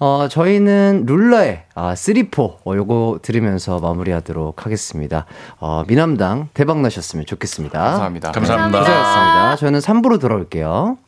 어, 0.00 0.28
저희는 0.30 1.04
룰러의 1.06 1.64
아, 1.74 1.94
3포 1.94 2.58
어, 2.64 2.76
요거 2.76 3.18
들으면서 3.22 3.80
마무리하도록 3.80 4.64
하겠습니다. 4.64 5.26
어, 5.58 5.82
미남당 5.88 6.50
대박 6.54 6.80
나셨으면 6.80 7.26
좋겠습니다. 7.26 7.82
감사합니다. 7.82 8.32
감사합니다. 8.32 8.78
고생하셨습니다. 8.78 9.56
저희는 9.56 9.80
3부로 9.80 10.20
돌아올게요. 10.20 10.98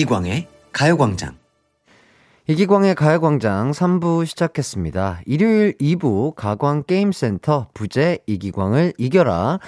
이기광의 0.00 0.46
가요광장. 0.72 1.36
이기광의 2.46 2.94
가요광장 2.94 3.72
3부 3.72 4.24
시작했습니다. 4.24 5.20
일요일 5.26 5.76
2부 5.76 6.34
가광게임센터 6.36 7.68
부제 7.74 8.18
이기광을 8.26 8.94
이겨라. 8.96 9.58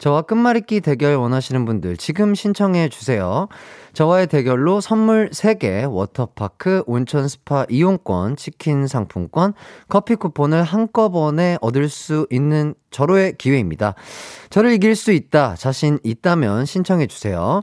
저와 0.00 0.22
끝말잇기 0.22 0.80
대결 0.80 1.14
원하시는 1.14 1.64
분들 1.64 1.98
지금 1.98 2.34
신청해 2.34 2.88
주세요. 2.88 3.46
저와의 3.92 4.26
대결로 4.26 4.80
선물 4.80 5.30
3개, 5.30 5.88
워터파크, 5.88 6.82
온천 6.86 7.28
스파 7.28 7.64
이용권, 7.70 8.34
치킨 8.34 8.88
상품권, 8.88 9.54
커피 9.88 10.16
쿠폰을 10.16 10.64
한꺼번에 10.64 11.58
얻을 11.60 11.88
수 11.88 12.26
있는 12.30 12.74
절호의 12.90 13.36
기회입니다. 13.38 13.94
저를 14.50 14.72
이길 14.72 14.96
수 14.96 15.12
있다, 15.12 15.54
자신 15.54 16.00
있다면 16.02 16.66
신청해 16.66 17.06
주세요. 17.06 17.62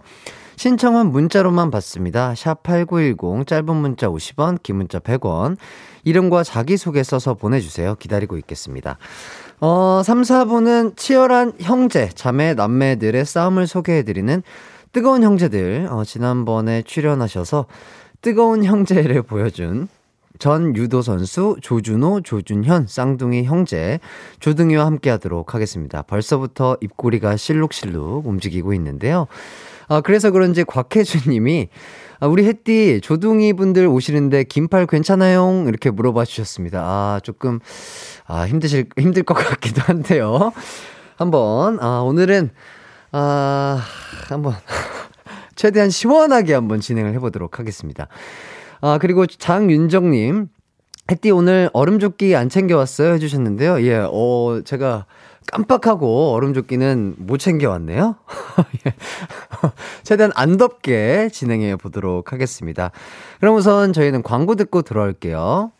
신청은 0.56 1.12
문자로만 1.12 1.72
받습니다. 1.72 2.36
샵 2.36 2.64
8910, 2.64 3.48
짧은 3.48 3.76
문자 3.76 4.08
50원, 4.08 4.62
긴 4.62 4.78
문자 4.78 5.00
100원. 5.00 5.58
이름과 6.04 6.44
자기소개 6.44 7.04
써서 7.04 7.34
보내주세요. 7.34 7.96
기다리고 7.96 8.38
있겠습니다. 8.38 8.98
어, 9.62 10.02
3, 10.04 10.22
4부는 10.22 10.98
치열한 10.98 11.54
형제, 11.60 12.10
자매, 12.10 12.54
남매들의 12.54 13.26
싸움을 13.26 13.68
소개해드리는 13.68 14.44
뜨거운 14.92 15.24
형제들, 15.24 15.88
어, 15.90 16.04
지난번에 16.04 16.84
출연하셔서 16.84 17.66
뜨거운 18.22 18.64
형제를 18.64 19.24
보여준 19.24 19.88
전 20.40 20.76
유도 20.76 21.02
선수 21.02 21.56
조준호, 21.62 22.22
조준현, 22.22 22.88
쌍둥이 22.88 23.44
형제 23.44 24.00
조등이와 24.40 24.86
함께 24.86 25.10
하도록 25.12 25.54
하겠습니다. 25.54 26.02
벌써부터 26.02 26.78
입꼬리가 26.82 27.38
실룩실룩 27.38 28.28
움직이고 28.28 28.74
있는데요. 28.74 29.28
아, 29.94 30.02
그래서 30.02 30.32
그런지 30.32 30.64
곽혜준 30.64 31.32
님이 31.32 31.70
아, 32.20 32.26
우리 32.26 32.46
햇띠 32.48 33.00
조둥이 33.00 33.54
분들 33.54 33.86
오시는데 33.86 34.46
긴팔 34.46 34.88
괜찮아요? 34.88 35.66
이렇게 35.68 35.92
물어봐 35.92 36.26
주셨습니다. 36.26 36.82
아, 36.82 37.20
조금 37.22 37.60
아, 38.26 38.48
힘드실 38.48 38.88
힘들 38.98 39.22
것 39.22 39.36
같기도 39.36 39.84
한데요. 39.84 40.52
한번 41.16 41.78
아, 41.80 42.00
오늘은 42.00 42.50
아, 43.12 43.84
한번 44.30 44.56
최대한 45.56 45.92
시원하게 45.92 46.56
한번 46.56 46.80
진행을 46.80 47.14
해 47.14 47.20
보도록 47.20 47.60
하겠습니다. 47.60 48.08
아, 48.82 48.98
그리고 49.00 49.28
장윤정 49.28 50.10
님 50.10 50.48
햇띠 51.12 51.30
오늘 51.30 51.70
얼음조끼 51.74 52.36
안 52.36 52.50
챙겨왔어요? 52.50 53.14
해주셨는데요. 53.14 53.84
예, 53.84 53.98
어, 54.10 54.62
제가 54.66 55.06
깜빡하고 55.52 56.34
얼음조끼는 56.34 57.16
못 57.18 57.38
챙겨왔네요. 57.38 58.16
예. 58.88 58.94
최대한 60.04 60.32
안 60.36 60.58
덥게 60.58 61.30
진행해 61.32 61.76
보도록 61.76 62.34
하겠습니다. 62.34 62.92
그럼 63.40 63.56
우선 63.56 63.94
저희는 63.94 64.24
광고 64.24 64.56
듣고 64.56 64.82
들어올게요. 64.82 65.72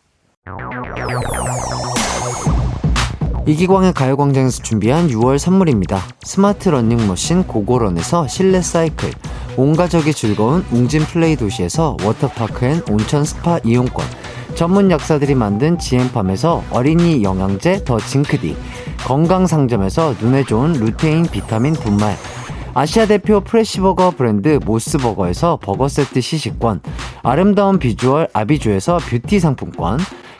이기광의 3.46 3.92
가요광장에서 3.92 4.62
준비한 4.62 5.08
6월 5.08 5.38
선물입니다. 5.38 6.00
스마트 6.22 6.70
러닝머신 6.70 7.46
고고런에서 7.46 8.26
실내 8.26 8.62
사이클, 8.62 9.10
온 9.58 9.76
가족이 9.76 10.14
즐거운 10.14 10.64
웅진 10.72 11.02
플레이 11.02 11.36
도시에서 11.36 11.96
워터파크 12.02 12.64
and 12.64 12.82
온천 12.90 13.24
스파 13.24 13.58
이용권, 13.62 14.04
전문 14.54 14.90
약사들이 14.90 15.34
만든 15.34 15.78
지엠팜에서 15.78 16.62
어린이 16.70 17.24
영양제 17.24 17.84
더 17.84 17.98
징크디, 17.98 18.56
건강 18.98 19.46
상점에서 19.46 20.14
눈에 20.20 20.44
좋은 20.44 20.72
루테인 20.74 21.26
비타민 21.26 21.72
분말, 21.72 22.16
아시아 22.72 23.06
대표 23.06 23.40
fresh 23.40 23.73
버거 23.73 24.12
브랜드 24.12 24.60
모스버거에서 24.64 25.58
버거 25.60 25.88
세트 25.88 26.20
시식권, 26.20 26.82
아름다운 27.22 27.78
비주얼 27.78 28.28
아비주에서 28.32 28.98
뷰티 28.98 29.40
상품권, 29.40 29.98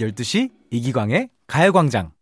12시 0.00 0.50
이기광의 0.70 1.28
가요광장. 1.46 2.12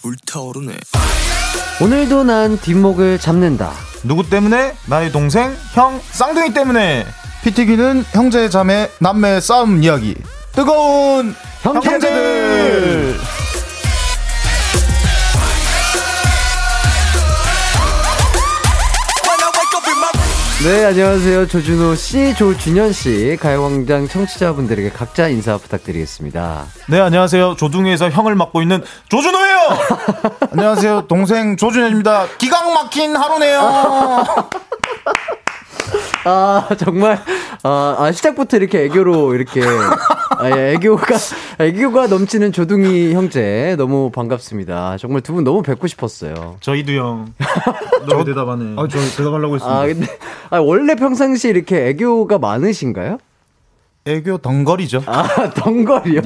불타오르네 0.00 0.74
오늘도 1.80 2.24
난 2.24 2.56
뒷목을 2.58 3.18
잡는다. 3.18 3.72
누구 4.04 4.28
때문에? 4.28 4.74
나의 4.88 5.10
동생, 5.10 5.54
형, 5.74 6.00
쌍둥이 6.00 6.52
때문에. 6.54 7.04
피튀기는 7.44 8.04
형제, 8.12 8.48
자매, 8.48 8.88
남매 9.00 9.40
싸움 9.40 9.82
이야기. 9.82 10.14
뜨거운 10.52 11.34
형제들. 11.62 13.16
네, 20.64 20.84
안녕하세요. 20.84 21.48
조준호 21.48 21.96
씨, 21.96 22.36
조준현 22.36 22.92
씨, 22.92 23.36
가요광장 23.40 24.06
청취자분들에게 24.06 24.90
각자 24.90 25.26
인사 25.26 25.56
부탁드리겠습니다. 25.58 26.66
네, 26.88 27.00
안녕하세요. 27.00 27.56
조둥이에서 27.56 28.10
형을 28.10 28.36
맡고 28.36 28.62
있는 28.62 28.80
조준호예요. 29.08 29.58
안녕하세요. 30.52 31.06
동생 31.08 31.56
조준현입니다. 31.56 32.26
기강 32.38 32.74
막힌 32.74 33.16
하루네요. 33.16 34.24
아, 36.24 36.68
정말, 36.78 37.20
아, 37.62 37.96
아, 37.98 38.12
시작부터 38.12 38.56
이렇게 38.56 38.84
애교로, 38.84 39.34
이렇게, 39.34 39.60
아, 39.62 40.50
예, 40.56 40.74
애교가, 40.74 41.16
애교가 41.58 42.06
넘치는 42.06 42.52
조둥이 42.52 43.12
형제. 43.12 43.74
너무 43.76 44.10
반갑습니다. 44.10 44.96
정말 44.98 45.20
두 45.22 45.32
분 45.32 45.44
너무 45.44 45.62
뵙고 45.62 45.86
싶었어요. 45.86 46.56
저희도 46.60 46.92
형. 46.92 47.34
너무 48.08 48.24
대답하네. 48.24 48.74
아, 48.76 48.86
저 48.88 48.98
대답하려고 49.16 49.54
했습니다. 49.56 49.80
아, 49.80 49.86
근데, 49.86 50.06
아, 50.50 50.58
원래 50.58 50.94
평상시 50.94 51.48
이렇게 51.48 51.88
애교가 51.88 52.38
많으신가요? 52.38 53.18
애교 54.04 54.38
덩거리죠. 54.38 55.02
아, 55.06 55.50
덩거리요? 55.54 56.20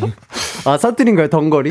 아, 0.65 0.79
사투리인가요, 0.79 1.29
덩거리? 1.29 1.71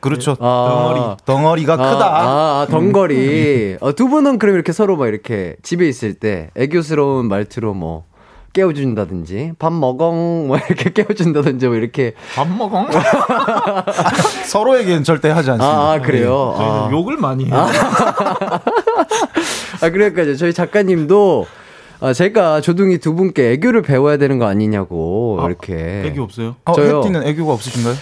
그렇죠. 0.00 0.36
아. 0.40 0.68
덩어리. 0.70 1.16
덩어리가 1.26 1.72
아, 1.74 1.76
크다. 1.76 2.06
아, 2.06 2.60
아, 2.62 2.66
덩거리. 2.70 3.76
어, 3.80 3.92
두 3.94 4.08
분은 4.08 4.38
그럼 4.38 4.54
이렇게 4.54 4.72
서로 4.72 4.96
막 4.96 5.06
이렇게 5.08 5.56
집에 5.62 5.88
있을 5.88 6.14
때 6.14 6.50
애교스러운 6.56 7.28
말투로 7.28 7.74
뭐 7.74 8.04
깨워준다든지 8.52 9.52
밥 9.58 9.72
먹엉 9.72 10.48
뭐 10.48 10.56
이렇게 10.56 10.90
깨워준다든지 10.94 11.68
뭐 11.68 11.76
이렇게 11.76 12.14
밥 12.34 12.48
먹어? 12.48 12.86
서로에게는 14.46 15.04
절대 15.04 15.28
하지 15.30 15.50
않습니다. 15.52 15.76
아, 15.78 15.92
아, 15.92 16.00
그래요? 16.00 16.54
예, 16.54 16.58
저희는 16.58 16.78
아. 16.80 16.88
욕을 16.90 17.16
많이 17.16 17.44
해요. 17.44 17.54
아 19.82 19.90
그러니까 19.90 20.22
이제 20.22 20.34
저희 20.34 20.52
작가님도 20.52 21.46
아, 22.00 22.12
제가 22.12 22.60
조둥이 22.60 22.98
두 22.98 23.14
분께 23.14 23.52
애교를 23.52 23.82
배워야 23.82 24.16
되는 24.16 24.38
거 24.38 24.46
아니냐고 24.46 25.38
이렇게 25.46 26.02
애교 26.06 26.22
없어요? 26.22 26.56
어, 26.64 26.72
저요. 26.72 26.98
혜띠는 26.98 27.22
애교가 27.28 27.52
없으신가요? 27.52 27.94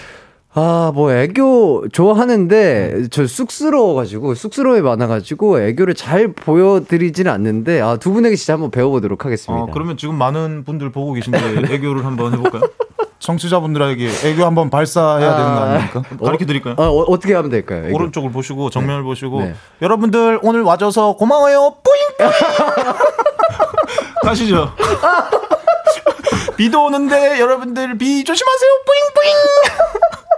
아, 0.55 0.91
뭐 0.95 1.13
애교 1.13 1.89
좋아하는데 1.89 3.09
저 3.11 3.27
쑥스러워가지고 3.27 4.33
쑥스러움이 4.33 4.81
많아가지고 4.81 5.61
애교를 5.61 5.93
잘 5.93 6.33
보여드리지는 6.33 7.31
않는데 7.31 7.81
아, 7.81 7.97
두 7.97 8.11
분에게 8.11 8.35
진짜 8.35 8.53
한번 8.53 8.71
배워보도록 8.71 9.25
하겠습니다. 9.25 9.63
어, 9.63 9.67
그러면 9.71 9.95
지금 9.95 10.15
많은 10.15 10.63
분들 10.63 10.91
보고 10.91 11.13
계신데 11.13 11.39
애교를 11.73 12.03
한번 12.03 12.33
해볼까요? 12.33 12.63
청취자분들에게 13.19 14.09
애교 14.25 14.43
한번 14.45 14.69
발사해야 14.69 15.35
되는 15.35 15.53
거 15.53 15.59
아닙니까? 15.59 16.01
가르쳐 16.23 16.45
드릴까요? 16.45 16.75
어, 16.77 16.83
어, 16.83 17.03
어 17.03 17.19
떻게 17.19 17.35
하면 17.35 17.51
될까요? 17.51 17.85
애교? 17.85 17.95
오른쪽을 17.95 18.31
보시고 18.31 18.69
정면을 18.71 19.03
보시고 19.03 19.41
네. 19.41 19.55
여러분들 19.81 20.39
오늘 20.41 20.63
와줘서 20.63 21.13
고마워요. 21.13 21.75
뿌잉. 21.83 22.31
가시죠. 24.23 24.73
비도 26.57 26.85
오는데 26.85 27.39
여러분들 27.39 27.97
비 27.97 28.23
조심하세요. 28.23 28.71
뿌잉 28.85 29.01
뿌잉. 29.13 30.28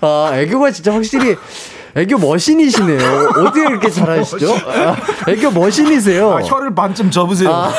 아, 0.00 0.30
애교가 0.34 0.70
진짜 0.70 0.92
확실히 0.92 1.36
애교 1.94 2.18
머신이시네요. 2.18 3.28
어떻게 3.30 3.60
이렇게 3.62 3.88
잘하시죠? 3.88 4.54
아, 4.66 4.96
애교 5.30 5.50
머신이세요. 5.52 6.30
아, 6.36 6.40
혀를 6.42 6.74
반쯤 6.74 7.10
접으세요. 7.10 7.50
아, 7.50 7.72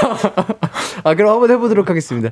아, 1.04 1.14
그럼 1.14 1.34
한번 1.34 1.52
해보도록 1.52 1.88
하겠습니다. 1.88 2.30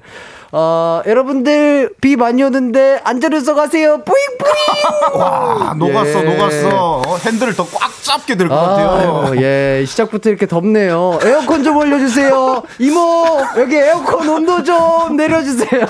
어, 0.51 1.01
여러분들, 1.05 1.91
비 2.01 2.15
많이 2.15 2.41
오는데, 2.41 3.01
안전운서 3.03 3.53
가세요. 3.53 4.01
뿌잉뿌잉! 4.03 5.19
와 5.19 5.75
녹았어 5.77 6.19
예. 6.19 6.23
녹았어. 6.23 7.01
어, 7.05 7.17
핸들을 7.17 7.55
더 7.55 7.65
꽉 7.71 7.91
잡게 8.01 8.35
될 8.35 8.47
것 8.49 8.55
같아요. 8.55 9.33
예, 9.37 9.83
시작부터 9.85 10.29
이렇게 10.29 10.47
덥네요. 10.47 11.19
에어컨 11.23 11.63
좀 11.63 11.77
올려주세요. 11.77 12.63
이모, 12.79 13.25
여기 13.57 13.75
에어컨 13.75 14.27
온도 14.27 14.63
좀 14.63 15.15
내려주세요. 15.17 15.85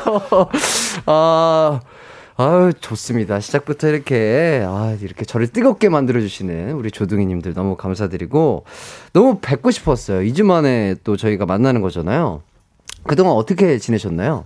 아, 1.06 1.80
아유, 2.38 2.74
좋습니다. 2.82 3.40
시작부터 3.40 3.88
이렇게, 3.88 4.62
아, 4.68 4.96
이렇게 5.00 5.24
저를 5.24 5.48
뜨겁게 5.48 5.88
만들어주시는 5.88 6.74
우리 6.74 6.92
조둥이님들 6.92 7.54
너무 7.54 7.78
감사드리고, 7.78 8.66
너무 9.14 9.40
뵙고 9.42 9.72
싶었어요. 9.72 10.20
2주 10.20 10.44
만에 10.44 10.96
또 11.06 11.16
저희가 11.16 11.46
만나는 11.46 11.82
거잖아요. 11.82 12.42
그동안 13.04 13.36
어떻게 13.36 13.78
지내셨나요? 13.78 14.46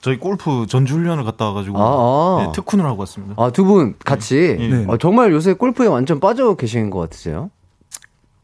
저희 0.00 0.18
골프 0.18 0.66
전주훈련을 0.68 1.24
갔다 1.24 1.46
와가지고 1.46 1.78
아, 1.78 1.82
아. 1.82 2.44
네, 2.46 2.52
특훈을 2.52 2.84
하고 2.86 3.00
왔습니다. 3.00 3.34
아, 3.42 3.50
두 3.50 3.64
분 3.64 3.94
같이. 4.04 4.56
네. 4.58 4.84
어, 4.88 4.96
정말 4.96 5.32
요새 5.32 5.52
골프에 5.54 5.86
완전 5.86 6.20
빠져 6.20 6.54
계신 6.56 6.88
것 6.90 7.00
같으세요? 7.00 7.50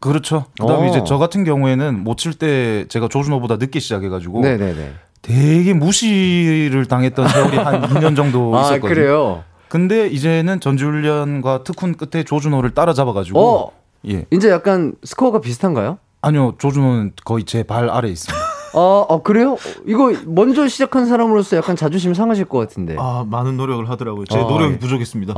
그렇죠. 0.00 0.46
그다음에 0.58 0.86
어. 0.86 0.90
이제 0.90 1.02
저 1.06 1.18
같은 1.18 1.44
경우에는 1.44 2.02
못 2.02 2.16
칠 2.16 2.32
때 2.34 2.86
제가 2.88 3.08
조준호보다 3.08 3.56
늦게 3.56 3.78
시작해가지고 3.80 4.40
네네네. 4.40 4.92
되게 5.22 5.74
무시를 5.74 6.86
당했던 6.86 7.28
세월이 7.28 7.56
한 7.58 7.82
2년 7.90 8.16
정도 8.16 8.56
아, 8.56 8.62
있었거든요. 8.62 8.88
그래요? 8.94 9.44
근데 9.68 10.08
이제는 10.08 10.60
전주훈련과 10.60 11.62
특훈 11.62 11.94
끝에 11.96 12.24
조준호를 12.24 12.70
따라잡아가지고 12.70 13.38
어, 13.40 13.72
예 14.08 14.24
이제 14.30 14.50
약간 14.50 14.94
스코어가 15.04 15.40
비슷한가요? 15.40 15.98
아니요 16.22 16.54
조준호는 16.58 17.12
거의 17.24 17.44
제 17.44 17.62
발 17.62 17.88
아래 17.88 18.08
에 18.08 18.12
있습니다. 18.12 18.44
어, 18.74 18.80
어, 19.08 19.22
그래요? 19.22 19.56
이거 19.86 20.12
먼저 20.26 20.66
시작한 20.66 21.06
사람으로서 21.06 21.56
약간 21.56 21.76
자존심 21.76 22.14
상하실 22.14 22.46
것 22.46 22.58
같은데. 22.58 22.96
아, 22.98 23.20
아 23.20 23.26
많은 23.28 23.56
노력을 23.56 23.88
하더라고요. 23.88 24.24
제 24.26 24.38
아, 24.38 24.42
노력이 24.42 24.74
예. 24.74 24.78
부족했습니다. 24.78 25.34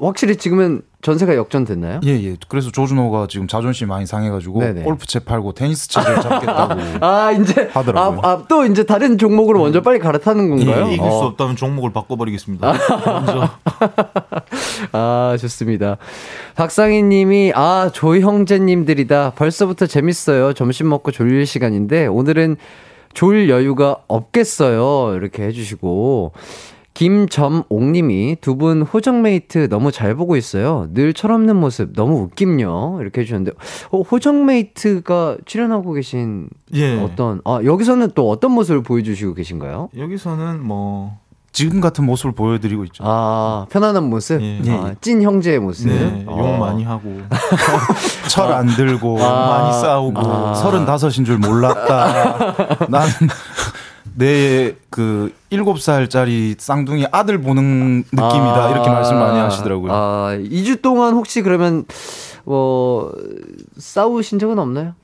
확실히 0.00 0.36
지금은 0.36 0.82
전세가 1.04 1.36
역전됐나요? 1.36 2.00
예 2.04 2.10
예. 2.12 2.34
그래서 2.48 2.70
조준호가 2.70 3.26
지금 3.28 3.46
자존심 3.46 3.88
많이 3.88 4.06
상해가지고 4.06 4.60
네네. 4.60 4.82
골프채 4.84 5.18
팔고 5.18 5.52
테니스채를 5.52 6.22
잡겠다고. 6.22 6.80
아, 7.04 7.30
이제. 7.30 7.68
하더라고요. 7.72 8.20
아, 8.22 8.26
아, 8.26 8.44
또 8.48 8.64
이제 8.64 8.84
다른 8.84 9.18
종목으로 9.18 9.60
먼저 9.60 9.82
빨리 9.82 9.98
갈아타는 9.98 10.48
건가요? 10.48 10.86
예, 10.88 10.94
이길 10.94 11.04
수 11.10 11.16
어. 11.16 11.26
없다면 11.26 11.56
종목을 11.56 11.92
바꿔버리겠습니다. 11.92 12.72
먼저 13.04 13.50
아, 14.92 15.36
좋습니다. 15.38 15.98
박상희 16.56 17.02
님이, 17.02 17.52
아, 17.54 17.90
조이 17.92 18.22
형제님들이다. 18.22 19.32
벌써부터 19.36 19.86
재밌어요. 19.86 20.54
점심 20.54 20.88
먹고 20.88 21.10
졸릴 21.10 21.44
시간인데, 21.44 22.06
오늘은 22.06 22.56
졸 23.12 23.50
여유가 23.50 23.98
없겠어요. 24.08 25.16
이렇게 25.16 25.42
해주시고, 25.42 26.32
김점옥 26.94 27.82
님이 27.90 28.36
두 28.40 28.54
분 28.56 28.82
호정메이트 28.82 29.68
너무 29.68 29.90
잘 29.90 30.14
보고 30.14 30.36
있어요. 30.36 30.86
늘 30.94 31.12
철없는 31.12 31.56
모습 31.56 31.92
너무 31.94 32.20
웃김요. 32.22 32.98
이렇게 33.00 33.22
해주셨는데, 33.22 33.50
어, 33.90 34.00
호정메이트가 34.02 35.38
출연하고 35.44 35.92
계신 35.92 36.48
예. 36.74 36.98
어떤, 37.00 37.40
아, 37.44 37.60
여기서는 37.64 38.12
또 38.14 38.30
어떤 38.30 38.52
모습을 38.52 38.82
보여주시고 38.84 39.34
계신가요? 39.34 39.88
여기서는 39.96 40.64
뭐 40.64 41.18
지금 41.50 41.80
같은 41.80 42.04
모습을 42.04 42.32
보여드리고 42.32 42.84
있죠. 42.86 43.04
아, 43.06 43.66
편안한 43.70 44.04
모습? 44.10 44.40
예. 44.42 44.60
아, 44.70 44.94
찐 45.00 45.22
형제의 45.22 45.58
모습? 45.60 45.88
네, 45.88 46.24
어. 46.26 46.36
욕 46.38 46.58
많이 46.58 46.82
하고 46.84 47.20
철 48.28 48.52
안 48.52 48.66
들고 48.66 49.18
아. 49.22 49.48
많이 49.48 49.80
싸우고 49.80 50.20
아. 50.20 50.54
서른다섯인 50.54 51.24
줄 51.24 51.38
몰랐다. 51.38 52.76
나는 52.88 53.08
내 54.16 54.74
그 54.94 55.32
일곱 55.50 55.80
살짜리 55.80 56.54
쌍둥이 56.56 57.06
아들 57.10 57.40
보는 57.40 58.04
느낌이다 58.12 58.64
아. 58.64 58.70
이렇게 58.70 58.88
말씀 58.88 59.18
많이 59.18 59.40
하시더라고요. 59.40 59.92
아, 59.92 60.36
2주 60.38 60.82
동안 60.82 61.14
혹시 61.14 61.42
그러면 61.42 61.84
뭐 62.44 63.12
싸우신 63.76 64.38
적은 64.38 64.56
없나요? 64.60 64.94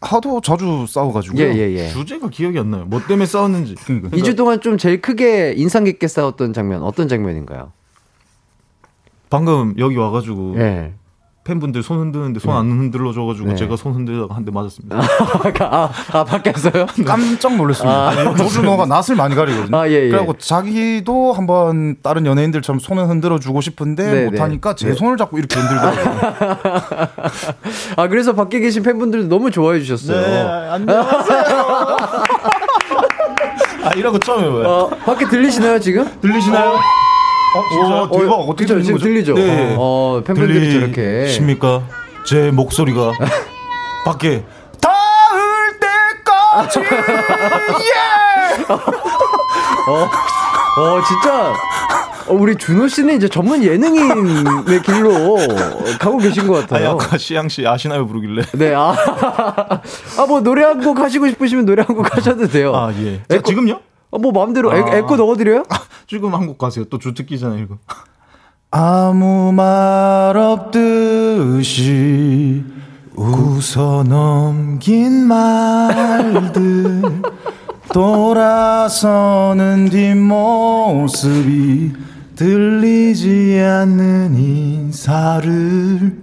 하도 0.00 0.40
자주 0.40 0.84
싸워가지고 0.88 1.38
예, 1.38 1.44
예, 1.54 1.72
예. 1.76 1.88
주제가 1.90 2.28
기억이 2.28 2.58
안 2.58 2.72
나요. 2.72 2.86
뭐 2.86 3.00
때문에 3.06 3.24
싸웠는지. 3.26 3.76
그러니까. 3.76 4.08
2주 4.16 4.36
동안 4.36 4.60
좀 4.60 4.78
제일 4.78 5.00
크게 5.00 5.54
인상 5.56 5.84
깊게 5.84 6.08
싸웠던 6.08 6.52
장면 6.52 6.82
어떤 6.82 7.06
장면인가요? 7.06 7.70
방금 9.30 9.74
여기 9.78 9.96
와가지고 9.96 10.54
예. 10.58 10.92
팬분들 11.48 11.82
손 11.82 11.98
흔드는데 11.98 12.40
손 12.40 12.54
안 12.54 12.66
흔들어줘가지고 12.70 13.48
네. 13.48 13.54
제가 13.54 13.76
손 13.76 13.94
흔들다가 13.94 14.34
한 14.34 14.44
대 14.44 14.50
맞았습니다. 14.52 14.98
아, 15.60 15.90
아, 16.12 16.24
밖에서요? 16.24 16.86
깜짝 17.06 17.56
놀랐습니다. 17.56 18.08
아. 18.10 18.34
조준호가 18.36 18.84
낯을 18.86 19.16
많이 19.16 19.34
가리거든요. 19.34 19.74
아, 19.76 19.88
예, 19.88 20.04
예. 20.04 20.08
그래갖고 20.08 20.34
자기도 20.38 21.32
한번 21.32 21.96
다른 22.02 22.26
연예인들처럼 22.26 22.78
손을 22.80 23.08
흔들어 23.08 23.38
주고 23.38 23.60
싶은데 23.62 24.12
네, 24.12 24.24
못하니까 24.26 24.74
제 24.74 24.88
네. 24.88 24.94
손을 24.94 25.16
잡고 25.16 25.38
이렇게 25.38 25.58
흔들더라고요. 25.58 26.20
아, 27.96 28.08
그래서 28.08 28.34
밖에 28.34 28.60
계신 28.60 28.82
팬분들도 28.82 29.28
너무 29.28 29.50
좋아해 29.50 29.80
주셨어요. 29.80 30.20
네, 30.20 30.68
안녕하세요. 30.70 31.44
아 33.84 33.90
이런 33.96 34.12
거 34.12 34.18
처음 34.18 34.44
해봐요. 34.44 34.68
어, 34.68 34.88
밖에 35.04 35.26
들리시나요, 35.26 35.78
지금? 35.80 36.06
들리시나요? 36.20 36.78
어, 37.58 37.64
진짜 37.70 38.02
어, 38.02 38.10
대박. 38.10 38.32
어, 38.32 38.36
어떻게 38.44 38.64
그쵸, 38.64 38.74
들리는 38.74 38.82
지금 38.84 38.94
거죠? 38.98 39.04
들리죠? 39.04 39.34
네. 39.34 39.74
어, 39.78 40.22
팬분들이 40.24 40.72
저렇게. 40.72 40.94
들리십니까? 40.94 41.82
제 42.26 42.50
목소리가 42.50 43.12
밖에 44.04 44.44
닿을 44.80 45.78
때까지 45.80 46.80
예! 46.80 48.64
어, 50.80 51.02
진짜. 51.06 51.54
어, 52.28 52.34
우리 52.34 52.54
준호 52.56 52.88
씨는 52.88 53.16
이제 53.16 53.26
전문 53.28 53.62
예능인의 53.62 54.82
길로 54.84 55.36
가고 55.98 56.18
계신 56.18 56.46
것 56.46 56.58
아, 56.58 56.60
같아요. 56.66 56.90
아까 56.90 57.16
시양 57.16 57.48
씨 57.48 57.66
아시나요 57.66 58.06
부르길래. 58.06 58.42
네, 58.52 58.74
아. 58.74 58.94
아, 60.18 60.26
뭐, 60.28 60.40
노래 60.40 60.62
한 60.64 60.78
곡 60.80 60.98
하시고 61.00 61.26
싶으시면 61.28 61.64
노래 61.64 61.82
한 61.86 61.96
곡 61.96 62.14
하셔도 62.14 62.46
돼요. 62.48 62.74
아 62.76 62.92
예. 63.00 63.16
자, 63.28 63.36
에코- 63.36 63.42
지금요? 63.48 63.80
어, 64.10 64.18
뭐, 64.18 64.32
마음대로 64.32 64.74
애, 64.74 64.80
아. 64.80 64.96
에코 64.96 65.16
넣어드려요? 65.16 65.64
지금 66.06 66.34
한국 66.34 66.56
가세요. 66.58 66.84
또 66.86 66.98
주특기잖아요 66.98 67.60
이거. 67.60 67.76
아무 68.70 69.50
말 69.52 70.36
없듯이 70.36 71.82
웃어 73.14 74.04
넘긴 74.04 75.26
말들 75.26 77.02
돌아서는 77.92 79.88
뒷모습이 79.88 81.92
들리지 82.36 83.58
않는 83.60 84.34
인사를 84.36 86.18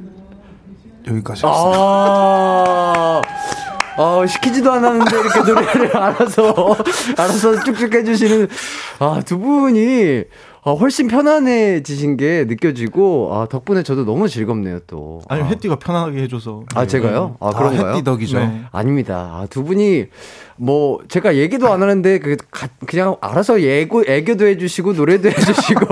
여기까지 1.07 1.41
아. 1.45 3.21
아, 3.97 4.25
시키지도 4.27 4.71
않았는데 4.73 5.19
이렇게 5.19 5.39
노래를 5.39 5.95
알아서, 5.97 6.75
알아서 7.17 7.63
쭉쭉 7.63 7.93
해주시는, 7.93 8.47
아, 8.99 9.21
두 9.25 9.39
분이, 9.39 10.23
아, 10.67 10.71
훨씬 10.71 11.07
편안해지신 11.07 12.17
게 12.17 12.45
느껴지고 12.47 13.29
아, 13.35 13.45
덕분에 13.47 13.83
저도 13.83 14.03
너무 14.03 14.27
즐겁네요 14.27 14.79
또. 14.87 15.21
아니 15.29 15.43
아. 15.43 15.45
햇띠가 15.45 15.75
편하게 15.77 16.23
해줘서. 16.23 16.63
아, 16.73 16.87
제가요? 16.87 17.35
아, 17.39 17.51
그런가요? 17.51 17.91
햇띠 17.93 18.03
덕이죠. 18.03 18.39
네. 18.39 18.61
아닙니다. 18.71 19.29
아, 19.31 19.47
두 19.47 19.63
분이 19.63 20.07
뭐 20.57 20.99
제가 21.07 21.35
얘기도 21.35 21.71
안 21.71 21.83
하는데 21.83 22.17
그 22.17 22.35
가- 22.49 22.67
그냥 22.87 23.15
알아서 23.21 23.61
예고 23.61 24.03
애교도 24.07 24.47
해주시고 24.47 24.93
노래도 24.93 25.29
해주시고 25.37 25.85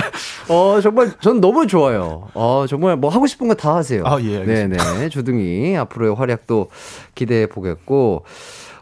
어 0.48 0.80
정말 0.80 1.12
전 1.20 1.40
너무 1.42 1.66
좋아요. 1.66 2.28
어 2.34 2.64
정말 2.68 2.96
뭐 2.96 3.10
하고 3.10 3.26
싶은 3.26 3.48
거 3.48 3.54
다 3.54 3.74
하세요. 3.76 4.02
아, 4.06 4.18
예, 4.22 4.38
알겠습니다. 4.38 4.92
네네 4.94 5.08
주둥이 5.10 5.76
앞으로의 5.76 6.14
활약도 6.14 6.68
기대해 7.14 7.46
보겠고. 7.46 8.24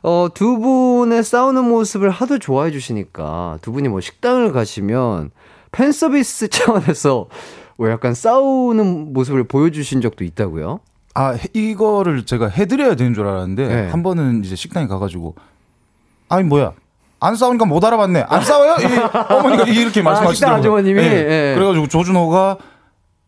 어, 0.06 0.28
두 0.34 0.58
분의 0.58 1.24
싸우는 1.24 1.64
모습을 1.64 2.10
하도 2.10 2.38
좋아해 2.38 2.70
주시니까 2.70 3.58
두 3.62 3.72
분이 3.72 3.88
뭐 3.88 4.02
식당을 4.02 4.52
가시면 4.52 5.30
팬 5.72 5.92
서비스 5.92 6.48
차원에서 6.52 7.26
뭐 7.76 7.90
약간 7.90 8.12
싸우는 8.14 9.14
모습을 9.14 9.44
보여주신 9.44 10.02
적도 10.02 10.22
있다고요? 10.24 10.80
아 11.14 11.30
해- 11.30 11.48
이거를 11.54 12.26
제가 12.26 12.48
해드려야 12.48 12.96
되는 12.96 13.14
줄 13.14 13.26
알았는데 13.26 13.66
네. 13.68 13.88
한 13.90 14.02
번은 14.02 14.44
이제 14.44 14.54
식당에 14.56 14.86
가가지고 14.88 15.36
아니 16.28 16.44
뭐야 16.44 16.72
안 17.20 17.34
싸우니까 17.34 17.64
못 17.64 17.82
알아봤네 17.82 18.26
안 18.28 18.42
싸워요? 18.44 18.76
이 18.80 19.32
어머니가 19.32 19.64
이렇게 19.64 20.00
아, 20.00 20.04
말씀하시더라고요. 20.04 20.32
식당 20.34 20.54
아주머님이? 20.56 21.00
예. 21.00 21.52
그래가지고 21.56 21.88
조준호가 21.88 22.58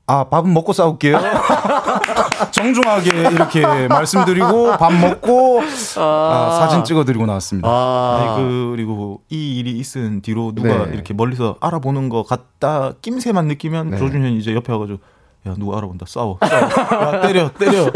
아 0.08 0.24
밥은 0.24 0.52
먹고 0.52 0.72
싸울게요. 0.72 1.18
정중하게 2.52 3.10
이렇게 3.32 3.88
말씀드리고 3.88 4.76
밥 4.76 4.92
먹고 4.92 5.62
아, 5.96 6.58
사진 6.60 6.84
찍어드리고 6.84 7.26
나왔습니다. 7.26 7.68
아, 7.68 8.36
아니, 8.36 8.72
그리고 8.72 9.22
이 9.28 9.58
일이 9.58 9.72
있은 9.72 10.22
뒤로 10.22 10.52
누가 10.54 10.86
네. 10.86 10.94
이렇게 10.94 11.12
멀리서 11.12 11.56
알아보는 11.60 12.08
것 12.08 12.22
같다 12.22 12.92
낌새만 13.02 13.46
느끼면 13.46 13.90
네. 13.90 13.96
조준현이 13.96 14.38
이제 14.38 14.54
옆에 14.54 14.72
와가지고 14.72 15.00
야 15.46 15.54
누가 15.58 15.78
알아본다 15.78 16.06
싸워, 16.08 16.38
싸워. 16.40 16.62
야 16.62 17.20
때려 17.20 17.50
때려 17.50 17.90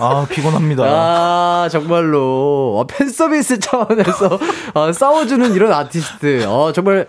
아 0.00 0.26
피곤합니다 0.30 0.82
아, 0.84 1.68
정말로. 1.70 2.78
어, 2.78 2.86
팬 2.86 3.08
서비스 3.08 3.58
차원에서 3.58 4.38
어, 4.74 4.92
싸워주는 4.92 5.54
이런 5.54 5.72
아티스트. 5.72 6.46
어, 6.46 6.72
정말, 6.72 7.06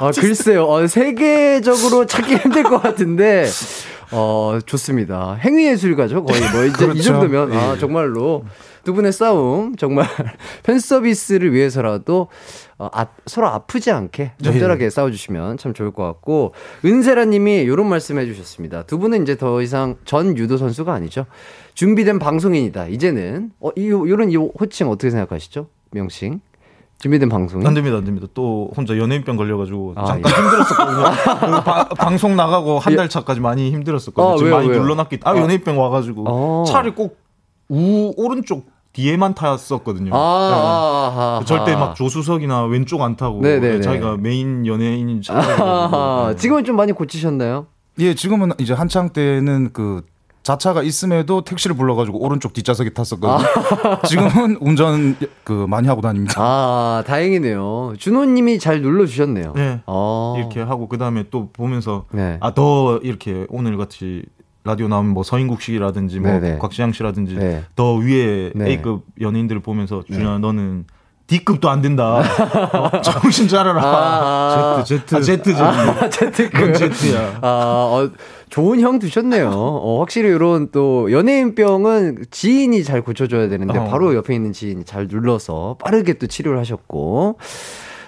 어, 0.00 0.10
글쎄요. 0.10 0.66
어, 0.66 0.86
세계적으로 0.86 2.06
찾기 2.06 2.36
힘들 2.36 2.62
것 2.64 2.82
같은데, 2.82 3.46
어, 4.12 4.58
좋습니다. 4.66 5.34
행위예술가죠, 5.40 6.24
거의. 6.24 6.40
뭐, 6.52 6.64
이제 6.64 6.84
이 6.84 6.88
그렇죠. 6.88 7.02
정도면. 7.02 7.52
아, 7.52 7.74
예. 7.74 7.78
정말로. 7.78 8.44
두 8.84 8.94
분의 8.94 9.12
싸움, 9.12 9.76
정말 9.76 10.06
팬 10.62 10.78
서비스를 10.78 11.52
위해서라도 11.52 12.28
어, 12.78 12.88
아, 12.92 13.06
서로 13.26 13.48
아프지 13.48 13.90
않게 13.90 14.32
적절하게 14.42 14.88
싸워주시면 14.90 15.56
참 15.58 15.74
좋을 15.74 15.90
것 15.90 16.04
같고, 16.04 16.52
은세라 16.84 17.24
님이 17.24 17.56
이런 17.56 17.88
말씀 17.88 18.18
해주셨습니다. 18.18 18.84
두 18.84 18.98
분은 18.98 19.22
이제 19.22 19.36
더 19.36 19.60
이상 19.62 19.96
전 20.04 20.36
유도 20.38 20.56
선수가 20.56 20.92
아니죠. 20.92 21.26
준비된 21.74 22.18
방송인이다. 22.20 22.86
이제는, 22.86 23.50
어, 23.60 23.70
이, 23.76 23.88
요런 23.88 24.30
이 24.30 24.36
호칭 24.36 24.88
어떻게 24.90 25.10
생각하시죠? 25.10 25.66
명칭. 25.90 26.40
준비된 27.00 27.28
방송인. 27.28 27.64
안 27.64 27.74
됩니다 27.74 27.96
안 27.96 28.04
됩니다 28.04 28.26
또 28.34 28.72
혼자 28.76 28.98
연예인병 28.98 29.36
걸려가지고 29.36 29.92
아, 29.94 30.04
잠깐 30.04 30.32
예. 30.32 30.42
힘들었었거든요 30.42 31.04
그 31.58 31.62
바- 31.62 31.88
방송 31.90 32.34
나가고 32.34 32.80
한 32.80 32.96
달 32.96 33.08
차까지 33.08 33.38
많이 33.38 33.70
힘들었었거든요 33.70 34.34
아, 34.34 34.36
지금 34.36 34.46
왜요, 34.50 34.56
많이 34.56 34.68
왜요? 34.68 34.80
눌러놨기 34.82 35.20
아 35.22 35.36
연예인병 35.36 35.78
와가지고 35.80 36.24
어. 36.26 36.64
차를 36.66 36.96
꼭 36.96 37.16
우 37.70 38.12
오른쪽 38.16 38.66
뒤에만 38.92 39.34
탔었거든요 39.34 40.14
아, 40.14 40.18
아, 40.18 40.22
아, 40.22 41.38
아, 41.40 41.44
절대 41.44 41.72
아. 41.74 41.78
막 41.78 41.94
조수석이나 41.94 42.64
왼쪽 42.64 43.02
안 43.02 43.16
타고 43.16 43.40
네네네. 43.40 43.80
자기가 43.82 44.16
메인 44.16 44.66
연예인인 44.66 45.20
줄 45.20 45.34
아, 45.36 46.34
지금은 46.36 46.64
좀 46.64 46.76
많이 46.76 46.92
고치셨나요? 46.92 47.66
예 48.00 48.14
지금은 48.14 48.52
이제 48.58 48.72
한창 48.74 49.10
때는 49.10 49.72
그 49.72 50.02
자차가 50.48 50.82
있음에도 50.82 51.42
택시를 51.42 51.76
불러가지고 51.76 52.24
오른쪽 52.24 52.54
뒷좌석에 52.54 52.90
탔었거든요. 52.90 53.46
지금은 54.08 54.56
운전 54.62 55.14
그 55.44 55.66
많이 55.68 55.88
하고 55.88 56.00
다닙니다. 56.00 56.34
아, 56.38 57.02
다행이네요. 57.06 57.92
준호님이 57.98 58.58
잘 58.58 58.80
눌러주셨네요. 58.80 59.52
네. 59.54 59.80
어. 59.84 60.36
이렇게 60.38 60.62
하고 60.62 60.88
그 60.88 60.96
다음에 60.96 61.24
또 61.30 61.50
보면서 61.52 62.06
네. 62.12 62.38
아더 62.40 63.00
이렇게 63.02 63.46
오늘 63.50 63.76
같이 63.76 64.22
라디오 64.64 64.88
나오면 64.88 65.12
뭐 65.12 65.22
서인국 65.22 65.62
씨라든지 65.62 66.20
뭐 66.20 66.30
네네. 66.32 66.58
곽지양 66.58 66.92
씨라든지 66.92 67.34
네. 67.36 67.62
더 67.76 67.94
위에 67.94 68.52
네. 68.54 68.70
A급 68.70 69.04
연예인들을 69.20 69.62
보면서 69.62 70.02
준야 70.04 70.38
너는 70.38 70.84
D급도 71.28 71.68
안 71.68 71.82
된다. 71.82 72.22
어, 72.72 73.00
정신 73.02 73.48
차려라. 73.48 73.82
아, 73.84 74.82
Z 74.84 75.06
Z 75.06 75.16
아, 75.16 75.20
Z 75.20 75.42
Z. 75.44 75.62
아. 75.62 75.98
넌 76.08 76.92
Z야. 76.92 77.38
아, 77.42 77.48
어, 77.50 78.10
좋은 78.48 78.80
형 78.80 78.98
두셨네요. 78.98 79.50
어, 79.52 80.00
확실히 80.00 80.30
이런 80.30 80.70
또 80.72 81.12
연예인병은 81.12 82.24
지인이 82.30 82.82
잘 82.82 83.02
고쳐줘야 83.02 83.48
되는데 83.48 83.78
어. 83.78 83.84
바로 83.84 84.14
옆에 84.14 84.34
있는 84.34 84.52
지인이 84.54 84.84
잘 84.84 85.06
눌러서 85.06 85.76
빠르게 85.84 86.14
또 86.14 86.26
치료를 86.26 86.58
하셨고. 86.58 87.38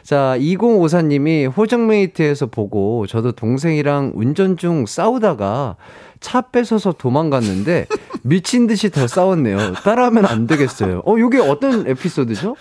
자, 0.03 0.34
2054님이 0.38 1.55
호정메이트에서 1.55 2.46
보고 2.46 3.07
저도 3.07 3.32
동생이랑 3.32 4.12
운전 4.14 4.57
중 4.57 4.86
싸우다가 4.86 5.76
차 6.21 6.43
뺏어서 6.43 6.93
도망갔는데 6.93 7.87
미친 8.23 8.66
듯이 8.66 8.91
더 8.91 9.07
싸웠네요. 9.07 9.73
따라하면 9.85 10.27
안 10.27 10.47
되겠어요. 10.47 11.03
어, 11.05 11.18
이게 11.18 11.39
어떤 11.39 11.87
에피소드죠? 11.89 12.57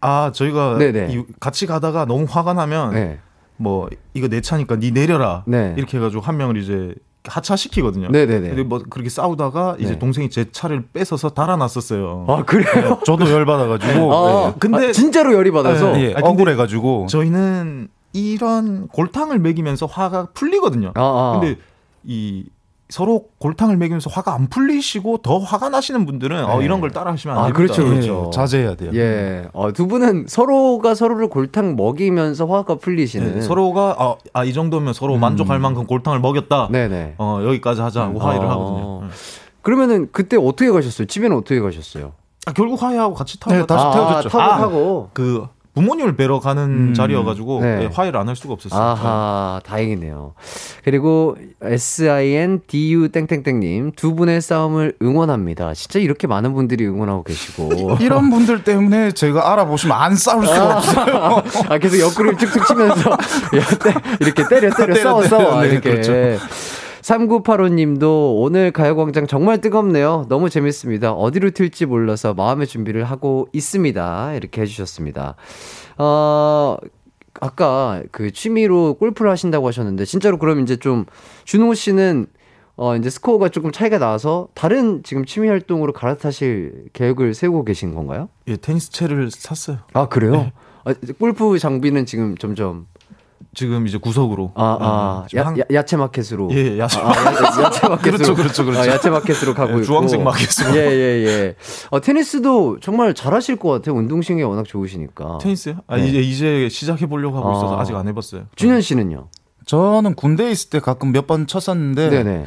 아 0.00 0.32
저희가 0.34 0.78
네네. 0.78 1.12
이- 1.12 1.24
같이 1.40 1.66
가다가 1.66 2.04
너무 2.06 2.26
화가 2.28 2.54
나면 2.54 2.94
네. 2.94 3.18
뭐 3.56 3.88
이거 4.14 4.28
내 4.28 4.40
차니까 4.40 4.76
니 4.76 4.90
내려라 4.92 5.44
네. 5.46 5.74
이렇게 5.76 5.98
해 5.98 6.00
가지고 6.00 6.22
한 6.22 6.36
명을 6.38 6.56
이제 6.56 6.94
하차시키거든요. 7.24 8.08
네네네. 8.08 8.48
근데 8.48 8.62
뭐 8.62 8.82
그렇게 8.88 9.10
싸우다가 9.10 9.76
이제 9.78 9.92
네. 9.92 9.98
동생이 9.98 10.30
제 10.30 10.50
차를 10.50 10.86
뺏어서 10.92 11.28
달아놨었어요. 11.30 12.24
아, 12.28 12.44
그래요? 12.44 12.98
저도 13.04 13.30
열 13.30 13.44
받아가지고. 13.44 14.14
아, 14.14 14.46
네. 14.48 14.54
근데 14.58 14.88
아, 14.88 14.92
진짜로 14.92 15.34
열이 15.34 15.50
받아서. 15.50 16.00
예, 16.00 16.14
아, 16.14 16.20
억울해가지고 16.22 17.06
저희는 17.10 17.88
이런 18.14 18.88
골탕을 18.88 19.38
먹이면서 19.38 19.84
화가 19.84 20.28
풀리거든요. 20.32 20.92
아, 20.94 21.00
아. 21.02 21.38
근데 21.40 21.60
이 22.04 22.46
서로 22.90 23.26
골탕을 23.38 23.76
먹이면서 23.76 24.10
화가 24.10 24.34
안 24.34 24.48
풀리시고 24.48 25.18
더 25.18 25.38
화가 25.38 25.68
나시는 25.70 26.06
분들은 26.06 26.44
어, 26.44 26.58
네. 26.58 26.64
이런 26.64 26.80
걸 26.80 26.90
따라 26.90 27.12
하시면 27.12 27.36
안 27.36 27.44
아, 27.44 27.46
됩니다. 27.46 27.74
그렇죠, 27.74 27.88
그렇죠. 27.88 28.24
예, 28.26 28.30
자제해야 28.30 28.74
돼요. 28.74 28.90
예. 28.94 29.48
어, 29.52 29.72
두 29.72 29.86
분은 29.86 30.26
서로가 30.28 30.94
서로를 30.94 31.28
골탕 31.28 31.76
먹이면서 31.76 32.46
화가 32.46 32.76
풀리시는. 32.76 33.34
네, 33.36 33.40
서로가 33.40 33.96
아, 33.98 34.16
아, 34.32 34.44
이 34.44 34.52
정도면 34.52 34.92
서로 34.92 35.16
만족할 35.16 35.58
만큼 35.58 35.86
골탕을 35.86 36.20
먹였다. 36.20 36.66
음. 36.66 36.72
네네. 36.72 37.14
어, 37.18 37.40
여기까지 37.44 37.80
하자고 37.80 38.18
음. 38.18 38.22
화해를 38.22 38.46
어. 38.46 38.50
하거든요. 38.50 39.00
네. 39.02 39.08
그러면은 39.62 40.08
그때 40.12 40.36
어떻게 40.36 40.70
가셨어요? 40.70 41.06
집에는 41.06 41.36
어떻게 41.36 41.60
가셨어요? 41.60 42.12
아, 42.46 42.52
결국 42.52 42.82
화해하고 42.82 43.14
같이 43.14 43.38
타고 43.38 43.54
네, 43.54 43.66
다시 43.66 43.84
아, 43.84 43.90
태워줬죠. 43.90 44.28
타고 44.30 44.42
아, 44.42 44.58
타고. 44.58 45.10
그 45.12 45.46
부모님을 45.74 46.16
뵈러 46.16 46.40
가는 46.40 46.62
음. 46.90 46.94
자리여가지고 46.94 47.60
네. 47.62 47.82
예, 47.82 47.86
화해를 47.86 48.18
안 48.18 48.28
할 48.28 48.36
수가 48.36 48.54
없었어요. 48.54 48.80
아하, 48.80 49.60
다행이네요. 49.64 50.34
그리고 50.84 51.36
SINDU 51.62 53.08
땡땡땡님 53.10 53.92
두 53.96 54.14
분의 54.14 54.40
싸움을 54.40 54.94
응원합니다. 55.02 55.74
진짜 55.74 55.98
이렇게 55.98 56.26
많은 56.26 56.54
분들이 56.54 56.86
응원하고 56.86 57.22
계시고. 57.24 57.96
이런 58.02 58.30
분들 58.30 58.64
때문에 58.64 59.12
제가 59.12 59.52
알아보시면 59.52 59.96
안 59.96 60.16
싸울 60.16 60.46
수가 60.46 60.76
없어요. 60.76 61.42
아, 61.68 61.78
계속 61.78 61.98
옆구리를 62.00 62.36
툭툭 62.38 62.66
치면서 62.66 63.16
이렇게 64.20 64.42
때려, 64.48 64.70
때려, 64.70 64.74
때려, 64.76 64.94
싸워, 64.96 65.22
때려. 65.22 65.28
싸워. 65.38 65.62
네, 65.62 65.68
이렇게. 65.68 65.90
그렇죠. 65.90 66.12
3985님도 67.10 68.40
오늘 68.40 68.70
가요광장 68.70 69.26
정말 69.26 69.60
뜨겁네요. 69.60 70.26
너무 70.28 70.48
재밌습니다. 70.48 71.12
어디로 71.12 71.50
튈지 71.50 71.86
몰라서 71.86 72.34
마음의 72.34 72.68
준비를 72.68 73.04
하고 73.04 73.48
있습니다. 73.52 74.34
이렇게 74.34 74.62
해주셨습니다. 74.62 75.34
어, 75.98 76.76
아까 77.40 78.02
그 78.12 78.30
취미로 78.30 78.94
골프를 78.94 79.30
하신다고 79.30 79.66
하셨는데, 79.66 80.04
진짜로 80.04 80.38
그럼 80.38 80.60
이제 80.60 80.76
좀, 80.76 81.04
준호 81.44 81.74
씨는 81.74 82.26
어, 82.76 82.96
이제 82.96 83.10
스코어가 83.10 83.48
조금 83.48 83.72
차이가 83.72 83.98
나서 83.98 84.48
다른 84.54 85.02
지금 85.02 85.24
취미 85.24 85.48
활동으로 85.48 85.92
갈아타실 85.92 86.90
계획을 86.92 87.34
세우고 87.34 87.64
계신 87.64 87.94
건가요? 87.94 88.28
예, 88.46 88.56
테니스 88.56 88.92
채를 88.92 89.30
샀어요. 89.32 89.78
아, 89.92 90.08
그래요? 90.08 90.52
아, 90.84 90.94
골프 91.18 91.58
장비는 91.58 92.06
지금 92.06 92.36
점점 92.38 92.86
지금 93.54 93.86
이제 93.86 93.98
구석으로. 93.98 94.52
아, 94.54 94.76
아, 94.80 95.26
지금 95.28 95.42
야, 95.42 95.46
한- 95.46 95.58
야, 95.58 95.62
야채 95.72 95.96
마켓으로. 95.96 96.50
예, 96.52 96.78
야채 96.78 97.00
아, 97.00 97.08
야, 97.10 97.62
야채 97.64 97.88
마켓으로. 97.88 97.98
그렇죠, 97.98 98.34
그렇죠, 98.34 98.64
그렇죠. 98.64 98.80
아, 98.80 98.86
야채 98.86 99.10
마켓으로 99.10 99.54
가고 99.54 99.72
예, 99.72 99.74
있고. 99.76 99.84
주황색 99.84 100.22
마켓으로. 100.22 100.76
예, 100.76 100.80
예, 100.90 101.24
예. 101.26 101.54
어, 101.90 102.00
테니스도 102.00 102.78
정말 102.80 103.12
잘하실 103.14 103.56
것 103.56 103.70
같아요. 103.70 103.96
운동신경이 103.96 104.48
워낙 104.48 104.66
좋으시니까. 104.66 105.38
테니스요? 105.40 105.76
아, 105.88 105.96
네. 105.96 106.06
이제 106.06 106.20
이제 106.20 106.68
시작해 106.70 107.06
보려고 107.06 107.38
하고 107.38 107.52
있어서 107.52 107.76
아. 107.76 107.80
아직 107.80 107.94
안 107.96 108.06
해봤어요. 108.08 108.42
준현 108.56 108.80
씨는요? 108.82 109.28
저는 109.66 110.14
군대에 110.14 110.50
있을 110.50 110.70
때 110.70 110.80
가끔 110.80 111.12
몇 111.12 111.26
번 111.26 111.46
쳤었는데 111.46 112.10
네네. 112.10 112.46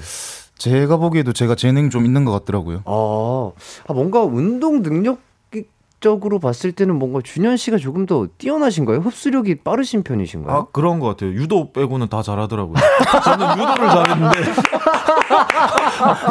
제가 0.58 0.98
보기에도 0.98 1.34
제가 1.34 1.56
재능 1.56 1.90
좀 1.90 2.06
있는 2.06 2.24
것 2.26 2.32
같더라고요. 2.32 2.82
아, 2.86 3.52
아, 3.88 3.94
뭔가 3.94 4.22
운동 4.24 4.82
능력 4.82 5.20
이 6.04 6.06
능력적으로 6.06 6.40
봤을 6.40 6.74
때는 6.74 7.00
뭔가 7.00 7.22
준현 7.24 7.56
씨가 7.58 7.78
조금 7.78 8.06
더 8.06 8.28
뛰어나신가요? 8.38 9.00
흡수력이 9.00 9.56
빠르신 9.64 10.04
편이신가요? 10.04 10.56
아 10.56 10.66
그런 10.74 11.00
것 11.00 11.08
같아요. 11.08 11.32
유도 11.32 11.72
빼고는 11.72 12.10
다 12.10 12.22
잘하더라고요. 12.22 12.76
저는 13.24 13.48
유도를 13.58 13.90
잘했는데 13.90 14.52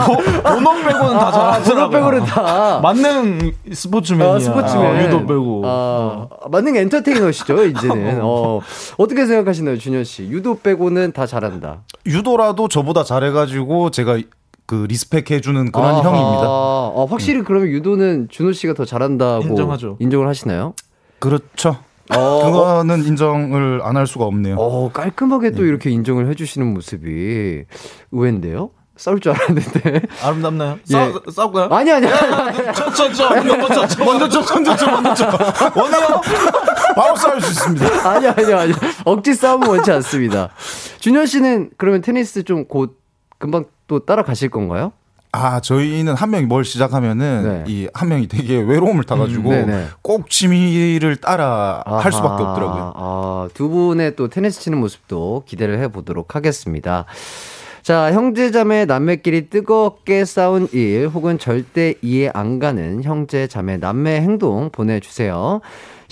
보- 0.07 0.53
본업 0.55 0.85
빼고는 0.85 1.19
다 1.19 1.33
잘하더라고요. 1.33 1.65
본업 1.75 1.91
빼고는 1.91 2.25
다. 2.27 2.81
만능 2.83 3.53
스포츠맨이야. 3.73 4.35
아, 4.35 4.39
스포츠맨. 4.39 4.85
어, 4.85 5.03
유도 5.03 5.27
빼고. 5.27 5.63
아, 5.65 6.27
만능 6.51 6.77
엔터테이너시죠, 6.77 7.65
이제는. 7.65 8.21
어, 8.23 8.61
어떻게 8.99 9.27
생각하시나요, 9.27 9.79
준현 9.79 10.05
씨? 10.05 10.25
유도 10.25 10.59
빼고는 10.59 11.13
다 11.13 11.27
잘한다. 11.27 11.79
유도라도 12.07 12.69
저보다 12.69 13.05
잘해가지고 13.05 13.91
제가 13.91 14.19
그 14.67 14.87
리스펙해주는 14.89 15.73
그런 15.73 15.87
아하. 15.91 16.03
형입니다. 16.03 16.45
어, 16.47 17.07
확실히 17.11 17.43
그러면 17.43 17.69
유도는 17.69 18.29
준호 18.31 18.53
씨가 18.53 18.75
더 18.75 18.85
잘한다고 18.85 19.45
인정하죠. 19.45 19.97
인정을 20.01 20.29
하시나요? 20.29 20.75
그렇죠. 21.19 21.77
어, 22.15 22.45
그거는 22.45 23.05
인정을 23.05 23.81
안 23.83 23.97
할 23.97 24.07
수가 24.07 24.25
없네요. 24.27 24.57
어, 24.59 24.91
깔끔하게 24.93 25.53
또 25.53 25.65
이렇게 25.65 25.91
인정을 25.91 26.29
해주시는 26.31 26.75
모습이 26.75 27.65
의외인데요? 28.11 28.71
싸울 28.97 29.21
줄 29.21 29.33
알았는데. 29.33 30.03
아름답나요? 30.23 30.79
예. 30.91 30.93
싸우, 30.93 31.21
싸울까요? 31.33 31.69
아니, 31.71 31.91
아니, 31.91 32.07
아니. 32.07 32.57
저, 32.75 32.93
저, 32.93 33.13
저, 33.13 33.31
먼저 33.35 33.69
저, 33.69 33.87
저, 33.87 34.05
먼저 34.05 34.29
저, 34.29 34.41
먼저 34.55 34.77
저, 34.77 34.91
먼저 34.91 35.15
저. 35.15 35.27
원해요? 35.81 36.21
바로 36.95 37.17
싸울 37.17 37.41
수 37.41 37.51
있습니다. 37.53 38.09
아니, 38.11 38.27
아니, 38.29 38.53
아니. 38.53 38.73
억지 39.05 39.35
싸움은 39.35 39.67
원치 39.67 39.91
않습니다. 39.93 40.51
준현 41.01 41.27
씨는 41.27 41.71
그러면 41.79 42.03
테니스 42.03 42.45
좀 42.45 42.67
곧 42.69 42.99
금방 43.39 43.65
또 43.93 43.99
따라가실 44.07 44.49
건가요? 44.49 44.93
아, 45.33 45.61
저희는 45.61 46.15
한 46.15 46.31
명이 46.31 46.47
뭘 46.47 46.65
시작하면은 46.65 47.65
네. 47.67 47.71
이한 47.71 48.09
명이 48.09 48.27
되게 48.27 48.57
외로움을 48.59 49.05
타가지고 49.05 49.51
음, 49.51 49.67
네네. 49.67 49.87
꼭 50.01 50.31
취미를 50.31 51.17
따라 51.17 51.83
할 51.85 52.11
수밖에 52.11 52.43
아하. 52.43 52.51
없더라고요. 52.53 52.93
아, 52.97 53.49
두 53.53 53.69
분의 53.69 54.17
또 54.17 54.29
테니스 54.29 54.63
치는 54.63 54.79
모습도 54.79 55.43
기대를 55.47 55.79
해보도록 55.81 56.35
하겠습니다. 56.35 57.05
자, 57.83 58.13
형제자매 58.13 58.87
남매끼리 58.87 59.51
뜨겁게 59.51 60.25
싸운 60.25 60.69
일 60.73 61.09
혹은 61.13 61.39
절대 61.39 61.95
이해 62.01 62.31
안 62.33 62.59
가는 62.59 63.03
형제자매 63.03 63.77
남매 63.77 64.23
행동 64.23 64.71
보내주세요. 64.71 65.61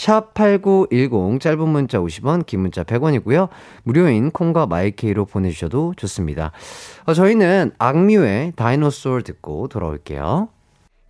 샵 0.01 0.33
8910 0.33 1.41
짧은 1.41 1.69
문자 1.69 1.99
50원 1.99 2.47
긴 2.47 2.61
문자 2.61 2.83
100원이고요. 2.85 3.51
무료인 3.83 4.31
콩과 4.31 4.65
마이케이로 4.65 5.27
보내주셔도 5.27 5.93
좋습니다. 5.95 6.53
어, 7.05 7.13
저희는 7.13 7.73
악뮤의 7.77 8.55
다이노소울 8.57 9.21
듣고 9.21 9.69
돌아올게요. 9.69 10.49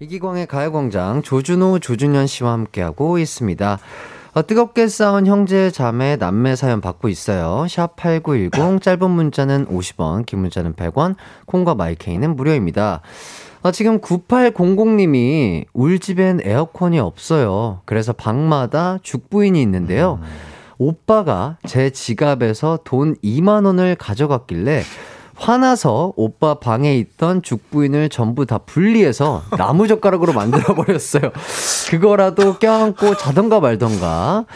이기광의 0.00 0.48
가요광장 0.48 1.22
조준호, 1.22 1.78
조준현 1.78 2.26
씨와 2.26 2.50
함께하고 2.50 3.20
있습니다. 3.20 3.78
어, 4.32 4.46
뜨겁게 4.46 4.88
싸운 4.88 5.24
형제, 5.24 5.70
자매, 5.70 6.16
남매 6.16 6.56
사연 6.56 6.80
받고 6.80 7.08
있어요. 7.08 7.68
샵 7.68 7.94
8910, 7.94 8.82
짧은 8.82 9.08
문자는 9.08 9.66
50원, 9.66 10.26
긴 10.26 10.40
문자는 10.40 10.74
100원, 10.74 11.14
콩과 11.46 11.76
마이케이는 11.76 12.34
무료입니다. 12.34 13.02
어, 13.62 13.70
지금 13.70 14.00
9800님이 14.00 15.66
울 15.74 15.98
집엔 15.98 16.40
에어컨이 16.44 16.98
없어요. 16.98 17.82
그래서 17.84 18.12
방마다 18.12 18.98
죽부인이 19.02 19.60
있는데요. 19.60 20.18
오빠가 20.78 21.58
제 21.66 21.90
지갑에서 21.90 22.80
돈 22.84 23.14
2만원을 23.16 23.96
가져갔길래 23.98 24.82
화나서 25.36 26.14
오빠 26.16 26.54
방에 26.54 26.96
있던 26.96 27.42
죽부인을 27.42 28.08
전부 28.08 28.46
다 28.46 28.58
분리해서 28.58 29.42
나무젓가락으로 29.56 30.32
만들어버렸어요. 30.32 31.30
그거라도 31.90 32.58
껴안고 32.58 33.16
자던가 33.16 33.60
말던가. 33.60 34.46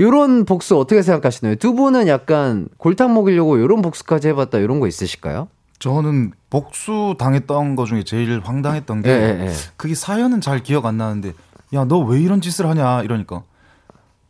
요런 0.00 0.44
복수 0.44 0.76
어떻게 0.78 1.02
생각하시나요? 1.02 1.56
두 1.56 1.74
분은 1.74 2.08
약간 2.08 2.68
골탕 2.78 3.14
먹이려고 3.14 3.60
요런 3.60 3.80
복수까지 3.82 4.28
해봤다 4.28 4.58
이런 4.58 4.80
거 4.80 4.88
있으실까요? 4.88 5.48
저는 5.88 6.32
복수 6.48 7.14
당했던 7.18 7.76
거 7.76 7.84
중에 7.84 8.04
제일 8.04 8.40
황당했던 8.42 9.02
게 9.02 9.10
예, 9.10 9.14
예, 9.42 9.46
예. 9.48 9.52
그게 9.76 9.94
사연은 9.94 10.40
잘 10.40 10.62
기억 10.62 10.86
안 10.86 10.96
나는데 10.96 11.34
야 11.74 11.84
너 11.84 11.98
왜 12.06 12.22
이런 12.22 12.40
짓을 12.40 12.66
하냐 12.70 13.02
이러니까 13.02 13.42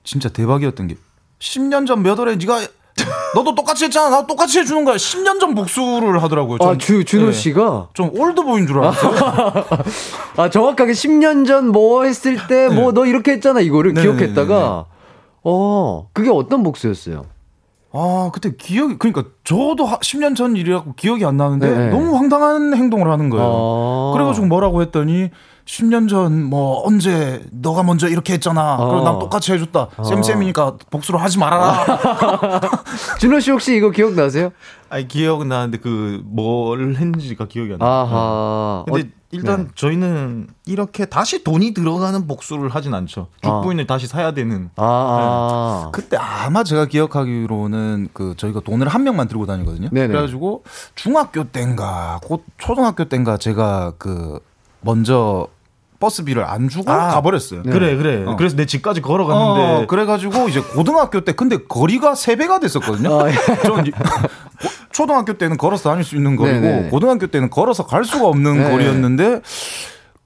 진짜 0.02 0.28
대박이었던 0.30 0.88
게 0.88 0.96
10년 1.38 1.86
전 1.86 2.02
몇 2.02 2.18
월에 2.18 2.34
네가 2.34 2.58
너도 3.36 3.54
똑같이 3.54 3.84
했잖아 3.84 4.10
나 4.10 4.26
똑같이 4.26 4.58
해주는 4.58 4.84
거야 4.84 4.96
10년 4.96 5.38
전 5.38 5.54
복수를 5.54 6.20
하더라고요 6.24 6.56
아, 6.60 6.64
전- 6.66 6.78
주, 6.80 7.04
준호 7.04 7.28
예. 7.28 7.32
씨가? 7.32 7.90
좀 7.94 8.10
올드보인 8.18 8.66
줄 8.66 8.78
알았어요 8.80 9.12
아, 10.36 10.50
정확하게 10.50 10.90
10년 10.90 11.46
전 11.46 11.70
뭐 11.70 12.02
했을 12.04 12.36
때뭐너 12.48 13.06
이렇게 13.06 13.30
했잖아 13.30 13.60
이거를 13.60 13.94
네, 13.94 14.02
기억했다가, 14.02 14.86
어, 15.44 16.08
그게 16.12 16.30
어떤 16.30 16.64
복수였어요? 16.64 17.26
아 17.96 18.30
그때 18.32 18.56
기억이 18.56 18.98
그러니까 18.98 19.24
저도 19.44 19.86
하- 19.86 19.98
10년 20.00 20.34
전 20.34 20.56
일이라고 20.56 20.94
기억이 20.94 21.24
안 21.24 21.36
나는데 21.36 21.70
네. 21.70 21.88
너무 21.90 22.16
황당한 22.16 22.74
행동을 22.74 23.08
하는 23.08 23.30
거예요 23.30 23.46
어. 23.48 24.12
그래가지고 24.14 24.46
뭐라고 24.46 24.82
했더니 24.82 25.30
10년 25.66 26.08
전 26.08 26.44
뭐 26.44 26.82
언제 26.86 27.42
너가 27.50 27.82
먼저 27.82 28.06
이렇게 28.08 28.34
했잖아. 28.34 28.74
어. 28.74 28.88
그럼 28.88 29.04
난 29.04 29.18
똑같이 29.18 29.52
해줬다. 29.52 29.88
쌤쌤이니까 30.04 30.76
복수를 30.90 31.20
하지 31.22 31.38
말아라. 31.38 31.84
준호 33.18 33.40
씨 33.40 33.50
혹시 33.50 33.76
이거 33.76 33.90
기억나세요? 33.90 34.50
아니 34.90 35.08
기억은 35.08 35.48
나는데 35.48 35.78
그 35.78 36.22
뭘 36.26 36.94
했는지가 36.96 37.46
기억이 37.46 37.72
안 37.72 37.78
나. 37.78 37.86
아하. 37.86 38.84
근데 38.86 39.00
어, 39.02 39.04
일단 39.30 39.64
네. 39.64 39.70
저희는 39.74 40.48
이렇게 40.66 41.06
다시 41.06 41.42
돈이 41.42 41.72
들어가는 41.74 42.26
복수를 42.26 42.68
하진 42.68 42.92
않죠. 42.94 43.28
죽부인을 43.42 43.86
다시 43.86 44.06
사야 44.06 44.32
되는. 44.32 44.70
아, 44.76 44.84
아. 45.86 45.90
그때 45.92 46.16
아마 46.16 46.62
제가 46.62 46.86
기억하기로는 46.86 48.10
그 48.12 48.34
저희가 48.36 48.60
돈을 48.60 48.86
한 48.88 49.02
명만 49.02 49.26
들고 49.28 49.46
다니거든요. 49.46 49.88
네네. 49.90 50.08
그래가지고 50.08 50.62
중학교 50.94 51.44
때인가 51.44 52.20
곧 52.22 52.44
초등학교 52.58 53.06
때인가 53.06 53.36
제가 53.38 53.94
그 53.98 54.38
먼저 54.84 55.48
버스비를 56.00 56.44
안 56.44 56.68
주고 56.68 56.90
아, 56.90 57.12
가버렸어요. 57.14 57.62
그래 57.62 57.96
그래. 57.96 58.24
어. 58.26 58.36
그래서 58.36 58.56
내 58.56 58.66
집까지 58.66 59.00
걸어갔는데 59.00 59.84
어, 59.84 59.86
그래가지고 59.86 60.48
이제 60.48 60.60
고등학교 60.60 61.22
때 61.22 61.32
근데 61.32 61.56
거리가 61.56 62.14
세 62.14 62.36
배가 62.36 62.60
됐었거든요. 62.60 63.20
아, 63.20 63.30
예. 63.30 63.34
전 63.64 63.84
초등학교 64.90 65.34
때는 65.34 65.56
걸어서 65.56 65.90
다닐 65.90 66.04
수 66.04 66.16
있는 66.16 66.36
거리고 66.36 66.60
네네. 66.60 66.88
고등학교 66.90 67.26
때는 67.26 67.50
걸어서 67.50 67.86
갈 67.86 68.04
수가 68.04 68.26
없는 68.26 68.58
네. 68.58 68.70
거리였는데 68.70 69.40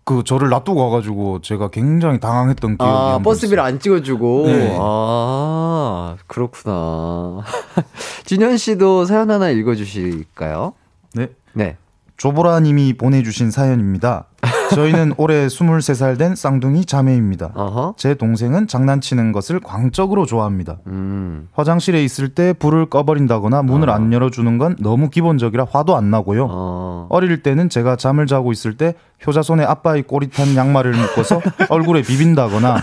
그 0.04 0.24
저를 0.24 0.48
놔두고 0.48 0.88
와가지고 0.88 1.42
제가 1.42 1.68
굉장히 1.68 2.18
당황했던 2.18 2.78
기억이 2.78 2.90
아, 2.90 3.18
버스비를. 3.22 3.62
안 3.62 3.78
찍어주고. 3.78 4.46
네. 4.46 4.76
아, 4.80 6.16
그렇구나. 6.26 7.42
진현 8.24 8.56
씨도 8.56 9.04
사연 9.04 9.30
하나 9.30 9.50
읽어주실까요? 9.50 10.72
네. 11.12 11.28
네. 11.52 11.76
조보라님이 12.16 12.94
보내주신 12.94 13.50
사연입니다. 13.50 14.27
저희는 14.74 15.14
올해 15.16 15.46
23살 15.46 16.18
된 16.18 16.34
쌍둥이 16.34 16.84
자매입니다. 16.84 17.52
어허. 17.54 17.94
제 17.96 18.14
동생은 18.14 18.66
장난치는 18.66 19.32
것을 19.32 19.60
광적으로 19.60 20.26
좋아합니다. 20.26 20.78
음. 20.86 21.48
화장실에 21.52 22.02
있을 22.04 22.30
때 22.30 22.52
불을 22.52 22.86
꺼버린다거나 22.86 23.62
문을 23.62 23.90
안 23.90 24.12
열어주는 24.12 24.58
건 24.58 24.76
너무 24.80 25.10
기본적이라 25.10 25.66
화도 25.70 25.96
안 25.96 26.10
나고요. 26.10 26.46
어. 26.50 27.06
어릴 27.10 27.42
때는 27.42 27.68
제가 27.68 27.96
잠을 27.96 28.26
자고 28.26 28.52
있을 28.52 28.76
때 28.76 28.94
효자손에 29.26 29.64
아빠의 29.64 30.02
꼬릿한 30.02 30.54
양말을 30.56 30.92
묶어서 30.92 31.40
얼굴에 31.70 32.02
비빈다거나 32.02 32.76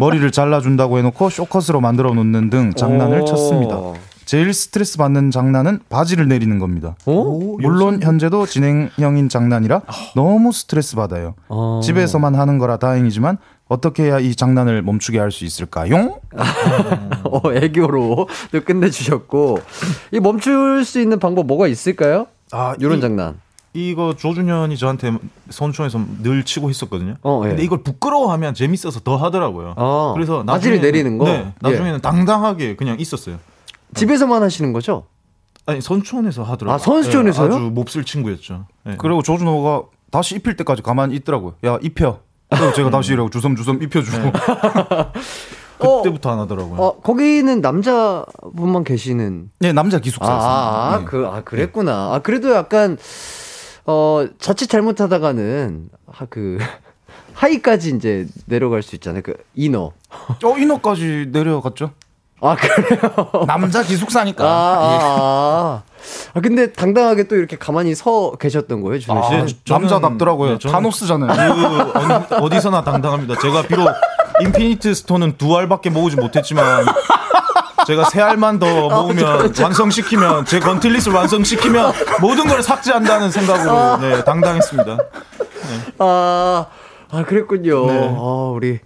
머리를 0.00 0.30
잘라준다고 0.30 0.98
해놓고 0.98 1.28
쇼컷으로 1.30 1.80
만들어 1.80 2.12
놓는 2.14 2.50
등 2.50 2.72
장난을 2.74 3.22
오. 3.22 3.24
쳤습니다. 3.24 3.78
제일 4.32 4.54
스트레스 4.54 4.96
받는 4.96 5.30
장난은 5.30 5.80
바지를 5.90 6.26
내리는 6.26 6.58
겁니다. 6.58 6.96
오? 7.04 7.58
물론 7.58 8.02
현재도 8.02 8.46
진행형인 8.46 9.28
장난이라 9.28 9.82
너무 10.16 10.52
스트레스 10.52 10.96
받아요. 10.96 11.34
어. 11.50 11.82
집에서만 11.84 12.34
하는 12.34 12.56
거라 12.56 12.78
다행이지만 12.78 13.36
어떻게 13.68 14.04
해야 14.04 14.18
이 14.20 14.34
장난을 14.34 14.80
멈추게 14.80 15.18
할 15.18 15.30
수 15.30 15.44
있을까요? 15.44 16.18
어, 17.30 17.52
애교로 17.52 18.26
또 18.52 18.60
끝내주셨고. 18.64 19.58
이 20.12 20.20
멈출 20.20 20.82
수 20.86 20.98
있는 20.98 21.18
방법 21.18 21.44
뭐가 21.46 21.66
있을까요? 21.66 22.24
아 22.52 22.74
이런 22.80 22.96
이- 22.96 23.00
장난. 23.02 23.34
이거 23.74 24.14
조준현이 24.16 24.78
저한테 24.78 25.12
선초에서 25.50 26.00
늘 26.22 26.42
치고 26.44 26.70
했었거든요. 26.70 27.16
어, 27.22 27.42
예. 27.44 27.48
근데 27.48 27.64
이걸 27.64 27.82
부끄러워하면 27.82 28.54
재밌어서 28.54 29.00
더 29.00 29.16
하더라고요. 29.16 29.74
어. 29.76 30.12
그래서 30.14 30.42
바지를 30.42 30.78
나중에는- 30.78 30.80
내리는 30.82 31.18
거? 31.18 31.24
네, 31.26 31.52
나중에는 31.60 32.00
당당하게 32.00 32.76
그냥 32.76 32.98
있었어요. 32.98 33.36
집에서만 33.94 34.42
하시는 34.42 34.72
거죠? 34.72 35.06
아니 35.66 35.80
선초원에서 35.80 36.42
하더라고요. 36.42 36.74
아, 36.74 36.78
선수촌에서요? 36.78 37.48
네, 37.48 37.54
아주 37.54 37.64
몹쓸 37.70 38.04
친구였죠. 38.04 38.66
네. 38.84 38.96
그리고 38.98 39.22
조준호가 39.22 39.84
다시 40.10 40.36
입힐 40.36 40.56
때까지 40.56 40.82
가만히 40.82 41.14
있더라고요. 41.16 41.54
야 41.64 41.78
입혀. 41.82 42.20
그리고 42.50 42.72
제가 42.72 42.90
다시 42.90 43.12
이러고 43.12 43.30
주섬주섬 43.30 43.82
입혀주고. 43.82 44.32
그때부터 45.82 46.30
안 46.30 46.38
하더라고요. 46.40 46.80
어, 46.80 47.00
거기는 47.00 47.60
남자분만 47.60 48.84
계시는. 48.84 49.50
네 49.58 49.72
남자 49.72 49.96
아, 49.96 50.00
기숙사였어요. 50.00 50.40
아, 50.40 50.98
네. 50.98 51.04
그, 51.04 51.26
아, 51.26 51.42
그랬구나. 51.42 52.14
아, 52.14 52.18
그래도 52.20 52.52
약간, 52.52 52.96
어, 53.84 54.24
자칫 54.38 54.68
잘못하다가는, 54.68 55.88
아, 56.06 56.26
그, 56.30 56.58
하의까지 57.34 57.96
이제 57.96 58.26
내려갈 58.46 58.82
수 58.82 58.94
있잖아요. 58.94 59.22
그 59.22 59.34
inner. 59.54 59.92
어 60.44 60.58
inner까지 60.58 61.30
내려갔죠. 61.32 61.90
아 62.42 62.56
그래요? 62.56 62.98
남자 63.46 63.82
기숙사니까. 63.82 64.44
아, 64.44 64.48
아, 64.48 64.98
아. 65.00 65.82
아, 66.34 66.40
근데 66.40 66.72
당당하게 66.72 67.28
또 67.28 67.36
이렇게 67.36 67.56
가만히 67.56 67.94
서 67.94 68.32
계셨던 68.32 68.82
거예요, 68.82 68.98
준호 68.98 69.46
씨? 69.46 69.56
아, 69.70 69.78
남자답더라고요. 69.78 70.58
네, 70.58 70.68
타노스잖아요. 70.68 71.54
그 72.28 72.34
어디, 72.36 72.60
서나 72.60 72.82
당당합니다. 72.82 73.38
제가 73.40 73.62
비록 73.62 73.88
infinite 74.40 74.92
stone은 74.92 75.36
두 75.38 75.56
알밖에 75.56 75.90
모으지 75.90 76.16
못했지만 76.16 76.84
제가 77.86 78.04
세 78.10 78.20
알만 78.20 78.58
더 78.58 78.88
모으면 78.88 79.52
완성시키면 79.60 80.44
제 80.46 80.58
gauntlet을 80.58 81.12
완성시키면 81.12 81.92
모든 82.20 82.48
걸 82.48 82.62
삭제한다는 82.62 83.30
생각으로 83.30 83.98
네, 83.98 84.24
당당했습니다. 84.24 84.98
아, 85.98 86.66
아 87.12 87.24
그랬군요. 87.24 87.86
네. 87.86 88.16
아, 88.18 88.52
우리 88.52 88.80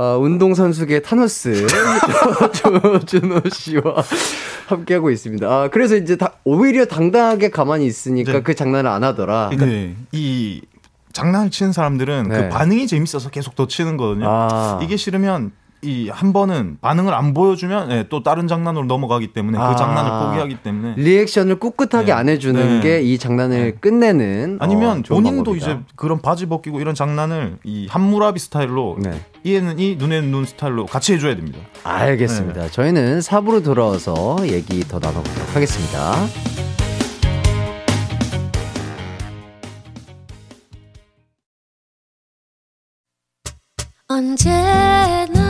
아, 0.00 0.16
운동선수계 0.16 1.02
타노스 1.02 1.66
조- 2.54 2.98
준호 3.04 3.42
씨와 3.52 4.02
함께하고 4.68 5.10
있습니다. 5.10 5.46
아, 5.46 5.68
그래서 5.68 5.94
이제 5.96 6.16
다, 6.16 6.32
오히려 6.44 6.86
당당하게 6.86 7.50
가만히 7.50 7.84
있으니까 7.84 8.32
네. 8.32 8.40
그 8.42 8.54
장난을 8.54 8.88
안 8.90 9.04
하더라. 9.04 9.50
네, 9.58 9.94
이 10.12 10.62
장난을 11.12 11.50
치는 11.50 11.72
사람들은 11.72 12.28
네. 12.30 12.34
그 12.34 12.48
반응이 12.48 12.86
재밌어서 12.86 13.28
계속 13.28 13.54
더 13.56 13.66
치는 13.66 13.98
거거든요. 13.98 14.24
아. 14.26 14.80
이게 14.82 14.96
싫으면 14.96 15.52
이 15.82 16.10
한 16.12 16.32
번은 16.32 16.78
반응을 16.80 17.14
안 17.14 17.32
보여주면 17.34 17.88
네, 17.88 18.04
또 18.08 18.22
다른 18.22 18.46
장난으로 18.48 18.84
넘어가기 18.84 19.32
때문에 19.32 19.58
아. 19.58 19.70
그 19.70 19.76
장난을 19.76 20.26
포기하기 20.26 20.62
때문에 20.62 20.94
리액션을 20.96 21.58
꾹긋하게 21.58 22.06
네. 22.06 22.12
안 22.12 22.28
해주는 22.28 22.80
네. 22.80 23.00
게이 23.00 23.18
장난을 23.18 23.78
끝내는 23.80 24.58
아니면 24.60 24.98
어, 24.98 25.02
좋은 25.02 25.22
본인도 25.22 25.52
방법이다. 25.52 25.70
이제 25.70 25.80
그런 25.96 26.20
바지 26.20 26.46
벗기고 26.46 26.80
이런 26.80 26.94
장난을 26.94 27.58
이 27.64 27.86
한무라비 27.88 28.38
스타일로 28.40 28.98
네. 29.00 29.20
이에는 29.44 29.78
이 29.78 29.96
눈에는 29.96 30.30
눈 30.30 30.44
스타일로 30.44 30.86
같이 30.86 31.14
해줘야 31.14 31.34
됩니다. 31.34 31.58
알겠습니다. 31.84 32.68
저희는 32.68 33.20
4부로 33.20 33.64
돌아와서 33.64 34.36
얘기 34.44 34.80
더 34.80 34.98
나눠보도록 34.98 35.56
하겠습니다. 35.56 36.14
언제나 44.08 45.49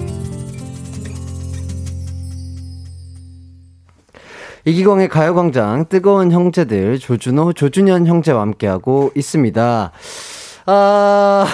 이기광의 4.65 5.09
가요광장 5.09 5.87
뜨거운 5.89 6.31
형제들 6.31 6.99
조준호, 6.99 7.53
조준현 7.53 8.05
형제와 8.05 8.41
함께하고 8.41 9.11
있습니다. 9.15 9.91
아, 10.67 11.47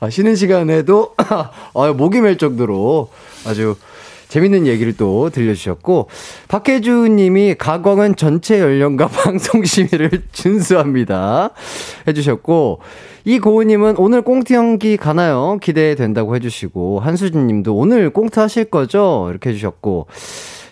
아, 0.00 0.10
쉬는 0.10 0.36
시간에도 0.36 1.14
아, 1.72 1.92
목이 1.96 2.20
멜 2.20 2.36
정도로 2.36 3.08
아주 3.46 3.76
재밌는 4.28 4.66
얘기를 4.66 4.96
또 4.96 5.30
들려주셨고 5.30 6.08
박혜주 6.48 7.08
님이 7.08 7.54
가광은 7.54 8.16
전체 8.16 8.60
연령과 8.60 9.08
방송 9.08 9.64
심의를 9.64 10.24
준수합니다 10.32 11.50
해주셨고 12.08 12.80
이고은님은 13.24 13.94
오늘 13.98 14.22
꽁트 14.22 14.52
연기 14.52 14.96
가나요? 14.96 15.58
기대된다고 15.62 16.36
해주시고 16.36 17.00
한수진 17.00 17.46
님도 17.46 17.74
오늘 17.74 18.10
꽁트 18.10 18.38
하실 18.38 18.66
거죠? 18.66 19.28
이렇게 19.30 19.50
해주셨고 19.50 20.06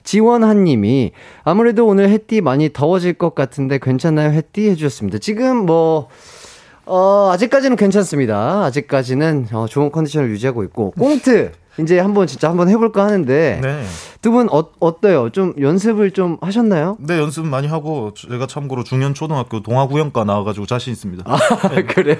지원한 0.05 0.65
님이 0.65 1.13
아무래도 1.43 1.87
오늘 1.87 2.11
햇띠 2.11 2.41
많이 2.41 2.73
더워질 2.73 3.15
것 3.15 3.35
같은데 3.35 3.79
괜찮나요? 3.83 4.31
햇띠 4.31 4.69
해주셨습니다. 4.71 5.19
지금 5.19 5.57
뭐, 5.67 6.09
어, 6.87 7.31
아직까지는 7.33 7.77
괜찮습니다. 7.77 8.65
아직까지는 8.65 9.49
어, 9.53 9.67
좋은 9.67 9.91
컨디션을 9.91 10.31
유지하고 10.31 10.63
있고, 10.65 10.93
꽁트! 10.93 11.53
이제 11.81 11.99
한번 11.99 12.29
진짜 12.29 12.49
한번 12.49 12.69
해볼까 12.69 13.05
하는데, 13.05 13.61
네. 13.61 13.83
두 14.25 14.31
분 14.33 14.49
어, 14.51 14.65
어때요? 14.81 15.29
좀 15.29 15.53
연습을 15.61 16.11
좀 16.13 16.39
하셨나요? 16.41 16.97
네 16.99 17.19
연습 17.19 17.45
많이 17.47 17.67
하고 17.69 18.15
제가 18.15 18.47
참고로 18.47 18.83
중년 18.83 19.13
초등학교 19.13 19.61
동아구연과 19.63 20.25
나와 20.25 20.45
가지고 20.45 20.65
자신 20.65 20.95
있습니다. 20.95 21.25
아, 21.27 21.37
그래요? 21.89 22.17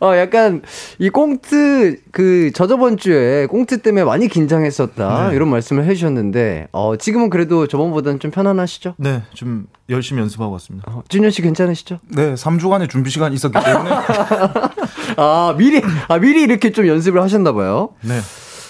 어, 0.00 0.16
약간, 0.16 0.62
이 0.98 1.08
꽁트, 1.10 1.98
그, 2.10 2.50
저저번 2.52 2.96
주에 2.96 3.46
꽁트 3.46 3.82
때문에 3.82 4.02
많이 4.04 4.26
긴장했었다. 4.26 5.28
네. 5.30 5.36
이런 5.36 5.48
말씀을 5.50 5.84
해 5.84 5.94
주셨는데, 5.94 6.66
어, 6.72 6.96
지금은 6.96 7.30
그래도 7.30 7.68
저번보다는 7.68 8.18
좀 8.18 8.32
편안하시죠? 8.32 8.94
네, 8.98 9.22
좀 9.34 9.66
열심히 9.90 10.20
연습하고 10.20 10.50
왔습니다. 10.54 10.90
어, 10.90 11.04
준현 11.08 11.30
씨 11.30 11.42
괜찮으시죠? 11.42 12.00
네, 12.08 12.34
3주간의 12.34 12.90
준비 12.90 13.10
시간이 13.10 13.36
있었기 13.36 13.56
때문에 13.64 13.90
아, 15.16 15.54
미리, 15.56 15.80
아, 16.08 16.18
미리 16.18 16.42
이렇게 16.42 16.72
좀 16.72 16.88
연습을 16.88 17.22
하셨나 17.22 17.52
봐요. 17.52 17.90
네. 18.02 18.18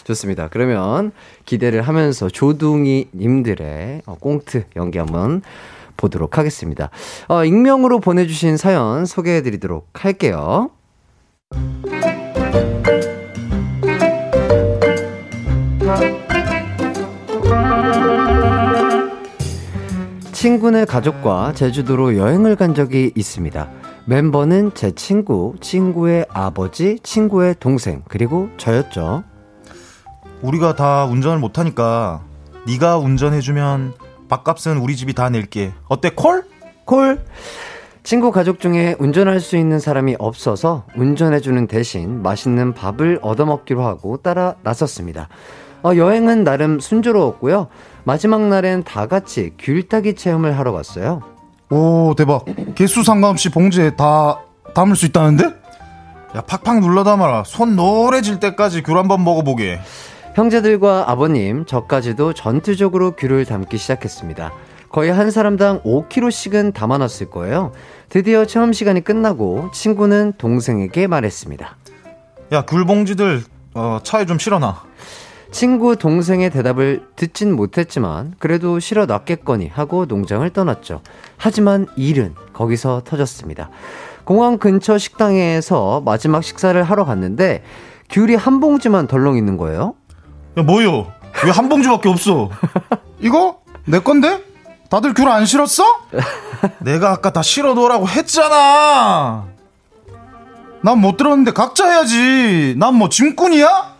좋습니다. 0.04 0.48
그러면 0.48 1.12
기대를 1.44 1.82
하면서 1.82 2.28
조둥이 2.28 3.08
님들의 3.14 4.02
어, 4.06 4.16
꽁트 4.20 4.64
연기 4.76 4.98
한번 4.98 5.42
보도록 5.96 6.38
하겠습니다. 6.38 6.90
어, 7.28 7.44
익명으로 7.44 8.00
보내주신 8.00 8.56
사연 8.56 9.06
소개해드리도록 9.06 10.04
할게요. 10.04 10.70
친구네 20.32 20.84
가족과 20.84 21.54
제주도로 21.54 22.18
여행을 22.18 22.56
간 22.56 22.74
적이 22.74 23.12
있습니다. 23.14 23.70
멤버는 24.06 24.72
제 24.74 24.90
친구, 24.90 25.54
친구의 25.60 26.26
아버지, 26.28 26.98
친구의 27.02 27.54
동생, 27.58 28.02
그리고 28.08 28.50
저였죠. 28.58 29.24
우리가 30.44 30.76
다 30.76 31.06
운전을 31.06 31.38
못하니까 31.38 32.20
네가 32.66 32.98
운전해주면 32.98 33.94
밥값은 34.28 34.76
우리 34.76 34.94
집이 34.94 35.14
다 35.14 35.30
낼게. 35.30 35.72
어때 35.88 36.10
콜? 36.10 36.44
콜! 36.84 37.24
친구 38.02 38.30
가족 38.30 38.60
중에 38.60 38.94
운전할 38.98 39.40
수 39.40 39.56
있는 39.56 39.78
사람이 39.78 40.16
없어서 40.18 40.84
운전해주는 40.96 41.66
대신 41.66 42.22
맛있는 42.22 42.74
밥을 42.74 43.20
얻어먹기로 43.22 43.82
하고 43.82 44.18
따라 44.18 44.56
나섰습니다. 44.62 45.28
어, 45.82 45.96
여행은 45.96 46.44
나름 46.44 46.78
순조로웠고요. 46.78 47.68
마지막 48.04 48.42
날엔 48.42 48.84
다 48.84 49.06
같이 49.06 49.52
귤따기 49.58 50.14
체험을 50.14 50.58
하러 50.58 50.72
갔어요. 50.72 51.22
오 51.70 52.14
대박. 52.16 52.44
개수 52.74 53.02
상관없이 53.02 53.48
봉지에 53.50 53.96
다 53.96 54.40
담을 54.74 54.94
수 54.94 55.06
있다는데? 55.06 55.44
야 56.36 56.40
팍팍 56.42 56.80
눌러 56.80 57.02
담아라. 57.02 57.44
손 57.46 57.76
노래질 57.76 58.40
때까지 58.40 58.82
귤 58.82 58.98
한번 58.98 59.24
먹어보게. 59.24 59.80
형제들과 60.34 61.04
아버님, 61.08 61.64
저까지도 61.64 62.32
전투적으로 62.32 63.12
귤을 63.12 63.44
담기 63.44 63.78
시작했습니다. 63.78 64.52
거의 64.90 65.12
한 65.12 65.30
사람당 65.30 65.82
5kg씩은 65.82 66.74
담아놨을 66.74 67.30
거예요. 67.30 67.72
드디어 68.08 68.44
체험 68.44 68.72
시간이 68.72 69.02
끝나고 69.02 69.70
친구는 69.72 70.32
동생에게 70.38 71.06
말했습니다. 71.06 71.76
야 72.52 72.62
귤 72.66 72.84
봉지들 72.84 73.42
어, 73.74 73.98
차에 74.02 74.26
좀 74.26 74.38
실어놔. 74.38 74.82
친구 75.50 75.94
동생의 75.96 76.50
대답을 76.50 77.02
듣진 77.14 77.54
못했지만 77.54 78.34
그래도 78.40 78.80
실어 78.80 79.06
놨겠거니 79.06 79.68
하고 79.68 80.04
농장을 80.04 80.48
떠났죠. 80.50 81.00
하지만 81.36 81.86
일은 81.96 82.34
거기서 82.52 83.02
터졌습니다. 83.04 83.70
공항 84.24 84.58
근처 84.58 84.98
식당에서 84.98 86.02
마지막 86.04 86.42
식사를 86.42 86.80
하러 86.82 87.04
갔는데 87.04 87.62
귤이 88.10 88.34
한 88.34 88.58
봉지만 88.60 89.06
덜렁 89.06 89.36
있는 89.36 89.56
거예요. 89.56 89.94
야 90.56 90.62
뭐요? 90.62 91.12
왜 91.44 91.50
한 91.50 91.68
봉지밖에 91.68 92.08
없어? 92.08 92.48
이거 93.20 93.58
내 93.86 93.98
건데? 93.98 94.42
다들 94.88 95.12
귤안 95.14 95.46
실었어? 95.46 95.82
내가 96.78 97.10
아까 97.10 97.32
다 97.32 97.42
실어 97.42 97.74
놓으라고 97.74 98.08
했잖아. 98.08 99.46
난 100.82 100.98
못 101.00 101.16
들었는데 101.16 101.52
각자 101.52 101.88
해야지. 101.88 102.74
난 102.78 102.94
뭐 102.94 103.08
짐꾼이야? 103.08 103.64
야, 103.66 103.94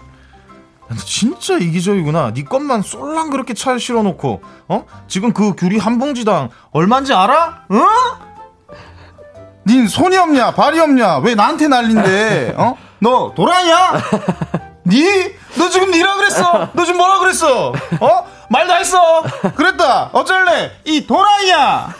너 0.88 0.96
진짜 0.96 1.54
이기적이구나. 1.58 2.32
네 2.34 2.44
것만 2.44 2.82
쏠랑 2.82 3.30
그렇게 3.30 3.52
차에 3.54 3.78
실어 3.78 4.02
놓고 4.02 4.42
어? 4.68 4.84
지금 5.08 5.32
그 5.32 5.54
귤이 5.56 5.78
한 5.78 5.98
봉지당 5.98 6.50
얼마인지 6.70 7.12
알아? 7.14 7.62
응? 7.72 7.84
닌 9.66 9.88
손이 9.88 10.16
없냐 10.18 10.52
발이 10.52 10.78
없냐 10.78 11.18
왜 11.18 11.34
나한테 11.34 11.68
난린데 11.68 12.54
어? 12.58 12.76
너 13.00 13.32
도라이야? 13.34 13.92
니? 14.86 15.04
너 15.56 15.68
지금 15.70 15.90
니라 15.90 16.14
그랬어 16.16 16.68
너 16.74 16.84
지금 16.84 16.98
뭐라 16.98 17.18
그랬어 17.20 17.68
어? 18.00 18.26
말 18.50 18.66
다 18.66 18.74
했어 18.76 19.22
그랬다 19.56 20.10
어쩔래 20.12 20.72
이 20.84 21.06
도라이야 21.06 21.94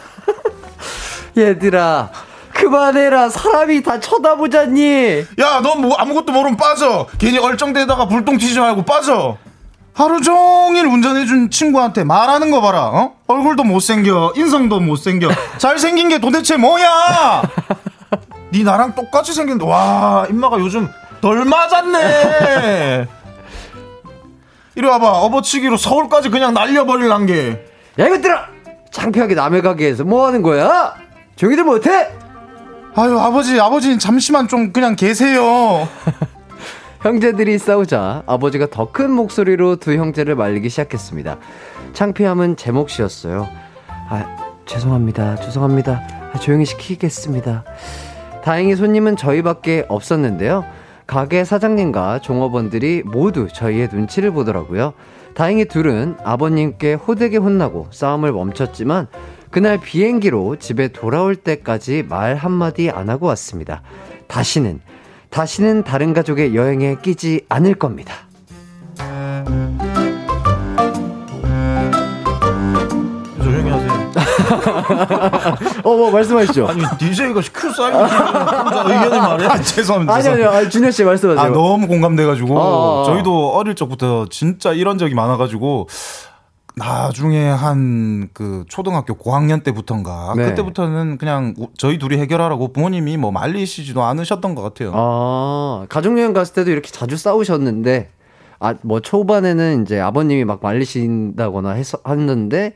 얘들아, 1.36 2.10
그만해라. 2.52 3.28
사람이 3.28 3.82
다 3.82 3.98
쳐다보잖니. 3.98 5.24
야너뭐 5.36 5.96
아무것도 5.96 6.32
모르면 6.32 6.56
빠져 6.56 7.06
괜히 7.18 7.38
얼쩡대다가 7.38 8.06
불똥 8.06 8.38
튀지 8.38 8.60
말고 8.60 8.84
빠져 8.84 9.36
하루 9.94 10.20
종일 10.20 10.86
운전해준 10.86 11.50
친구한테 11.50 12.04
말하는 12.04 12.50
거 12.52 12.60
봐라 12.60 12.84
어? 12.86 13.14
얼굴도 13.26 13.64
못생겨 13.64 14.34
인성도 14.36 14.78
못생겨 14.80 15.28
잘생긴 15.58 16.08
게 16.08 16.18
도대체 16.18 16.56
뭐야 16.56 17.42
니 18.52 18.62
나랑 18.64 18.94
똑같이 18.94 19.32
생겼는데 19.32 19.64
와 19.70 20.26
임마가 20.30 20.58
요즘 20.60 20.88
덜 21.24 21.42
맞았네 21.46 23.06
이리 24.74 24.86
와봐 24.86 25.10
업어치기로 25.22 25.78
서울까지 25.78 26.28
그냥 26.28 26.52
날려버릴란 26.52 27.24
게 27.24 27.64
야, 27.98 28.06
이것들아! 28.08 28.48
창피하게 28.90 29.34
남의 29.34 29.62
가게에서 29.62 30.04
뭐 30.04 30.26
하는 30.26 30.42
거야? 30.42 30.94
조용히들 31.36 31.64
못해? 31.64 32.10
아유 32.94 33.18
아버지 33.18 33.58
아버지 33.58 33.98
잠시만 33.98 34.48
좀 34.48 34.70
그냥 34.70 34.96
계세요 34.96 35.88
형제들이 37.00 37.56
싸우자 37.56 38.22
아버지가 38.26 38.66
더 38.66 38.92
큰 38.92 39.10
목소리로 39.10 39.76
두 39.76 39.94
형제를 39.94 40.36
말리기 40.36 40.68
시작했습니다. 40.68 41.38
창피함은 41.92 42.56
제 42.56 42.70
몫이었어요. 42.70 43.48
아, 44.08 44.36
죄송합니다. 44.64 45.36
죄송합니다. 45.36 46.02
아, 46.32 46.38
조용히 46.38 46.64
시키겠습니다. 46.64 47.64
다행히 48.42 48.74
손님은 48.74 49.16
저희밖에 49.16 49.84
없었는데요. 49.88 50.64
가게 51.06 51.44
사장님과 51.44 52.20
종업원들이 52.20 53.02
모두 53.04 53.48
저희의 53.52 53.88
눈치를 53.92 54.30
보더라고요. 54.30 54.94
다행히 55.34 55.64
둘은 55.66 56.16
아버님께 56.24 56.94
호되게 56.94 57.36
혼나고 57.36 57.88
싸움을 57.90 58.32
멈췄지만 58.32 59.08
그날 59.50 59.78
비행기로 59.78 60.56
집에 60.56 60.88
돌아올 60.88 61.36
때까지 61.36 62.04
말 62.08 62.34
한마디 62.34 62.90
안 62.90 63.08
하고 63.08 63.26
왔습니다. 63.26 63.82
다시는 64.26 64.80
다시는 65.30 65.84
다른 65.84 66.12
가족의 66.12 66.54
여행에 66.54 66.96
끼지 67.02 67.44
않을 67.48 67.74
겁니다. 67.74 68.14
어, 75.84 75.96
뭐 75.96 76.10
말씀하시죠. 76.10 76.66
아니 76.68 76.82
DJ가 76.98 77.40
큐 77.52 77.68
혼자 77.68 78.84
의견을 78.86 79.18
말해 79.20 79.46
아, 79.46 79.60
죄송합니다 79.60 80.14
아니 80.14 80.28
아니요, 80.28 80.50
아니, 80.50 80.70
준현 80.70 80.90
씨 80.90 81.04
말씀하세요. 81.04 81.44
아, 81.44 81.48
너무 81.48 81.86
공감돼가지고 81.86 82.58
어, 82.58 83.02
어. 83.02 83.04
저희도 83.04 83.54
어릴 83.54 83.74
적부터 83.74 84.26
진짜 84.30 84.72
이런 84.72 84.98
적이 84.98 85.14
많아가지고 85.14 85.88
나중에 86.76 87.48
한 87.48 88.28
그 88.34 88.64
초등학교 88.68 89.14
고학년 89.14 89.60
때부터인가 89.62 90.34
네. 90.36 90.46
그때부터는 90.46 91.18
그냥 91.18 91.54
우- 91.56 91.68
저희 91.78 91.98
둘이 91.98 92.16
해결하라고 92.18 92.72
부모님이 92.72 93.16
뭐 93.16 93.30
말리시지도 93.30 94.02
않으셨던 94.02 94.56
것 94.56 94.62
같아요. 94.62 94.90
아, 94.94 95.86
가족 95.88 96.18
여행 96.18 96.32
갔을 96.32 96.52
때도 96.54 96.70
이렇게 96.72 96.90
자주 96.90 97.16
싸우셨는데, 97.16 98.10
아, 98.60 98.74
뭐 98.82 99.00
초반에는 99.00 99.82
이제 99.82 100.00
아버님이 100.00 100.44
막 100.44 100.60
말리신다거나 100.62 101.70
해서, 101.70 101.98
했는데, 102.06 102.74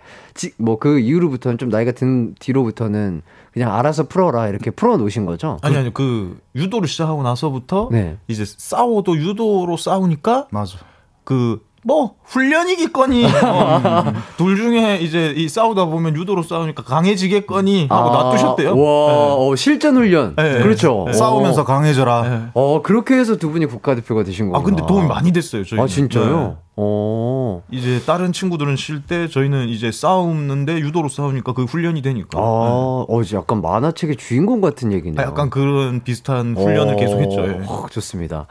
뭐 0.59 0.78
그 0.78 0.98
이후로부터는 1.00 1.59
좀 1.59 1.68
나이가 1.68 1.92
든 1.92 2.34
뒤로부터는 2.38 3.22
그냥 3.52 3.74
알아서 3.74 4.05
풀어라, 4.09 4.48
이렇게 4.48 4.70
풀어 4.70 4.96
놓으신 4.96 5.26
거죠? 5.26 5.59
그 5.60 5.66
아니 5.66 5.76
아니 5.76 5.92
그 5.92 6.38
유도를 6.55 6.86
시작하고 6.88 7.22
나서부터 7.22 7.88
네. 7.90 8.16
이제 8.28 8.44
싸워도 8.46 9.16
유도로 9.16 9.76
싸우니까 9.76 10.48
맞아. 10.50 10.78
그 11.24 11.60
뭐 11.84 12.14
훈련이겠거니 12.24 13.24
어, 13.44 14.05
둘 14.36 14.56
중에 14.56 14.98
이제 14.98 15.32
이 15.36 15.48
싸우다 15.48 15.86
보면 15.86 16.16
유도로 16.16 16.42
싸우니까 16.42 16.82
강해지겠거니 16.82 17.86
하고 17.88 18.10
놔두셨대요. 18.10 18.70
아, 18.70 18.74
와, 18.74 19.34
어, 19.36 19.56
실전 19.56 19.96
훈련. 19.96 20.34
네. 20.36 20.59
그렇죠. 20.60 21.05
네. 21.06 21.12
싸우면서 21.12 21.64
강해져라. 21.64 22.22
네. 22.22 22.42
어, 22.55 22.82
그렇게 22.82 23.14
해서 23.14 23.36
두 23.36 23.50
분이 23.50 23.66
국가대표가 23.66 24.24
되신 24.24 24.50
거구나. 24.50 24.60
아 24.60 24.62
근데 24.64 24.86
도움이 24.86 25.06
많이 25.06 25.32
됐어요. 25.32 25.64
저희. 25.64 25.80
아, 25.80 25.86
진짜요? 25.86 26.59
어. 26.80 27.64
이제 27.72 28.00
다른 28.06 28.32
친구들은 28.32 28.76
쉴 28.76 29.02
때 29.05 29.26
저희는 29.26 29.68
이제 29.68 29.90
싸우는데 29.90 30.78
유도로 30.78 31.09
싸우니까 31.09 31.52
그 31.52 31.64
훈련이 31.64 32.02
되니까. 32.02 32.38
아, 32.38 33.05
어, 33.09 33.20
이제 33.20 33.36
약간 33.36 33.60
만화책의 33.60 34.14
주인공 34.16 34.60
같은 34.60 34.92
얘기네요. 34.92 35.20
아, 35.20 35.28
약간 35.28 35.50
그런 35.50 36.05
비슷한 36.05 36.56
훈련을 36.56 36.94
어, 36.94 36.96
계속했죠. 36.96 37.48
예. 37.48 37.60
어, 37.66 37.86
좋습니다. 37.90 38.46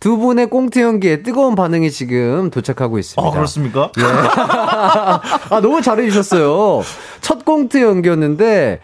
두 0.00 0.16
분의 0.16 0.50
꽁트 0.50 0.80
연기에 0.80 1.22
뜨거운 1.22 1.54
반응이 1.54 1.92
지금 1.92 2.50
도착하고 2.50 2.98
있습니다. 2.98 3.28
아 3.28 3.30
그렇습니까? 3.30 3.92
예. 3.98 4.02
아, 5.54 5.60
너무 5.62 5.80
잘해주셨어요. 5.80 6.82
첫 7.20 7.44
꽁트 7.44 7.80
연기였는데, 7.80 8.80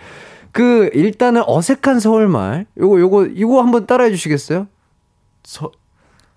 그, 0.52 0.90
일단은 0.94 1.42
어색한 1.44 1.98
서울말. 1.98 2.66
요거, 2.78 3.00
요거, 3.00 3.26
이거 3.34 3.60
한번 3.62 3.86
따라해 3.86 4.10
주시겠어요? 4.10 4.68
서, 5.42 5.72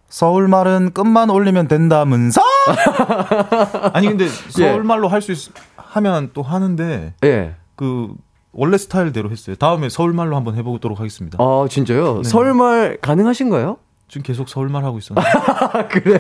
서울 0.10 0.48
말은 0.48 0.92
끝만 0.94 1.30
올리면 1.30 1.68
된다면서? 1.68 2.42
아니 3.94 4.08
근데 4.08 4.26
예. 4.26 4.30
서울말로 4.30 5.08
할 5.08 5.22
수 5.22 5.32
있 5.32 5.52
하면 5.78 6.32
또 6.34 6.42
하는데 6.44 7.14
예. 7.24 7.56
그 7.76 8.10
원래 8.52 8.78
스타일대로 8.78 9.30
했어요. 9.32 9.56
다음에 9.56 9.90
서울말로 9.90 10.36
한번 10.36 10.56
해보도록 10.56 11.00
하겠습니다. 11.00 11.38
아, 11.42 11.68
진짜요? 11.70 12.22
네. 12.24 12.30
서울말 12.30 12.98
가능하신가요? 13.02 13.78
지금 14.08 14.24
계속 14.24 14.50
서울말 14.50 14.84
하고 14.84 14.98
있었는데 14.98 15.30
아, 15.30 15.88
그래요? 15.90 16.20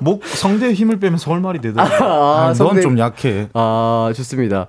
목 0.00 0.26
성대에 0.26 0.72
힘을 0.72 0.98
빼면 0.98 1.18
서울말이 1.18 1.60
되더라고요. 1.60 2.08
아, 2.08 2.44
넌 2.46 2.54
성대- 2.54 2.80
좀 2.82 2.98
약해. 2.98 3.48
아, 3.54 4.12
좋습니다. 4.14 4.66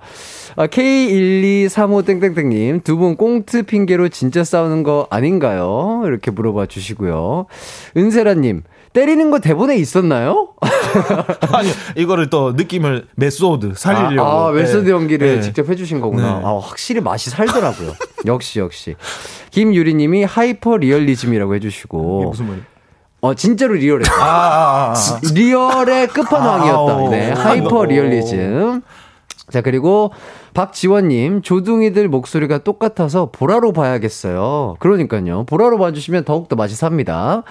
아, 0.56 0.66
K1235땡땡땡님, 0.66 2.84
두 2.84 2.96
분 2.96 3.16
꽁트 3.16 3.62
핑계로 3.64 4.08
진짜 4.10 4.44
싸우는 4.44 4.82
거 4.82 5.06
아닌가요? 5.10 6.02
이렇게 6.04 6.30
물어봐 6.30 6.66
주시고요. 6.66 7.46
은세라님, 7.96 8.62
때리는 8.92 9.30
거 9.30 9.38
대본에 9.38 9.76
있었나요? 9.76 10.48
아니 11.52 11.70
이거를 11.96 12.28
또 12.28 12.52
느낌을 12.52 13.06
method 13.16 13.72
살리려고. 13.76 14.28
아, 14.28 14.48
아, 14.48 14.52
method 14.52 14.84
네. 14.84 14.90
연기를 14.90 15.36
네. 15.36 15.40
직접 15.40 15.68
해주신 15.68 16.00
거구나. 16.00 16.38
네. 16.40 16.44
아, 16.44 16.58
확실히 16.62 17.00
맛이 17.00 17.30
살더라고요. 17.30 17.94
역시, 18.26 18.58
역시. 18.60 18.94
김유리님이 19.50 20.24
하이퍼 20.24 20.76
리얼리즘이라고 20.76 21.54
이게 21.54 21.66
해주시고. 21.66 22.24
무슨 22.28 22.46
말이야? 22.48 22.64
어, 23.22 23.34
진짜로 23.34 23.74
리얼했어요. 23.74 24.20
아, 24.20 24.24
아, 24.24 24.90
아, 24.90 24.94
아. 24.94 25.20
리얼의 25.32 26.08
끝판왕이었다. 26.08 26.92
아우. 26.92 27.08
네, 27.08 27.30
하이퍼 27.30 27.84
리얼리즘. 27.84 28.82
자, 29.48 29.60
그리고 29.60 30.12
박지원님, 30.54 31.42
조둥이들 31.42 32.08
목소리가 32.08 32.58
똑같아서 32.58 33.30
보라로 33.30 33.72
봐야겠어요. 33.72 34.74
그러니까요. 34.80 35.44
보라로 35.44 35.78
봐주시면 35.78 36.24
더욱더 36.24 36.56
맛이 36.56 36.74
삽니다. 36.74 37.44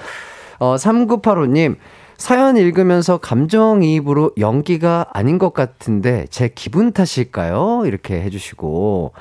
어, 0.60 0.76
3985님, 0.76 1.78
사연 2.18 2.58
읽으면서 2.58 3.18
감정이입으로 3.18 4.32
연기가 4.40 5.06
아닌 5.14 5.38
것 5.38 5.54
같은데 5.54 6.26
제 6.30 6.50
기분 6.54 6.92
탓일까요? 6.92 7.84
이렇게 7.86 8.22
해주시고. 8.22 9.14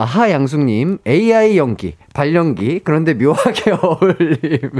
아하 0.00 0.30
양숙님 0.30 0.98
AI 1.06 1.56
연기 1.58 1.94
발연기 2.14 2.80
그런데 2.84 3.14
묘하게 3.14 3.72
어울림 3.82 4.70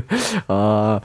아 0.49 1.01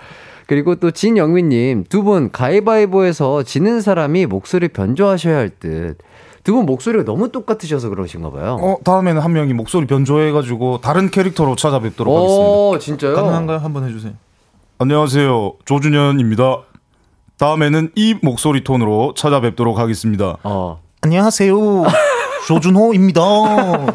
그리고 0.46 0.76
또 0.76 0.92
진영민님 0.92 1.86
두 1.90 2.04
분 2.04 2.32
가위바위보에서 2.32 3.44
지는 3.44 3.82
사람이 3.82 4.26
목소리 4.28 4.68
변조하셔야 4.68 5.38
할 5.38 5.50
듯 5.50 5.98
두 6.44 6.54
분 6.54 6.66
목소리가 6.66 7.06
너무 7.06 7.32
똑같으셔서 7.32 7.88
그러신가 7.88 8.30
봐요. 8.30 8.58
어, 8.62 8.76
다음에는 8.84 9.22
한 9.22 9.32
명이 9.32 9.54
목소리 9.54 9.88
변조해가지고 9.88 10.82
다른 10.82 11.10
캐릭터로 11.10 11.56
찾아뵙도록 11.56 12.14
하겠습니다. 12.14 12.44
오 12.50 12.78
진짜요? 12.80 13.16
가능한가요? 13.16 13.58
한번 13.60 13.88
해주세요. 13.88 14.12
안녕하세요. 14.78 15.54
조준현입니다. 15.64 16.58
다음에는 17.38 17.92
이 17.96 18.16
목소리 18.22 18.64
톤으로 18.66 19.14
찾아뵙도록 19.16 19.80
하겠습니다. 19.80 20.36
어. 20.44 20.82
안녕하세요. 21.02 21.56
조준호입니다. 22.48 23.22
야, 23.22 23.88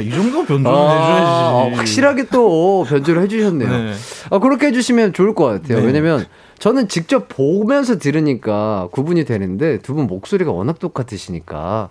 이 0.00 0.10
정도 0.10 0.44
변조는 0.44 0.66
아, 0.70 1.62
해줘야지. 1.64 1.76
확실하게 1.76 2.24
또 2.30 2.84
변조를 2.88 3.22
해주셨네요. 3.22 3.68
네. 3.68 3.92
아, 4.30 4.38
그렇게 4.38 4.66
해주시면 4.68 5.12
좋을 5.12 5.34
것 5.34 5.44
같아요. 5.46 5.80
네. 5.80 5.86
왜냐면 5.86 6.24
저는 6.58 6.88
직접 6.88 7.28
보면서 7.28 7.98
들으니까 7.98 8.88
구분이 8.92 9.24
되는데 9.24 9.78
두 9.78 9.94
분 9.94 10.06
목소리가 10.06 10.50
워낙 10.52 10.78
똑같으시니까 10.80 11.88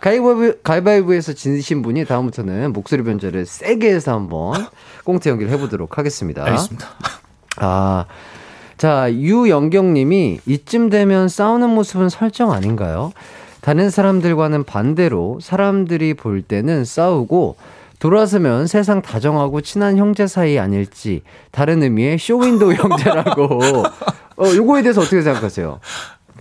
가위바위보, 0.00 0.54
가위바위보에서 0.62 1.32
지신 1.34 1.82
분이 1.82 2.04
다음부터는 2.06 2.72
목소리 2.72 3.02
변조를 3.02 3.44
세게 3.46 3.92
해서 3.94 4.12
한번 4.14 4.66
꽁트 5.04 5.28
연기를 5.28 5.52
해보도록 5.52 5.98
하겠습니다. 5.98 6.44
알겠습니다. 6.44 6.86
아, 7.58 8.04
자, 8.78 9.10
유영경 9.12 9.92
님이 9.94 10.40
이쯤 10.46 10.88
되면 10.90 11.28
싸우는 11.28 11.70
모습은 11.70 12.08
설정 12.10 12.52
아닌가요? 12.52 13.12
다른 13.66 13.90
사람들과는 13.90 14.62
반대로 14.62 15.40
사람들이 15.42 16.14
볼 16.14 16.40
때는 16.40 16.84
싸우고 16.84 17.56
돌아서면 17.98 18.68
세상 18.68 19.02
다정하고 19.02 19.60
친한 19.60 19.96
형제 19.96 20.28
사이 20.28 20.56
아닐지 20.56 21.22
다른 21.50 21.82
의미의 21.82 22.16
쇼윈도우 22.20 22.74
형제라고 22.74 23.82
어 24.38 24.54
요거에 24.54 24.82
대해서 24.82 25.00
어떻게 25.00 25.20
생각하세요? 25.20 25.80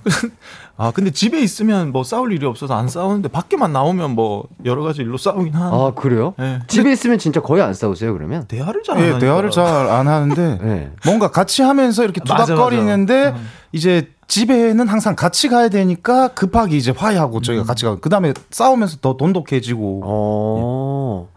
아 0.77 0.91
근데 0.91 1.09
집에 1.11 1.39
있으면 1.39 1.91
뭐 1.93 2.03
싸울 2.03 2.33
일이 2.33 2.45
없어서 2.45 2.73
안 2.75 2.89
싸우는데 2.89 3.29
밖에만 3.29 3.71
나오면 3.71 4.11
뭐 4.11 4.47
여러 4.65 4.83
가지 4.83 5.01
일로 5.01 5.17
싸우긴 5.17 5.53
하는. 5.53 5.73
아 5.73 5.91
그래요? 5.95 6.33
네. 6.37 6.59
집에 6.67 6.91
있으면 6.91 7.17
진짜 7.17 7.41
거의 7.41 7.63
안 7.63 7.73
싸우세요 7.73 8.11
그러면? 8.13 8.45
대화를 8.47 8.83
잘안 8.83 9.01
예, 9.01 9.05
하니까. 9.07 9.19
대화를 9.19 9.51
잘 9.51 9.65
안 9.65 10.07
하는데 10.07 10.57
네. 10.61 10.91
뭔가 11.05 11.31
같이 11.31 11.61
하면서 11.61 12.03
이렇게 12.03 12.19
투닥거리는데 12.21 13.31
맞아. 13.31 13.43
이제 13.71 14.09
집에는 14.27 14.87
항상 14.87 15.15
같이 15.15 15.47
가야 15.47 15.69
되니까 15.69 16.29
급하게 16.29 16.75
이제 16.75 16.91
화해하고 16.91 17.41
저희가 17.41 17.63
같이 17.63 17.85
가고 17.85 17.99
그 18.01 18.09
다음에 18.09 18.33
싸우면서 18.49 18.97
더 18.99 19.15
돈독해지고 19.15 20.01
어, 20.03 21.29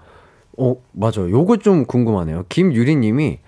어 0.56 0.74
맞아. 0.92 1.20
요거 1.20 1.58
좀 1.58 1.84
궁금하네요. 1.84 2.44
김유리님이 2.48 3.38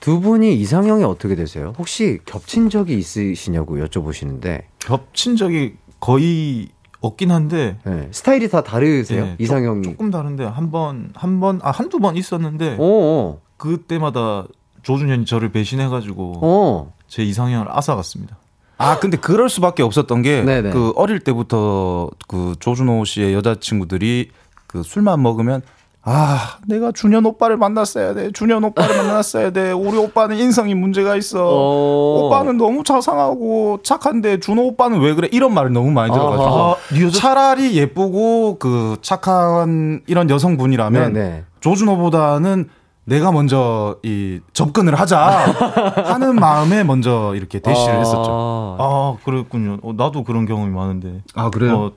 두 0.00 0.20
분이 0.20 0.54
이상형이 0.54 1.04
어떻게 1.04 1.34
되세요? 1.34 1.74
혹시 1.76 2.20
겹친 2.24 2.70
적이 2.70 2.96
있으시냐고 2.98 3.76
여쭤보시는데 3.78 4.62
겹친 4.80 5.36
적이 5.36 5.74
거의 6.00 6.68
없긴 7.00 7.30
한데 7.30 7.78
네. 7.84 8.08
스타일이 8.10 8.48
다 8.48 8.62
다르세요? 8.62 9.24
예, 9.24 9.36
이상형이? 9.38 9.82
조, 9.84 9.90
조금 9.90 10.10
다른데 10.10 10.44
한 10.44 10.70
번 10.70 11.12
한 11.14 11.40
번 11.40 11.60
아 11.62 11.70
한두 11.70 11.98
번 12.00 12.16
있었는데 12.16 12.76
어, 12.80 13.40
그때마다 13.56 14.46
조준현이 14.82 15.24
저를 15.26 15.50
배신해가지고 15.52 16.32
어. 16.42 16.92
제 17.06 17.22
이상형을 17.22 17.66
앗아갔습니다. 17.70 18.36
아 18.78 18.98
근데 19.00 19.16
그럴 19.16 19.48
수밖에 19.48 19.82
없었던 19.82 20.22
게 20.22 20.42
네네. 20.42 20.70
그 20.70 20.92
어릴 20.96 21.20
때부터 21.20 22.10
그 22.28 22.54
조준호 22.60 23.04
씨의 23.04 23.34
여자친구들이 23.34 24.30
그 24.68 24.82
술만 24.82 25.20
먹으면 25.22 25.62
아 26.10 26.56
내가 26.66 26.90
준현 26.90 27.26
오빠를 27.26 27.58
만났어야 27.58 28.14
돼 28.14 28.30
준현 28.32 28.64
오빠를 28.64 28.96
만났어야 28.96 29.50
돼 29.50 29.72
우리 29.72 29.98
오빠는 29.98 30.38
인성이 30.38 30.74
문제가 30.74 31.16
있어 31.16 31.44
어. 31.46 32.24
오빠는 32.26 32.56
너무 32.56 32.82
자상하고 32.82 33.80
착한데 33.82 34.40
준호 34.40 34.62
오빠는 34.68 35.00
왜 35.00 35.12
그래 35.14 35.28
이런 35.32 35.52
말을 35.52 35.70
너무 35.72 35.90
많이 35.90 36.10
들어가지고. 36.10 36.76
네 36.94 37.06
여자- 37.06 37.18
차라리 37.18 37.76
예쁘고 37.76 38.56
그 38.58 38.96
착한 39.02 40.00
이런 40.06 40.30
여성분이라면 40.30 41.12
네네. 41.12 41.44
조준호보다는 41.60 42.70
내가 43.04 43.30
먼저 43.32 43.96
이 44.02 44.40
접근을 44.54 44.94
하자 44.94 45.18
하는 46.06 46.36
마음에 46.36 46.84
먼저 46.84 47.34
이렇게 47.34 47.58
대시를 47.58 47.96
아. 47.96 47.98
했었죠. 47.98 48.76
아 48.80 49.16
그랬군요. 49.24 49.78
어, 49.82 49.92
나도 49.94 50.24
그런 50.24 50.46
경험이 50.46 50.72
많은데. 50.74 51.20
아 51.34 51.50
그래요? 51.50 51.76
어, 51.78 51.92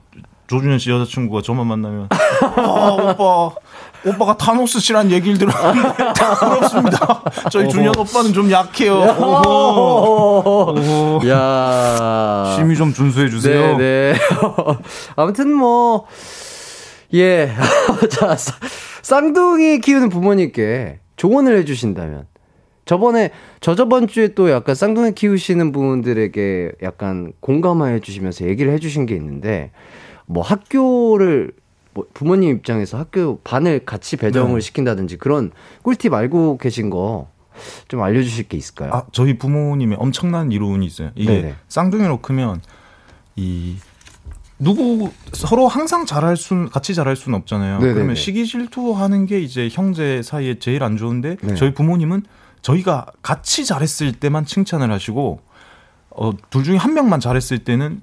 조준현 0.48 0.78
씨 0.78 0.90
여자친구가 0.90 1.40
저만 1.42 1.66
만나면 1.66 2.08
아 2.10 2.96
오빠 3.00 3.54
오빠가 4.04 4.36
타노스 4.36 4.80
씨란 4.80 5.10
얘기를 5.10 5.38
들었는데 5.38 5.88
부럽습니다. 6.40 7.22
저희 7.50 7.68
준현 7.68 7.92
오빠는 7.96 8.32
좀 8.32 8.50
약해요. 8.50 8.94
오호. 8.96 10.74
야. 11.28 12.54
심의 12.56 12.76
좀 12.76 12.92
준수해 12.92 13.30
주세요. 13.30 13.76
네 13.76 14.12
네. 14.12 14.14
아무튼 15.16 15.52
뭐, 15.52 16.06
예. 17.14 17.52
자, 18.10 18.36
싸- 18.36 18.54
쌍둥이 19.02 19.80
키우는 19.80 20.08
부모님께 20.08 21.00
조언을 21.16 21.56
해 21.58 21.64
주신다면. 21.64 22.26
저번에, 22.84 23.30
저저번 23.60 24.08
주에 24.08 24.34
또 24.34 24.50
약간 24.50 24.74
쌍둥이 24.74 25.12
키우시는 25.14 25.70
분들에게 25.70 26.72
약간 26.82 27.32
공감해 27.40 28.00
주시면서 28.00 28.46
얘기를 28.46 28.72
해 28.72 28.80
주신 28.80 29.06
게 29.06 29.14
있는데, 29.14 29.70
뭐 30.26 30.42
학교를, 30.42 31.52
뭐 31.94 32.06
부모님 32.14 32.50
입장에서 32.56 32.98
학교 32.98 33.38
반을 33.40 33.84
같이 33.84 34.16
배정을 34.16 34.54
네. 34.54 34.60
시킨다든지 34.60 35.18
그런 35.18 35.50
꿀팁 35.82 36.12
알고 36.14 36.58
계신 36.58 36.90
거 36.90 37.32
좀 37.88 38.02
알려주실 38.02 38.48
게 38.48 38.56
있을까요? 38.56 38.90
아 38.92 39.04
저희 39.12 39.38
부모님의 39.38 39.98
엄청난 40.00 40.52
이론이 40.52 40.86
있어요. 40.86 41.10
이게 41.14 41.32
네네. 41.42 41.54
쌍둥이로 41.68 42.20
크면 42.20 42.60
이 43.36 43.76
누구 44.58 45.10
서로 45.32 45.66
항상 45.68 46.06
잘할 46.06 46.36
수 46.36 46.68
같이 46.72 46.94
잘할 46.94 47.16
수는 47.16 47.38
없잖아요. 47.40 47.78
네네네. 47.78 47.94
그러면 47.94 48.14
시기 48.14 48.46
질투하는 48.46 49.26
게 49.26 49.40
이제 49.40 49.68
형제 49.70 50.22
사이에 50.22 50.58
제일 50.58 50.82
안 50.84 50.96
좋은데 50.96 51.36
네. 51.42 51.54
저희 51.54 51.74
부모님은 51.74 52.22
저희가 52.62 53.06
같이 53.22 53.64
잘했을 53.64 54.12
때만 54.12 54.44
칭찬을 54.46 54.90
하시고 54.92 55.40
어, 56.10 56.30
둘 56.50 56.62
중에 56.62 56.76
한 56.76 56.94
명만 56.94 57.18
잘했을 57.20 57.58
때는 57.64 58.02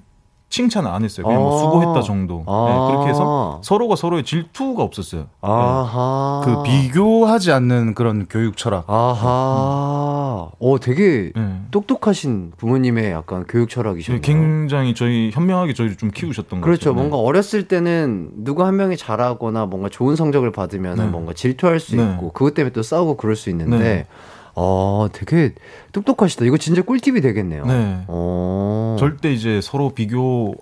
칭찬을 0.50 0.90
안 0.90 1.04
했어요. 1.04 1.24
그냥 1.24 1.40
뭐 1.40 1.56
아. 1.56 1.58
수고했다 1.60 2.02
정도. 2.02 2.42
아. 2.46 2.66
네, 2.68 2.92
그렇게 2.92 3.10
해서 3.10 3.60
서로가 3.62 3.94
서로의 3.96 4.24
질투가 4.24 4.82
없었어요. 4.82 5.26
아하. 5.40 6.42
그 6.44 6.62
비교하지 6.64 7.52
않는 7.52 7.94
그런 7.94 8.26
교육 8.28 8.56
철학. 8.56 8.84
아하. 8.88 10.50
오, 10.58 10.78
되게 10.78 11.32
네. 11.34 11.60
똑똑하신 11.70 12.52
부모님의 12.56 13.12
약간 13.12 13.44
교육 13.48 13.70
철학이셨네요. 13.70 14.20
굉장히 14.20 14.94
저희 14.94 15.30
현명하게 15.32 15.72
저희를 15.72 15.96
좀 15.96 16.10
키우셨던 16.10 16.60
것 16.60 16.64
그렇죠. 16.64 16.90
같아요. 16.90 16.94
네. 16.94 17.08
뭔가 17.08 17.16
어렸을 17.16 17.68
때는 17.68 18.30
누구 18.38 18.64
한 18.64 18.76
명이 18.76 18.96
잘하거나 18.96 19.66
뭔가 19.66 19.88
좋은 19.88 20.16
성적을 20.16 20.50
받으면 20.50 20.96
네. 20.96 21.06
뭔가 21.06 21.32
질투할 21.32 21.78
수 21.78 21.94
네. 21.96 22.02
있고 22.02 22.32
그것 22.32 22.54
때문에 22.54 22.72
또 22.72 22.82
싸우고 22.82 23.16
그럴 23.16 23.36
수 23.36 23.50
있는데 23.50 23.78
네. 23.78 24.06
어, 24.54 25.06
되게 25.12 25.54
똑똑하시다. 25.92 26.44
이거 26.44 26.56
진짜 26.56 26.82
꿀팁이 26.82 27.20
되겠네요. 27.20 27.66
네. 27.66 28.04
어. 28.08 28.96
절대 28.98 29.32
이제 29.32 29.60
서로 29.62 29.90
비교 29.90 30.54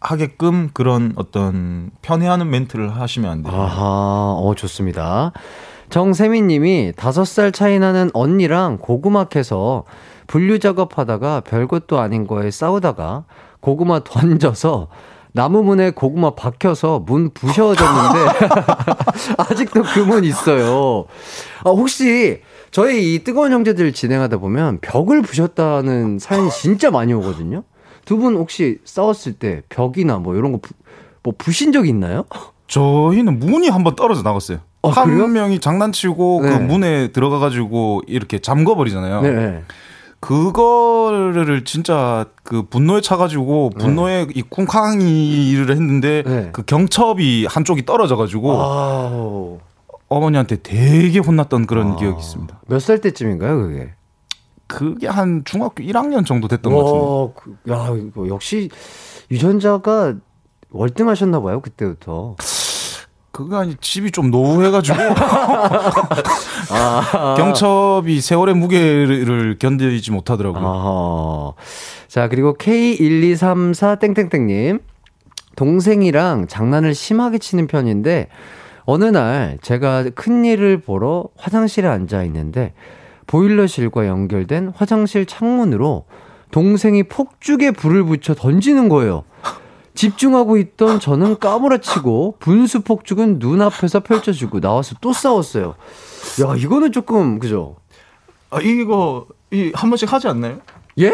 하게끔 0.00 0.70
그런 0.72 1.12
어떤 1.16 1.90
편애하는 2.02 2.50
멘트를 2.50 2.94
하시면 2.94 3.30
안 3.30 3.42
돼요. 3.42 3.54
아하, 3.54 4.34
어, 4.38 4.54
좋습니다. 4.56 5.32
정세민 5.88 6.48
님이 6.48 6.92
다섯 6.96 7.24
살 7.24 7.52
차이 7.52 7.78
나는 7.78 8.10
언니랑 8.12 8.78
고구마 8.78 9.24
캐서 9.24 9.84
분류 10.26 10.58
작업하다가 10.58 11.40
별것도 11.40 12.00
아닌 12.00 12.26
거에 12.26 12.50
싸우다가 12.50 13.24
고구마 13.60 14.02
던져서 14.04 14.88
나무 15.36 15.62
문에 15.62 15.90
고구마 15.90 16.30
박혀서 16.34 17.00
문 17.06 17.28
부셔졌는데 17.34 18.18
아직도 19.36 19.82
그 19.82 20.00
문 20.06 20.24
있어요. 20.24 21.04
아, 21.62 21.70
혹시 21.70 22.40
저희 22.70 23.14
이 23.14 23.22
뜨거운 23.22 23.52
형제들 23.52 23.92
진행하다 23.92 24.38
보면 24.38 24.78
벽을 24.80 25.20
부셨다는 25.20 26.18
사연이 26.18 26.50
진짜 26.50 26.90
많이 26.90 27.12
오거든요. 27.12 27.64
두 28.06 28.16
분 28.16 28.34
혹시 28.36 28.78
싸웠을 28.86 29.34
때 29.34 29.60
벽이나 29.68 30.16
뭐 30.18 30.34
이런 30.36 30.52
거 30.52 30.58
부, 30.62 30.72
뭐 31.22 31.34
부신 31.36 31.70
적 31.72 31.86
있나요? 31.86 32.24
저희는 32.68 33.38
문이 33.38 33.68
한번 33.68 33.94
떨어져 33.94 34.22
나갔어요. 34.22 34.58
아, 34.82 34.88
한 34.88 35.04
그래요? 35.08 35.26
명이 35.26 35.58
장난치고 35.58 36.40
네. 36.44 36.48
그 36.50 36.54
문에 36.62 37.08
들어가가지고 37.12 38.02
이렇게 38.06 38.38
잠궈버리잖아요. 38.38 39.20
네. 39.20 39.62
그거를 40.26 41.64
진짜 41.64 42.26
그 42.42 42.62
분노에 42.64 43.00
차가지고 43.00 43.70
분노에 43.70 44.26
이 44.34 44.42
쿵쾅이를 44.42 45.70
했는데 45.70 46.22
네. 46.26 46.50
그 46.52 46.62
경첩이 46.64 47.46
한쪽이 47.46 47.84
떨어져가지고 47.86 48.52
아우. 48.60 49.58
어머니한테 50.08 50.56
되게 50.62 51.18
혼났던 51.20 51.66
그런 51.66 51.92
아. 51.92 51.96
기억이 51.96 52.18
있습니다. 52.18 52.60
몇 52.68 52.80
살 52.80 53.00
때쯤인가요, 53.00 53.56
그게? 53.62 53.92
그게 54.68 55.06
한 55.08 55.42
중학교 55.44 55.82
1학년 55.84 56.26
정도 56.26 56.48
됐던 56.48 56.72
것 56.72 56.84
같은데. 56.84 57.04
와, 57.04 57.28
그, 57.34 57.94
야, 57.94 57.96
이거 58.08 58.28
역시 58.28 58.68
유전자가 59.30 60.14
월등하셨나 60.70 61.40
봐요, 61.40 61.60
그때부터. 61.60 62.34
그거 63.36 63.58
아니 63.58 63.76
집이 63.78 64.12
좀 64.12 64.30
노후해가지고 64.30 64.96
아. 66.72 67.34
경첩이 67.36 68.22
세월의 68.22 68.54
무게를 68.54 69.58
견디지 69.58 70.10
못하더라고요. 70.10 70.66
아하. 70.66 71.52
자, 72.08 72.28
그리고 72.28 72.54
K1234 72.54 74.00
땡땡땡님. 74.00 74.78
동생이랑 75.54 76.46
장난을 76.46 76.94
심하게 76.94 77.36
치는 77.36 77.66
편인데, 77.66 78.28
어느 78.86 79.04
날 79.04 79.58
제가 79.60 80.06
큰 80.14 80.46
일을 80.46 80.78
보러 80.78 81.26
화장실에 81.36 81.86
앉아 81.88 82.22
있는데, 82.24 82.72
보일러실과 83.26 84.06
연결된 84.06 84.72
화장실 84.74 85.26
창문으로 85.26 86.06
동생이 86.52 87.02
폭죽에 87.02 87.72
불을 87.72 88.04
붙여 88.04 88.34
던지는 88.34 88.88
거예요. 88.88 89.24
집중하고 89.96 90.56
있던 90.58 91.00
저는 91.00 91.38
까무라치고 91.38 92.36
분수 92.38 92.80
폭죽은 92.82 93.38
눈앞에서 93.40 94.00
펼쳐지고 94.00 94.60
나와서 94.60 94.94
또 95.00 95.12
싸웠어요. 95.12 95.74
야, 96.46 96.54
이거는 96.56 96.92
조금, 96.92 97.38
그죠? 97.38 97.76
아, 98.50 98.60
이거 98.60 99.26
이 99.50 99.72
한 99.74 99.90
번씩 99.90 100.12
하지 100.12 100.28
않나요? 100.28 100.58
예? 100.98 101.12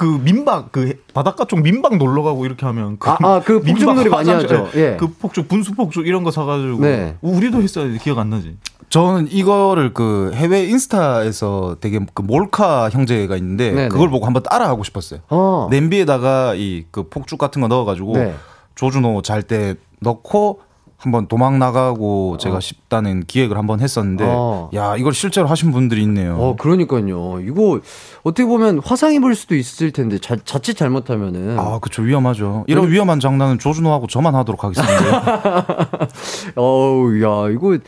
그 0.00 0.06
민박 0.06 0.72
그 0.72 0.94
바닷가 1.12 1.44
쪽 1.44 1.60
민박 1.60 1.98
놀러 1.98 2.22
가고 2.22 2.46
이렇게 2.46 2.64
하면 2.64 2.96
그 2.98 3.10
아, 3.10 3.18
아, 3.20 3.42
그 3.44 3.60
민박 3.62 3.84
폭죽놀이 3.84 4.08
많이 4.08 4.30
하죠. 4.30 4.66
예. 4.74 4.96
그 4.98 5.08
폭죽 5.08 5.46
분수 5.46 5.74
폭죽 5.74 6.06
이런 6.06 6.24
거 6.24 6.30
사가지고 6.30 6.80
네. 6.80 7.18
우리도 7.20 7.60
했어야 7.60 7.84
돼 7.92 7.98
기억 7.98 8.18
안 8.18 8.30
나지? 8.30 8.56
저는 8.88 9.28
이거를 9.30 9.92
그 9.92 10.30
해외 10.32 10.64
인스타에서 10.64 11.76
되게 11.82 12.00
그 12.14 12.22
몰카 12.22 12.88
형제가 12.88 13.36
있는데 13.36 13.72
네네. 13.72 13.88
그걸 13.88 14.08
보고 14.08 14.24
한번 14.24 14.42
따라 14.42 14.68
하고 14.68 14.82
싶었어요. 14.84 15.20
어. 15.28 15.68
냄비에다가 15.70 16.54
이 16.56 16.86
그 16.90 17.10
폭죽 17.10 17.38
같은 17.38 17.60
거 17.60 17.68
넣어가지고 17.68 18.14
네. 18.16 18.34
조준호 18.76 19.20
잘 19.20 19.42
때 19.42 19.74
넣고 20.00 20.62
한번 21.02 21.28
도망 21.28 21.58
나가고 21.58 22.36
제가 22.36 22.60
싶다는 22.60 23.24
기획을 23.26 23.56
한번 23.56 23.80
했었는데 23.80 24.24
어. 24.28 24.68
야 24.74 24.96
이걸 24.98 25.14
실제로 25.14 25.46
하신 25.46 25.72
분들이 25.72 26.02
있네요. 26.02 26.36
어, 26.38 26.56
그러니까요. 26.56 27.40
이거 27.40 27.80
어떻게 28.22 28.44
보면 28.46 28.80
화상 28.84 29.14
입을 29.14 29.34
수도 29.34 29.54
있을 29.56 29.92
텐데 29.92 30.18
자, 30.18 30.36
자칫 30.44 30.74
잘못하면은 30.74 31.58
아, 31.58 31.78
그쵸 31.78 32.02
위험하죠. 32.02 32.64
이런 32.66 32.90
위험한 32.90 33.18
장난은 33.18 33.58
조준호하고 33.58 34.08
저만 34.08 34.34
하도록 34.34 34.62
하겠습니다. 34.62 35.66
어우, 36.56 37.14
야, 37.22 37.50
이거 37.50 37.78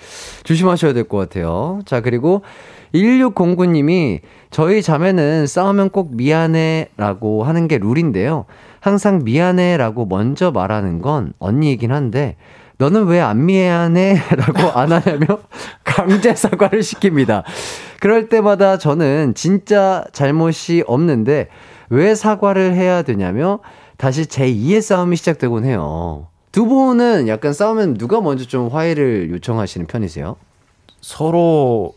조심하셔야 0.45 0.95
될 0.95 1.03
것 1.07 1.19
같아요. 1.19 1.81
자, 1.85 2.01
그리고 2.01 2.41
1609님이 2.95 4.21
저희 4.51 4.81
자매는 4.83 5.47
싸우면 5.47 5.91
꼭 5.91 6.15
미안해 6.17 6.89
라고 6.97 7.45
하는 7.45 7.69
게 7.69 7.77
룰인데요. 7.79 8.47
항상 8.81 9.21
미안해 9.25 9.77
라고 9.77 10.07
먼저 10.07 10.51
말하는 10.51 11.01
건 11.03 11.33
언니이긴 11.39 11.93
한데, 11.93 12.37
너는 12.83 13.07
왜 13.07 13.21
안 13.21 13.47
미안해? 13.47 14.21
라고 14.37 14.77
안 14.77 14.91
하냐며 14.91 15.39
강제 15.85 16.35
사과를 16.35 16.81
시킵니다. 16.81 17.45
그럴 18.01 18.29
때마다 18.29 18.77
저는 18.77 19.35
진짜 19.37 20.05
잘못이 20.13 20.83
없는데, 20.89 21.49
왜 21.91 22.17
사과를 22.17 22.75
해야 22.75 23.03
되냐며 23.03 23.61
다시 23.99 24.25
제2의 24.25 24.81
싸움이 24.81 25.15
시작되곤 25.15 25.65
해요. 25.65 26.27
두 26.51 26.67
분은 26.67 27.29
약간 27.29 27.53
싸우면 27.53 27.95
누가 27.99 28.21
먼저 28.21 28.45
좀 28.47 28.67
화해를 28.69 29.31
요청하시는 29.31 29.87
편이세요? 29.87 30.35
서로 31.01 31.95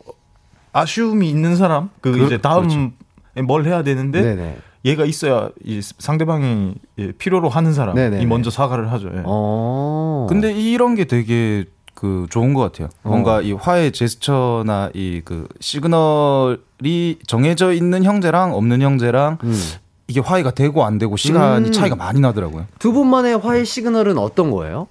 아쉬움이 0.72 1.28
있는 1.28 1.56
사람 1.56 1.90
그, 2.02 2.12
그- 2.12 2.26
이제 2.26 2.38
다음 2.38 2.92
에뭘 3.36 3.66
해야 3.66 3.82
되는데 3.84 4.22
네네. 4.22 4.58
얘가 4.86 5.04
있어야 5.04 5.50
이 5.64 5.82
상대방이 5.82 6.76
예, 7.00 7.12
필요로 7.12 7.50
하는 7.50 7.74
사람이 7.74 8.00
네네네. 8.00 8.26
먼저 8.28 8.50
사과를 8.52 8.92
하죠. 8.92 9.10
예. 9.14 9.24
어. 9.26 10.28
근데 10.30 10.54
이런 10.54 10.94
게 10.96 11.06
되게 11.06 11.66
그 11.96 12.28
좋은 12.30 12.54
것 12.54 12.62
같아요. 12.62 12.90
뭔가 13.04 13.42
이 13.42 13.52
화해 13.54 13.90
제스처나 13.92 14.92
이 14.94 15.22
그 15.26 15.48
시그널이 15.60 17.20
정해져 17.26 17.72
있는 17.74 18.04
형제랑 18.04 18.54
없는 18.54 18.82
형제랑 18.82 19.40
음. 19.44 19.62
이게 20.08 20.20
화해가 20.20 20.52
되고 20.52 20.84
안 20.86 21.00
되고 21.00 21.18
시간이 21.18 21.70
음. 21.70 21.72
차이가 21.72 21.96
많이 21.96 22.20
나더라고요. 22.20 22.66
두 22.78 22.92
분만의 22.94 23.38
화해 23.40 23.64
시그널은 23.64 24.18
어떤 24.20 24.52
거예요? 24.52 24.88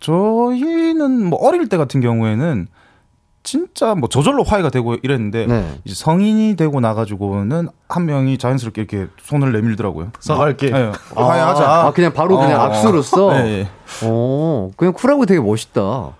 저희는 0.00 1.24
뭐 1.26 1.38
어릴 1.40 1.68
때 1.68 1.76
같은 1.76 2.00
경우에는 2.00 2.68
진짜 3.48 3.94
뭐 3.94 4.10
저절로 4.10 4.42
화해가 4.42 4.68
되고 4.68 4.94
이랬는데 5.02 5.46
네. 5.46 5.80
이제 5.86 5.94
성인이 5.94 6.54
되고 6.56 6.80
나가지고는 6.80 7.68
한 7.88 8.04
명이 8.04 8.36
자연스럽게 8.36 8.82
이렇게 8.82 9.06
손을 9.22 9.52
내밀더라고요. 9.52 10.12
사과할게. 10.20 10.70
네, 10.70 10.92
화해하자. 11.14 11.64
아, 11.86 11.92
그냥 11.92 12.12
바로 12.12 12.36
그냥 12.36 12.60
어. 12.60 12.64
악수로서? 12.64 13.32
네, 13.32 13.42
네. 13.42 13.68
어, 14.04 14.70
그냥 14.76 14.92
쿨하고 14.92 15.24
되게 15.24 15.40
멋있다. 15.40 16.10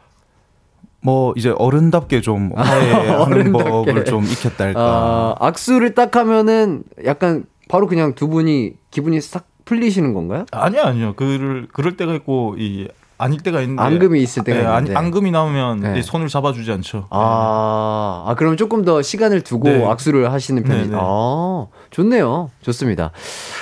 뭐 1.02 1.34
이제 1.36 1.50
어른답게 1.50 2.22
좀 2.22 2.50
화해하는 2.56 3.20
어른답게. 3.20 3.70
법을 3.70 4.05
좀 4.06 4.24
익혔다 4.24 4.64
할까. 4.64 4.80
아, 4.80 5.34
악수를 5.38 5.94
딱 5.94 6.16
하면은 6.16 6.82
약간 7.05 7.44
바로 7.68 7.86
그냥 7.86 8.14
두 8.14 8.28
분이 8.28 8.72
기분이 8.90 9.20
싹 9.20 9.46
풀리시는 9.66 10.14
건가요? 10.14 10.46
아니요, 10.50 10.80
아니요. 10.80 11.12
그럴 11.14 11.68
그럴 11.74 11.94
때가 11.98 12.14
있고 12.14 12.55
이 12.59 12.88
아닐 13.18 13.40
때가 13.40 13.60
있는데 13.62 13.82
앙금이 13.82 14.22
있을 14.22 14.44
때가 14.44 14.58
예, 14.60 14.64
아니, 14.64 14.86
있는데. 14.86 14.98
앙금이 14.98 15.30
나오면 15.32 15.80
네. 15.80 15.98
이 15.98 16.02
손을 16.02 16.28
잡아주지 16.28 16.70
않죠. 16.72 17.08
아, 17.10 18.24
아, 18.26 18.34
그럼 18.36 18.56
조금 18.56 18.84
더 18.84 19.02
시간을 19.02 19.42
두고 19.42 19.68
네. 19.68 19.84
악수를 19.84 20.32
하시는 20.32 20.62
편이 20.62 20.82
네, 20.82 20.86
네. 20.86 20.96
아, 20.98 21.66
좋네요. 21.90 22.50
좋습니다. 22.62 23.10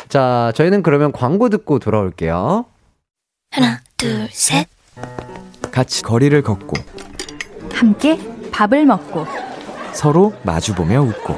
자, 0.08 0.52
저희는 0.54 0.82
그러면 0.82 1.10
광고 1.10 1.48
듣고 1.48 1.78
돌아올게요. 1.78 2.66
하나, 3.50 3.80
둘, 3.96 4.28
셋. 4.30 4.68
같이 5.72 6.02
거리를 6.02 6.40
걷고 6.42 6.72
함께 7.74 8.18
밥을 8.50 8.86
먹고 8.86 9.26
서로 9.92 10.32
마주보며 10.42 11.02
웃고 11.02 11.36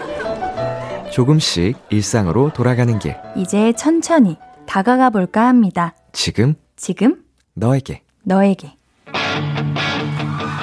조금씩 1.10 1.76
일상으로 1.90 2.52
돌아가는 2.52 2.98
길 2.98 3.16
이제 3.36 3.72
천천히 3.72 4.36
다가가 4.66 5.10
볼까 5.10 5.48
합니다. 5.48 5.94
지금 6.12 6.54
지금 6.76 7.22
너에게 7.54 8.02
너에게 8.28 8.74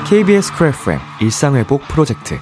KBS 0.08 0.54
쿨 0.56 0.68
FM 0.68 1.00
일상회복 1.20 1.82
프로젝트 1.88 2.38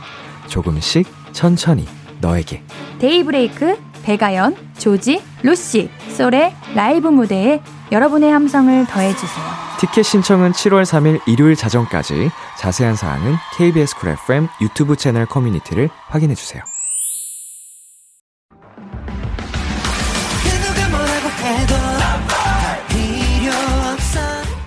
조금씩 0.47 1.07
천천히 1.31 1.87
너에게 2.19 2.61
데이브레이크 2.99 3.77
백아연 4.03 4.55
조지 4.77 5.23
루시 5.41 5.89
솔의 6.09 6.53
라이브 6.75 7.07
무대에 7.07 7.61
여러분의 7.91 8.31
함성을 8.31 8.85
더해주세요. 8.87 9.45
티켓 9.79 10.03
신청은 10.03 10.51
7월 10.51 10.83
3일 10.83 11.21
일요일 11.25 11.55
자정까지 11.55 12.29
자세한 12.57 12.95
사항은 12.95 13.35
KBS 13.57 13.95
쿨 13.97 14.09
FM 14.09 14.47
유튜브 14.61 14.97
채널 14.97 15.25
커뮤니티를 15.25 15.89
확인해 16.09 16.35
주세요. 16.35 16.63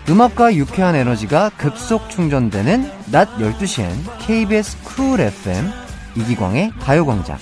음악과 0.08 0.54
유쾌한 0.54 0.94
에너지가 0.94 1.50
급속 1.56 2.08
충전되는 2.10 2.88
낮 3.10 3.28
12시엔 3.38 3.90
KBS 4.20 4.80
쿨 4.84 5.20
FM 5.20 5.68
이기광의 6.14 6.70
가요광장. 6.78 7.36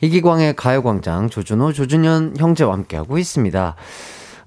이기광의 0.00 0.54
가요광장 0.54 1.28
조준호, 1.28 1.72
조준현 1.72 2.34
형제와 2.38 2.72
함께하고 2.74 3.18
있습니다. 3.18 3.74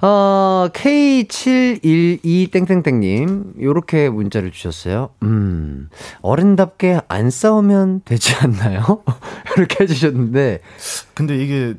어, 0.01 0.67
K712땡땡땡님, 0.73 3.61
요렇게 3.61 4.09
문자를 4.09 4.51
주셨어요. 4.51 5.09
음, 5.23 5.89
어른답게 6.21 7.01
안 7.07 7.29
싸우면 7.29 8.01
되지 8.05 8.33
않나요? 8.35 9.03
이렇게 9.57 9.83
해주셨는데, 9.83 10.61
근데 11.13 11.37
이게 11.37 11.75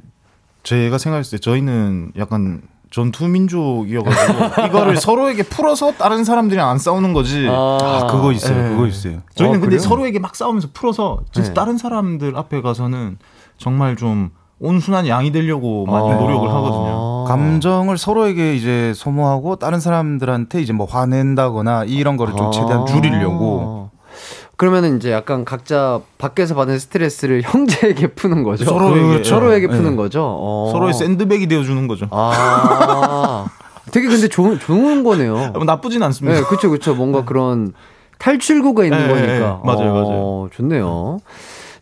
제가 0.63 0.99
생각했을 0.99 1.39
때 1.39 1.43
저희는 1.43 2.13
약간 2.17 2.63
전투 2.93 3.27
민족이어가지고 3.27 4.63
이거를 4.69 4.97
서로에게 4.99 5.43
풀어서 5.45 5.93
다른 5.93 6.25
사람들이랑 6.25 6.69
안 6.69 6.79
싸우는 6.79 7.15
거지. 7.15 7.49
아, 7.51 8.07
그거 8.11 8.31
있어요. 8.33 8.67
예. 8.67 8.69
그거 8.69 8.87
있어요. 8.87 9.23
저희는 9.35 9.59
어, 9.59 9.61
근데? 9.61 9.79
서로에게 9.79 10.19
막 10.21 10.37
싸우면서 10.37 10.69
풀어서 10.75 11.23
진짜 11.33 11.49
네. 11.49 11.55
다른 11.55 11.79
사람들 11.79 12.37
앞에 12.37 12.61
가서는 12.61 13.17
정말 13.57 13.97
좀 13.97 14.31
온순한 14.61 15.09
양이 15.09 15.33
되려고 15.33 15.87
많이 15.87 16.11
아. 16.11 16.15
노력을 16.15 16.47
하거든요. 16.49 17.02
감정을 17.25 17.99
서로에게 17.99 18.55
이제 18.55 18.93
소모하고 18.95 19.57
다른 19.57 19.81
사람들한테 19.81 20.61
이제 20.61 20.73
뭐 20.73 20.87
화낸다거나 20.87 21.85
이런 21.85 22.17
거를 22.17 22.35
좀 22.37 22.53
최대한 22.53 22.87
줄이려고 22.87 23.91
아. 23.93 23.99
그러면은 24.57 24.97
이제 24.97 25.11
약간 25.11 25.45
각자 25.45 26.01
밖에서 26.19 26.55
받는 26.55 26.79
스트레스를 26.79 27.43
형제에게 27.45 28.09
푸는 28.09 28.43
거죠. 28.45 28.65
서로에게. 28.65 29.19
그, 29.19 29.25
서로에게 29.25 29.67
네. 29.67 29.77
푸는 29.77 29.97
거죠. 29.97 30.23
어. 30.25 30.71
서로의 30.73 30.95
샌드백이 30.95 31.49
되어주는 31.49 31.89
거죠. 31.89 32.07
아. 32.11 33.47
되게 33.91 34.07
근데 34.07 34.29
좋은, 34.29 34.59
좋은 34.61 35.03
거네요. 35.03 35.51
뭐 35.55 35.65
나쁘진 35.65 36.03
않습니다. 36.05 36.39
네, 36.39 36.47
그쵸, 36.47 36.71
그쵸. 36.71 36.95
뭔가 36.95 37.25
그런 37.25 37.73
탈출구가 38.19 38.85
있는 38.85 38.99
네, 38.99 39.09
거니까. 39.09 39.33
네, 39.33 39.41
맞아요, 39.65 39.93
어, 39.95 40.49
좋네요. 40.53 41.19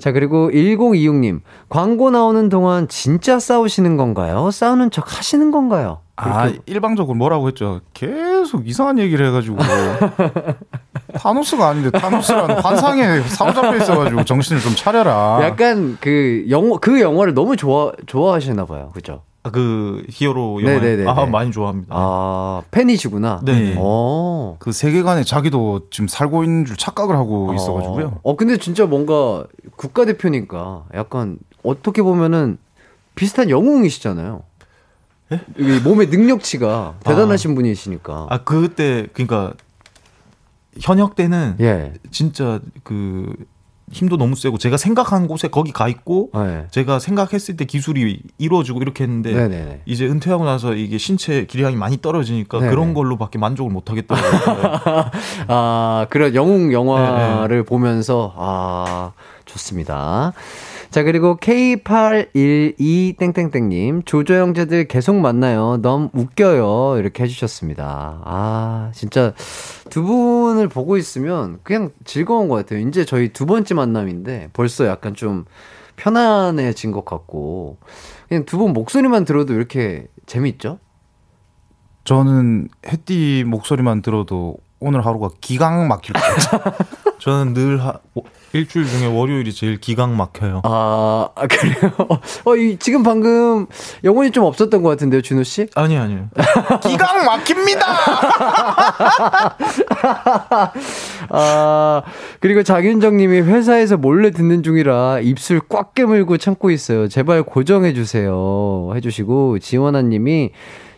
자, 0.01 0.13
그리고 0.13 0.51
1026님. 0.51 1.41
광고 1.69 2.11
나오는 2.11 2.49
동안 2.49 2.89
진짜 2.89 3.39
싸우시는 3.39 3.97
건가요? 3.97 4.51
싸우는 4.51 4.91
척 4.91 5.19
하시는 5.19 5.51
건가요? 5.51 6.01
아 6.17 6.53
일방적으로 6.67 7.17
뭐라고 7.17 7.49
했죠. 7.49 7.81
계속 7.95 8.69
이상한 8.69 8.99
얘기를 8.99 9.27
해가지고 9.27 9.57
타노스가 11.17 11.69
아닌데 11.69 11.91
타노스라는 11.99 12.61
환상에 12.61 13.21
사로잡혀 13.23 13.77
있어가지고 13.77 14.25
정신을 14.25 14.61
좀 14.61 14.75
차려라. 14.75 15.41
약간 15.43 15.97
그 16.01 16.45
영어, 16.51 16.77
그 16.77 17.01
영화를 17.01 17.33
너무 17.33 17.57
좋아, 17.57 17.93
좋아하시나 18.07 18.67
봐요. 18.67 18.91
그죠? 18.93 19.23
아, 19.43 19.51
그 19.51 20.05
히어로 20.11 20.63
영화 20.63 20.75
네네네네. 20.81 21.09
아 21.09 21.25
많이 21.27 21.51
좋아합니다. 21.51 21.95
아, 21.97 22.63
팬이시구나. 22.71 23.41
네. 23.43 23.75
어. 23.79 24.57
그 24.59 24.73
세계관에 24.73 25.25
자기도 25.25 25.89
지금 25.91 26.09
살고 26.09 26.45
있는 26.45 26.67
줄 26.67 26.77
착각을 26.77 27.17
하고 27.17 27.55
있어가지고요. 27.55 28.07
어, 28.07 28.21
어, 28.23 28.37
근데 28.37 28.59
진짜 28.59 28.85
뭔가 28.85 29.47
국가 29.77 30.05
대표니까 30.05 30.85
약간 30.95 31.39
어떻게 31.63 32.03
보면은 32.03 32.59
비슷한 33.15 33.49
영웅이시잖아요. 33.49 34.43
이게 35.57 35.79
몸의 35.81 36.09
능력치가 36.09 36.97
대단하신 37.05 37.55
분이시니까. 37.55 38.27
아 38.29 38.39
그때 38.45 39.07
그러니까 39.13 39.55
현역 40.81 41.15
때는 41.15 41.57
예. 41.61 41.93
진짜 42.11 42.61
그 42.83 43.35
힘도 43.91 44.17
너무 44.17 44.37
세고 44.37 44.59
제가 44.59 44.77
생각한 44.77 45.27
곳에 45.27 45.49
거기 45.49 45.73
가 45.73 45.89
있고 45.89 46.31
네. 46.35 46.67
제가 46.71 46.99
생각했을 47.01 47.57
때 47.57 47.65
기술이 47.65 48.21
이루어지고 48.39 48.81
이렇게 48.83 49.05
했는데 49.05 49.33
네네네. 49.33 49.83
이제 49.87 50.07
은퇴하고 50.07 50.45
나서 50.45 50.75
이게 50.75 50.97
신체 50.97 51.45
기량이 51.45 51.77
많이 51.77 52.01
떨어지니까 52.01 52.61
네네. 52.61 52.71
그런 52.71 52.95
걸로밖에 52.95 53.39
만족을 53.39 53.73
못 53.73 53.91
하겠더라고요. 53.91 55.11
아, 55.49 56.07
그런 56.11 56.35
영웅 56.35 56.73
영화를 56.73 57.65
보면서, 57.65 58.33
아, 58.37 59.13
좋습니다. 59.53 60.33
자, 60.91 61.03
그리고 61.05 61.37
K812땡땡땡님, 61.37 64.05
조조 64.07 64.35
형제들 64.35 64.89
계속 64.89 65.15
만나요. 65.17 65.79
너무 65.83 66.09
웃겨요. 66.13 66.99
이렇게 66.99 67.23
해주셨습니다. 67.25 68.23
아, 68.25 68.91
진짜 68.95 69.33
두 69.89 70.03
분을 70.03 70.69
보고 70.69 70.97
있으면 70.97 71.59
그냥 71.63 71.91
즐거운 72.05 72.49
것 72.49 72.57
같아요. 72.57 72.81
이제 72.87 73.05
저희 73.05 73.33
두 73.33 73.47
번째 73.47 73.75
만남인데 73.75 74.51
벌써 74.53 74.87
약간 74.87 75.15
좀 75.15 75.45
편안해진 75.97 76.93
것 76.93 77.05
같고, 77.05 77.79
그냥 78.29 78.45
두 78.47 78.59
분 78.59 78.73
목소리만 78.73 79.25
들어도 79.25 79.55
이렇게 79.55 80.07
재밌죠? 80.27 80.79
저는 82.05 82.69
햇띠 82.87 83.45
목소리만 83.47 84.03
들어도 84.03 84.57
오늘 84.81 85.05
하루가 85.05 85.29
기강 85.41 85.89
막힐 85.89 86.15
것 86.15 86.21
같아요. 86.23 86.73
저는 87.21 87.53
늘 87.53 87.85
하, 87.85 87.99
오- 88.15 88.23
일주일 88.53 88.87
중에 88.87 89.07
월요일이 89.07 89.53
제일 89.53 89.79
기강 89.79 90.17
막혀요. 90.17 90.63
아, 90.65 91.29
아, 91.35 91.47
그래요? 91.47 91.93
어, 92.45 92.57
이, 92.57 92.77
지금 92.79 93.03
방금 93.03 93.67
영혼이 94.03 94.31
좀 94.33 94.45
없었던 94.45 94.83
것 94.83 94.89
같은데요, 94.91 95.23
준호 95.23 95.45
씨? 95.45 95.69
아니 95.75 95.97
아니요. 95.97 96.29
기강 96.83 97.25
막힙니다. 97.25 97.87
아, 101.31 102.03
그리고 102.41 102.63
장윤정 102.63 103.17
님이 103.17 103.41
회사에서 103.41 103.97
몰래 103.97 104.31
듣는 104.31 104.63
중이라 104.63 105.21
입술 105.21 105.61
꽉 105.69 105.95
깨물고 105.95 106.39
참고 106.39 106.71
있어요. 106.71 107.09
제발 107.09 107.43
고정해주세요. 107.45 108.93
해주시고, 108.97 109.61
지원아 109.61 110.03
님이 110.03 110.51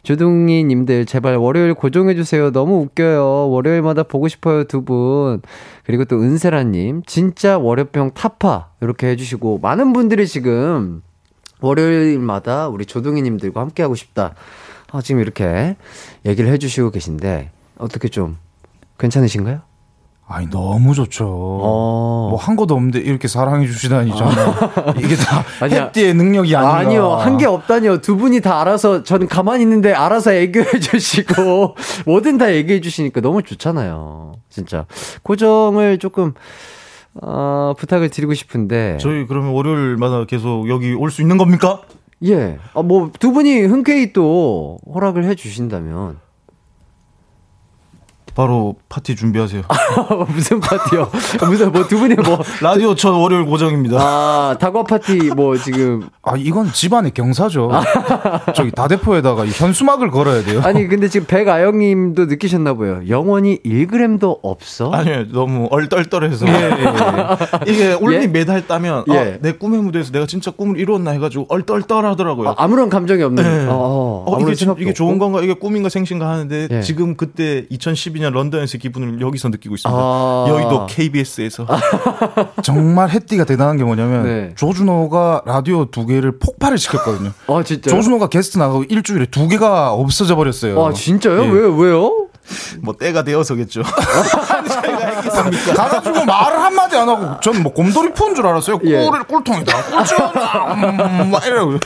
조둥이 0.02 0.64
님들 0.64 1.06
제발 1.06 1.36
월요일 1.36 1.74
고정해 1.74 2.14
주세요. 2.14 2.50
너무 2.50 2.80
웃겨요. 2.80 3.50
월요일마다 3.50 4.02
보고 4.02 4.26
싶어요, 4.26 4.64
두 4.64 4.82
분. 4.82 5.42
그리고 5.84 6.04
또 6.04 6.20
은세라 6.20 6.64
님, 6.64 7.02
진짜 7.06 7.56
월요병 7.58 8.12
타파. 8.14 8.70
이렇게 8.80 9.08
해 9.08 9.16
주시고, 9.16 9.60
많은 9.62 9.92
분들이 9.92 10.26
지금 10.26 11.02
월요일마다 11.60 12.68
우리 12.68 12.84
조둥이 12.84 13.22
님들과 13.22 13.60
함께 13.60 13.82
하고 13.82 13.94
싶다. 13.94 14.34
아, 14.90 15.00
지금 15.00 15.20
이렇게 15.20 15.76
얘기를 16.26 16.50
해 16.50 16.58
주시고 16.58 16.90
계신데, 16.90 17.50
어떻게 17.78 18.08
좀 18.08 18.38
괜찮으신가요? 18.98 19.71
아니 20.34 20.48
너무 20.48 20.94
좋죠. 20.94 21.26
어. 21.28 22.28
뭐한 22.30 22.56
것도 22.56 22.74
없는데 22.74 23.00
이렇게 23.00 23.28
사랑해 23.28 23.66
주시다니 23.66 24.16
정말 24.16 24.36
이게 24.98 25.14
다. 25.16 25.44
햇띠의 25.62 26.14
능력이 26.14 26.56
아닌가. 26.56 26.76
아니요, 26.78 27.12
한 27.16 27.36
게 27.36 27.46
없다니요. 27.46 28.00
두 28.00 28.16
분이 28.16 28.40
다 28.40 28.60
알아서, 28.60 29.02
저는 29.02 29.28
가만히 29.28 29.62
있는데 29.62 29.92
알아서 29.92 30.32
애교해 30.32 30.80
주시고, 30.80 31.76
뭐든 32.06 32.38
다 32.38 32.52
얘기해 32.52 32.80
주시니까 32.80 33.20
너무 33.20 33.42
좋잖아요. 33.42 34.32
진짜. 34.48 34.86
고정을 35.22 35.98
조금, 35.98 36.34
어, 37.20 37.74
부탁을 37.78 38.08
드리고 38.10 38.34
싶은데. 38.34 38.96
저희 39.00 39.26
그러면 39.26 39.52
월요일마다 39.52 40.24
계속 40.26 40.68
여기 40.68 40.94
올 40.94 41.10
수 41.10 41.20
있는 41.20 41.36
겁니까? 41.36 41.82
예. 42.24 42.58
아, 42.74 42.82
뭐, 42.82 43.10
두 43.18 43.32
분이 43.32 43.60
흔쾌히 43.62 44.12
또 44.12 44.78
허락을 44.94 45.24
해 45.24 45.34
주신다면. 45.34 46.18
바로 48.34 48.76
파티 48.88 49.14
준비하세요. 49.14 49.62
무슨 50.28 50.60
파티요? 50.60 51.10
무슨, 51.46 51.72
뭐, 51.72 51.86
두 51.86 51.98
분이 51.98 52.14
뭐. 52.14 52.38
라디오 52.62 52.94
첫 52.94 53.10
월요일 53.10 53.44
고정입니다. 53.44 53.96
아, 54.00 54.56
다과 54.58 54.84
파티, 54.84 55.30
뭐, 55.36 55.56
지금. 55.56 56.08
아 56.22 56.34
이건 56.36 56.72
집안의 56.72 57.12
경사죠. 57.12 57.70
저기 58.54 58.70
다대포에다가 58.70 59.44
이 59.44 59.50
현수막을 59.50 60.10
걸어야 60.10 60.42
돼요. 60.42 60.62
아니, 60.64 60.86
근데 60.86 61.08
지금 61.08 61.26
백아영 61.26 61.78
님도 61.78 62.26
느끼셨나봐요. 62.26 63.08
영원히 63.08 63.58
1g도 63.64 64.38
없어? 64.42 64.90
아니요, 64.92 65.26
너무 65.32 65.66
얼떨떨해서. 65.70 66.46
예, 66.48 66.70
이게 67.66 67.92
올림픽 67.94 68.28
예? 68.28 68.32
메달 68.32 68.66
따면 68.66 69.04
예. 69.10 69.18
아, 69.18 69.38
내 69.40 69.52
꿈의 69.52 69.80
무대에서 69.82 70.12
내가 70.12 70.26
진짜 70.26 70.50
꿈을 70.52 70.78
이루었나 70.78 71.10
해가지고 71.10 71.46
얼떨떨하더라고요. 71.48 72.50
아, 72.50 72.54
아무런 72.58 72.88
감정이 72.88 73.22
없는. 73.22 73.42
네. 73.42 73.66
어, 73.68 74.24
어, 74.26 74.36
아무런 74.36 74.54
이게, 74.54 74.66
이게 74.78 74.92
좋은 74.92 75.14
없고. 75.14 75.18
건가, 75.18 75.40
이게 75.42 75.54
꿈인가 75.54 75.88
생신가 75.88 76.28
하는데 76.28 76.68
예. 76.70 76.80
지금 76.82 77.16
그때 77.16 77.66
2012년 77.70 78.21
런던에서 78.30 78.78
기분을 78.78 79.20
여기서 79.20 79.48
느끼고 79.48 79.74
있습니다. 79.74 79.98
아. 80.00 80.46
여의도 80.48 80.86
KBS에서. 80.86 81.66
정말 82.62 83.10
햇띠가 83.10 83.44
대단한 83.44 83.76
게 83.76 83.84
뭐냐면 83.84 84.24
네. 84.24 84.52
조준호가 84.56 85.42
라디오 85.46 85.86
두 85.86 86.06
개를 86.06 86.38
폭발을 86.38 86.78
시켰거든요. 86.78 87.32
아, 87.48 87.62
진짜. 87.62 87.90
조준호가 87.90 88.28
게스트 88.28 88.58
나가고 88.58 88.84
일주일에 88.84 89.26
두 89.26 89.48
개가 89.48 89.92
없어져 89.92 90.36
버렸어요. 90.36 90.84
아, 90.84 90.92
진짜요? 90.92 91.44
예. 91.44 91.48
왜, 91.48 91.60
왜요? 91.60 92.28
뭐 92.80 92.94
때가 92.96 93.22
되어서겠죠. 93.22 93.82
가가지고 95.76 96.24
말을 96.24 96.58
한마디 96.58 96.96
안 96.96 97.08
하고 97.08 97.40
저는 97.40 97.62
뭐 97.62 97.72
곰돌이 97.72 98.12
푸는 98.12 98.34
줄 98.34 98.46
알았어요. 98.46 98.80
예. 98.84 99.04
꿀을 99.04 99.22
꿀통에다 99.24 99.82
꿀지어놔 99.84 100.74
음, 100.74 101.30
막 101.30 101.46
이러고 101.46 101.78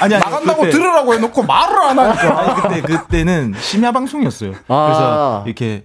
아니, 0.00 0.14
아니, 0.14 0.24
나간다고 0.24 0.60
그때- 0.62 0.72
들으라고 0.72 1.14
해놓고 1.14 1.42
말을 1.42 1.76
안 1.78 1.98
하니까 1.98 2.64
아니, 2.68 2.82
그때, 2.82 2.96
그때는 2.98 3.54
심야 3.58 3.92
방송이었어요. 3.92 4.52
아. 4.68 4.84
그래서 4.86 5.42
이렇게 5.46 5.84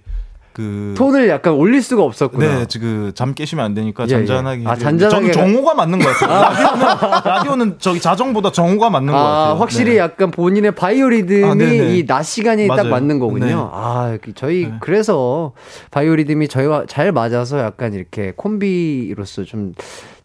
그. 0.54 0.92
톤을 0.98 1.30
약간 1.30 1.54
올릴 1.54 1.80
수가 1.82 2.02
없었구나. 2.02 2.58
네, 2.58 2.66
지금 2.66 3.10
잠 3.14 3.32
깨시면 3.32 3.64
안 3.64 3.72
되니까 3.72 4.04
예, 4.04 4.08
잔잔하게. 4.08 4.62
예. 4.64 4.66
아, 4.68 4.76
잔잔하게 4.76 5.32
저는 5.32 5.52
정오가 5.54 5.72
맞는 5.72 5.98
것 5.98 6.08
같아요. 6.14 6.42
라디오는, 6.42 6.86
라디오는 7.24 7.76
저기 7.78 8.00
자정보다 8.02 8.52
정오가 8.52 8.90
맞는 8.90 9.14
것 9.14 9.18
아, 9.18 9.22
같아요. 9.22 9.54
확실히 9.60 9.92
네. 9.92 9.98
약간 9.98 10.30
본인의 10.30 10.72
바이오리듬이 10.74 11.44
아, 11.50 11.54
네네. 11.54 11.96
이낮 11.96 12.22
시간이 12.26 12.68
딱 12.68 12.76
맞아요. 12.76 12.90
맞는 12.90 13.18
거군요. 13.18 13.46
네. 13.46 13.54
아, 13.56 14.18
그 14.20 14.34
저희 14.34 14.66
네. 14.66 14.74
그래서 14.80 15.52
바이오리듬이 15.90 16.48
저희와 16.48 16.84
잘 16.86 17.12
맞아서 17.12 17.58
약간 17.58 17.94
이렇게 17.94 18.34
콤비로서 18.36 19.44
좀 19.44 19.72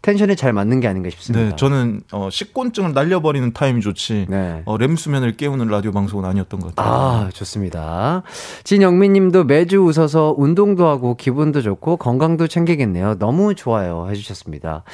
텐션이 0.02 0.36
잘 0.36 0.52
맞는 0.52 0.80
게 0.80 0.88
아닌가 0.88 1.10
싶습니다. 1.10 1.50
네, 1.50 1.56
저는 1.56 2.02
어, 2.12 2.28
식곤증을 2.30 2.92
날려버리는 2.92 3.52
타임이 3.52 3.80
좋지. 3.80 4.26
네. 4.28 4.62
어, 4.64 4.76
램 4.76 4.96
수면을 4.96 5.36
깨우는 5.36 5.66
라디오 5.68 5.92
방송은 5.92 6.24
아니었던 6.24 6.60
것 6.60 6.74
같아요. 6.74 6.94
아, 7.26 7.30
좋습니다. 7.32 8.22
진영민 8.64 9.12
님도 9.12 9.44
매주 9.44 9.78
웃어서 9.78 10.34
운동도 10.38 10.86
하고 10.86 11.16
기분도 11.16 11.62
좋고 11.62 11.96
건강도 11.96 12.46
챙기겠네요. 12.46 13.18
너무 13.18 13.54
좋아요. 13.54 14.06
해주셨습니다. 14.10 14.84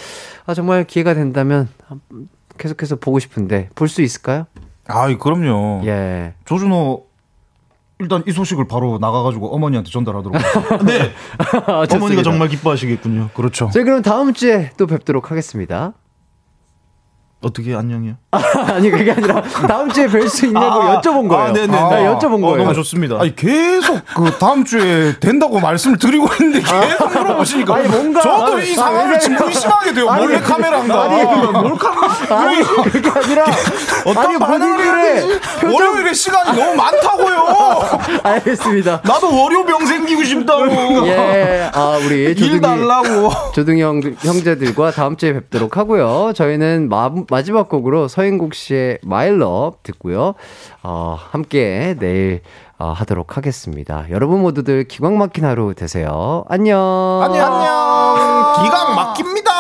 아, 0.47 0.55
정말 0.55 0.85
기회가 0.85 1.15
된다면 1.15 1.69
계속해서 2.59 2.97
보고 2.97 3.19
싶은데 3.19 3.69
볼 3.75 3.89
수 3.89 4.01
있을까요? 4.03 4.47
아이 4.87 5.17
그럼요. 5.19 5.83
예. 5.87 6.35
조준호 6.45 7.05
일단 8.05 8.23
이 8.27 8.33
소식을 8.33 8.69
바로 8.69 8.99
나가가지고 9.01 9.55
어머니한테 9.55 9.91
전달하도록. 9.91 10.37
네. 10.87 11.13
아, 11.67 11.87
어머니가. 11.91 12.23
정말 12.23 12.49
기뻐하시겠군요. 12.49 13.31
그렇죠. 13.35 13.71
저희 13.73 13.85
그럼 13.85 14.03
다음 14.03 14.33
주에 14.33 14.71
또 14.77 14.87
뵙도록 14.87 15.31
하겠습니다. 15.31 15.95
어떻게 17.45 17.75
안녕이요? 17.75 18.15
아니 18.31 18.91
그게 18.91 19.13
아니라 19.13 19.43
다음 19.43 19.91
주에 19.91 20.07
뵐 20.07 20.29
수 20.29 20.47
있냐고 20.47 20.83
아, 20.83 21.01
여쭤본 21.01 21.29
거예요. 21.29 21.43
아, 21.45 21.53
네네. 21.53 21.67
네, 21.67 21.79
여쭤본 22.09 22.39
어, 22.43 22.47
거예요. 22.47 22.57
너무 22.59 22.75
좋습니다. 22.75 23.17
아니 23.21 23.37
계속 23.37 24.01
그 24.15 24.31
다음 24.39 24.65
주에 24.65 25.15
된다고 25.21 25.61
말씀을 25.61 25.99
드리고 25.99 26.27
있는데 26.41 26.61
계속 26.61 27.13
물어보시니까 27.13 27.75
아니, 27.77 27.89
뭔가- 27.89 28.21
저도 28.23 28.59
이 28.61 28.73
아, 28.73 28.77
상황을 28.77 29.13
왜- 29.13 29.19
지금 29.19 29.47
의심하게 29.47 29.93
돼요. 29.95 30.09
아니, 30.11 30.25
몰래 30.27 30.41
그- 30.41 30.45
카메라인가? 30.49 31.03
아니, 31.03 31.23
그 31.25 31.47
몰카 31.59 31.93
아니 32.31 32.63
그게 32.63 33.11
아니라 33.11 33.45
어떤 34.07 34.17
아니 34.25 34.39
반응을? 34.39 35.41
표정 35.61 35.75
월요일에 35.75 36.13
시간이 36.15 36.59
너무 36.59 36.75
많다고요. 36.75 37.45
알겠습니다. 38.23 39.01
나도 39.05 39.43
월요병 39.43 39.87
생기고 39.87 40.25
싶다고. 40.25 41.07
예, 41.09 41.71
아 41.73 41.99
우리 42.05 42.25
일 42.25 42.37
조둥이 42.37 42.61
달라고. 42.61 43.31
조둥이 43.55 43.83
형, 43.83 44.01
형제들과 44.21 44.91
다음 44.93 45.17
주에 45.17 45.33
뵙도록 45.35 45.77
하고요. 45.77 46.33
저희는 46.35 46.89
마, 46.89 47.11
마지막 47.35 47.69
곡으로 47.69 48.07
서인국 48.07 48.55
씨의 48.55 48.99
My 49.05 49.27
Love 49.31 49.81
듣고요. 49.83 50.35
어, 50.85 51.19
함께 51.19 51.97
내일 51.99 52.43
어, 52.79 52.93
하도록 52.93 53.37
하겠습니다. 53.37 54.07
여러분 54.11 54.41
모두들 54.41 54.85
기광 54.85 55.19
막힌 55.19 55.45
하루 55.45 55.75
되세요. 55.75 56.45
안녕. 56.49 56.79
안녕. 57.25 57.43
기강 58.63 58.95
막힙니다. 58.95 59.54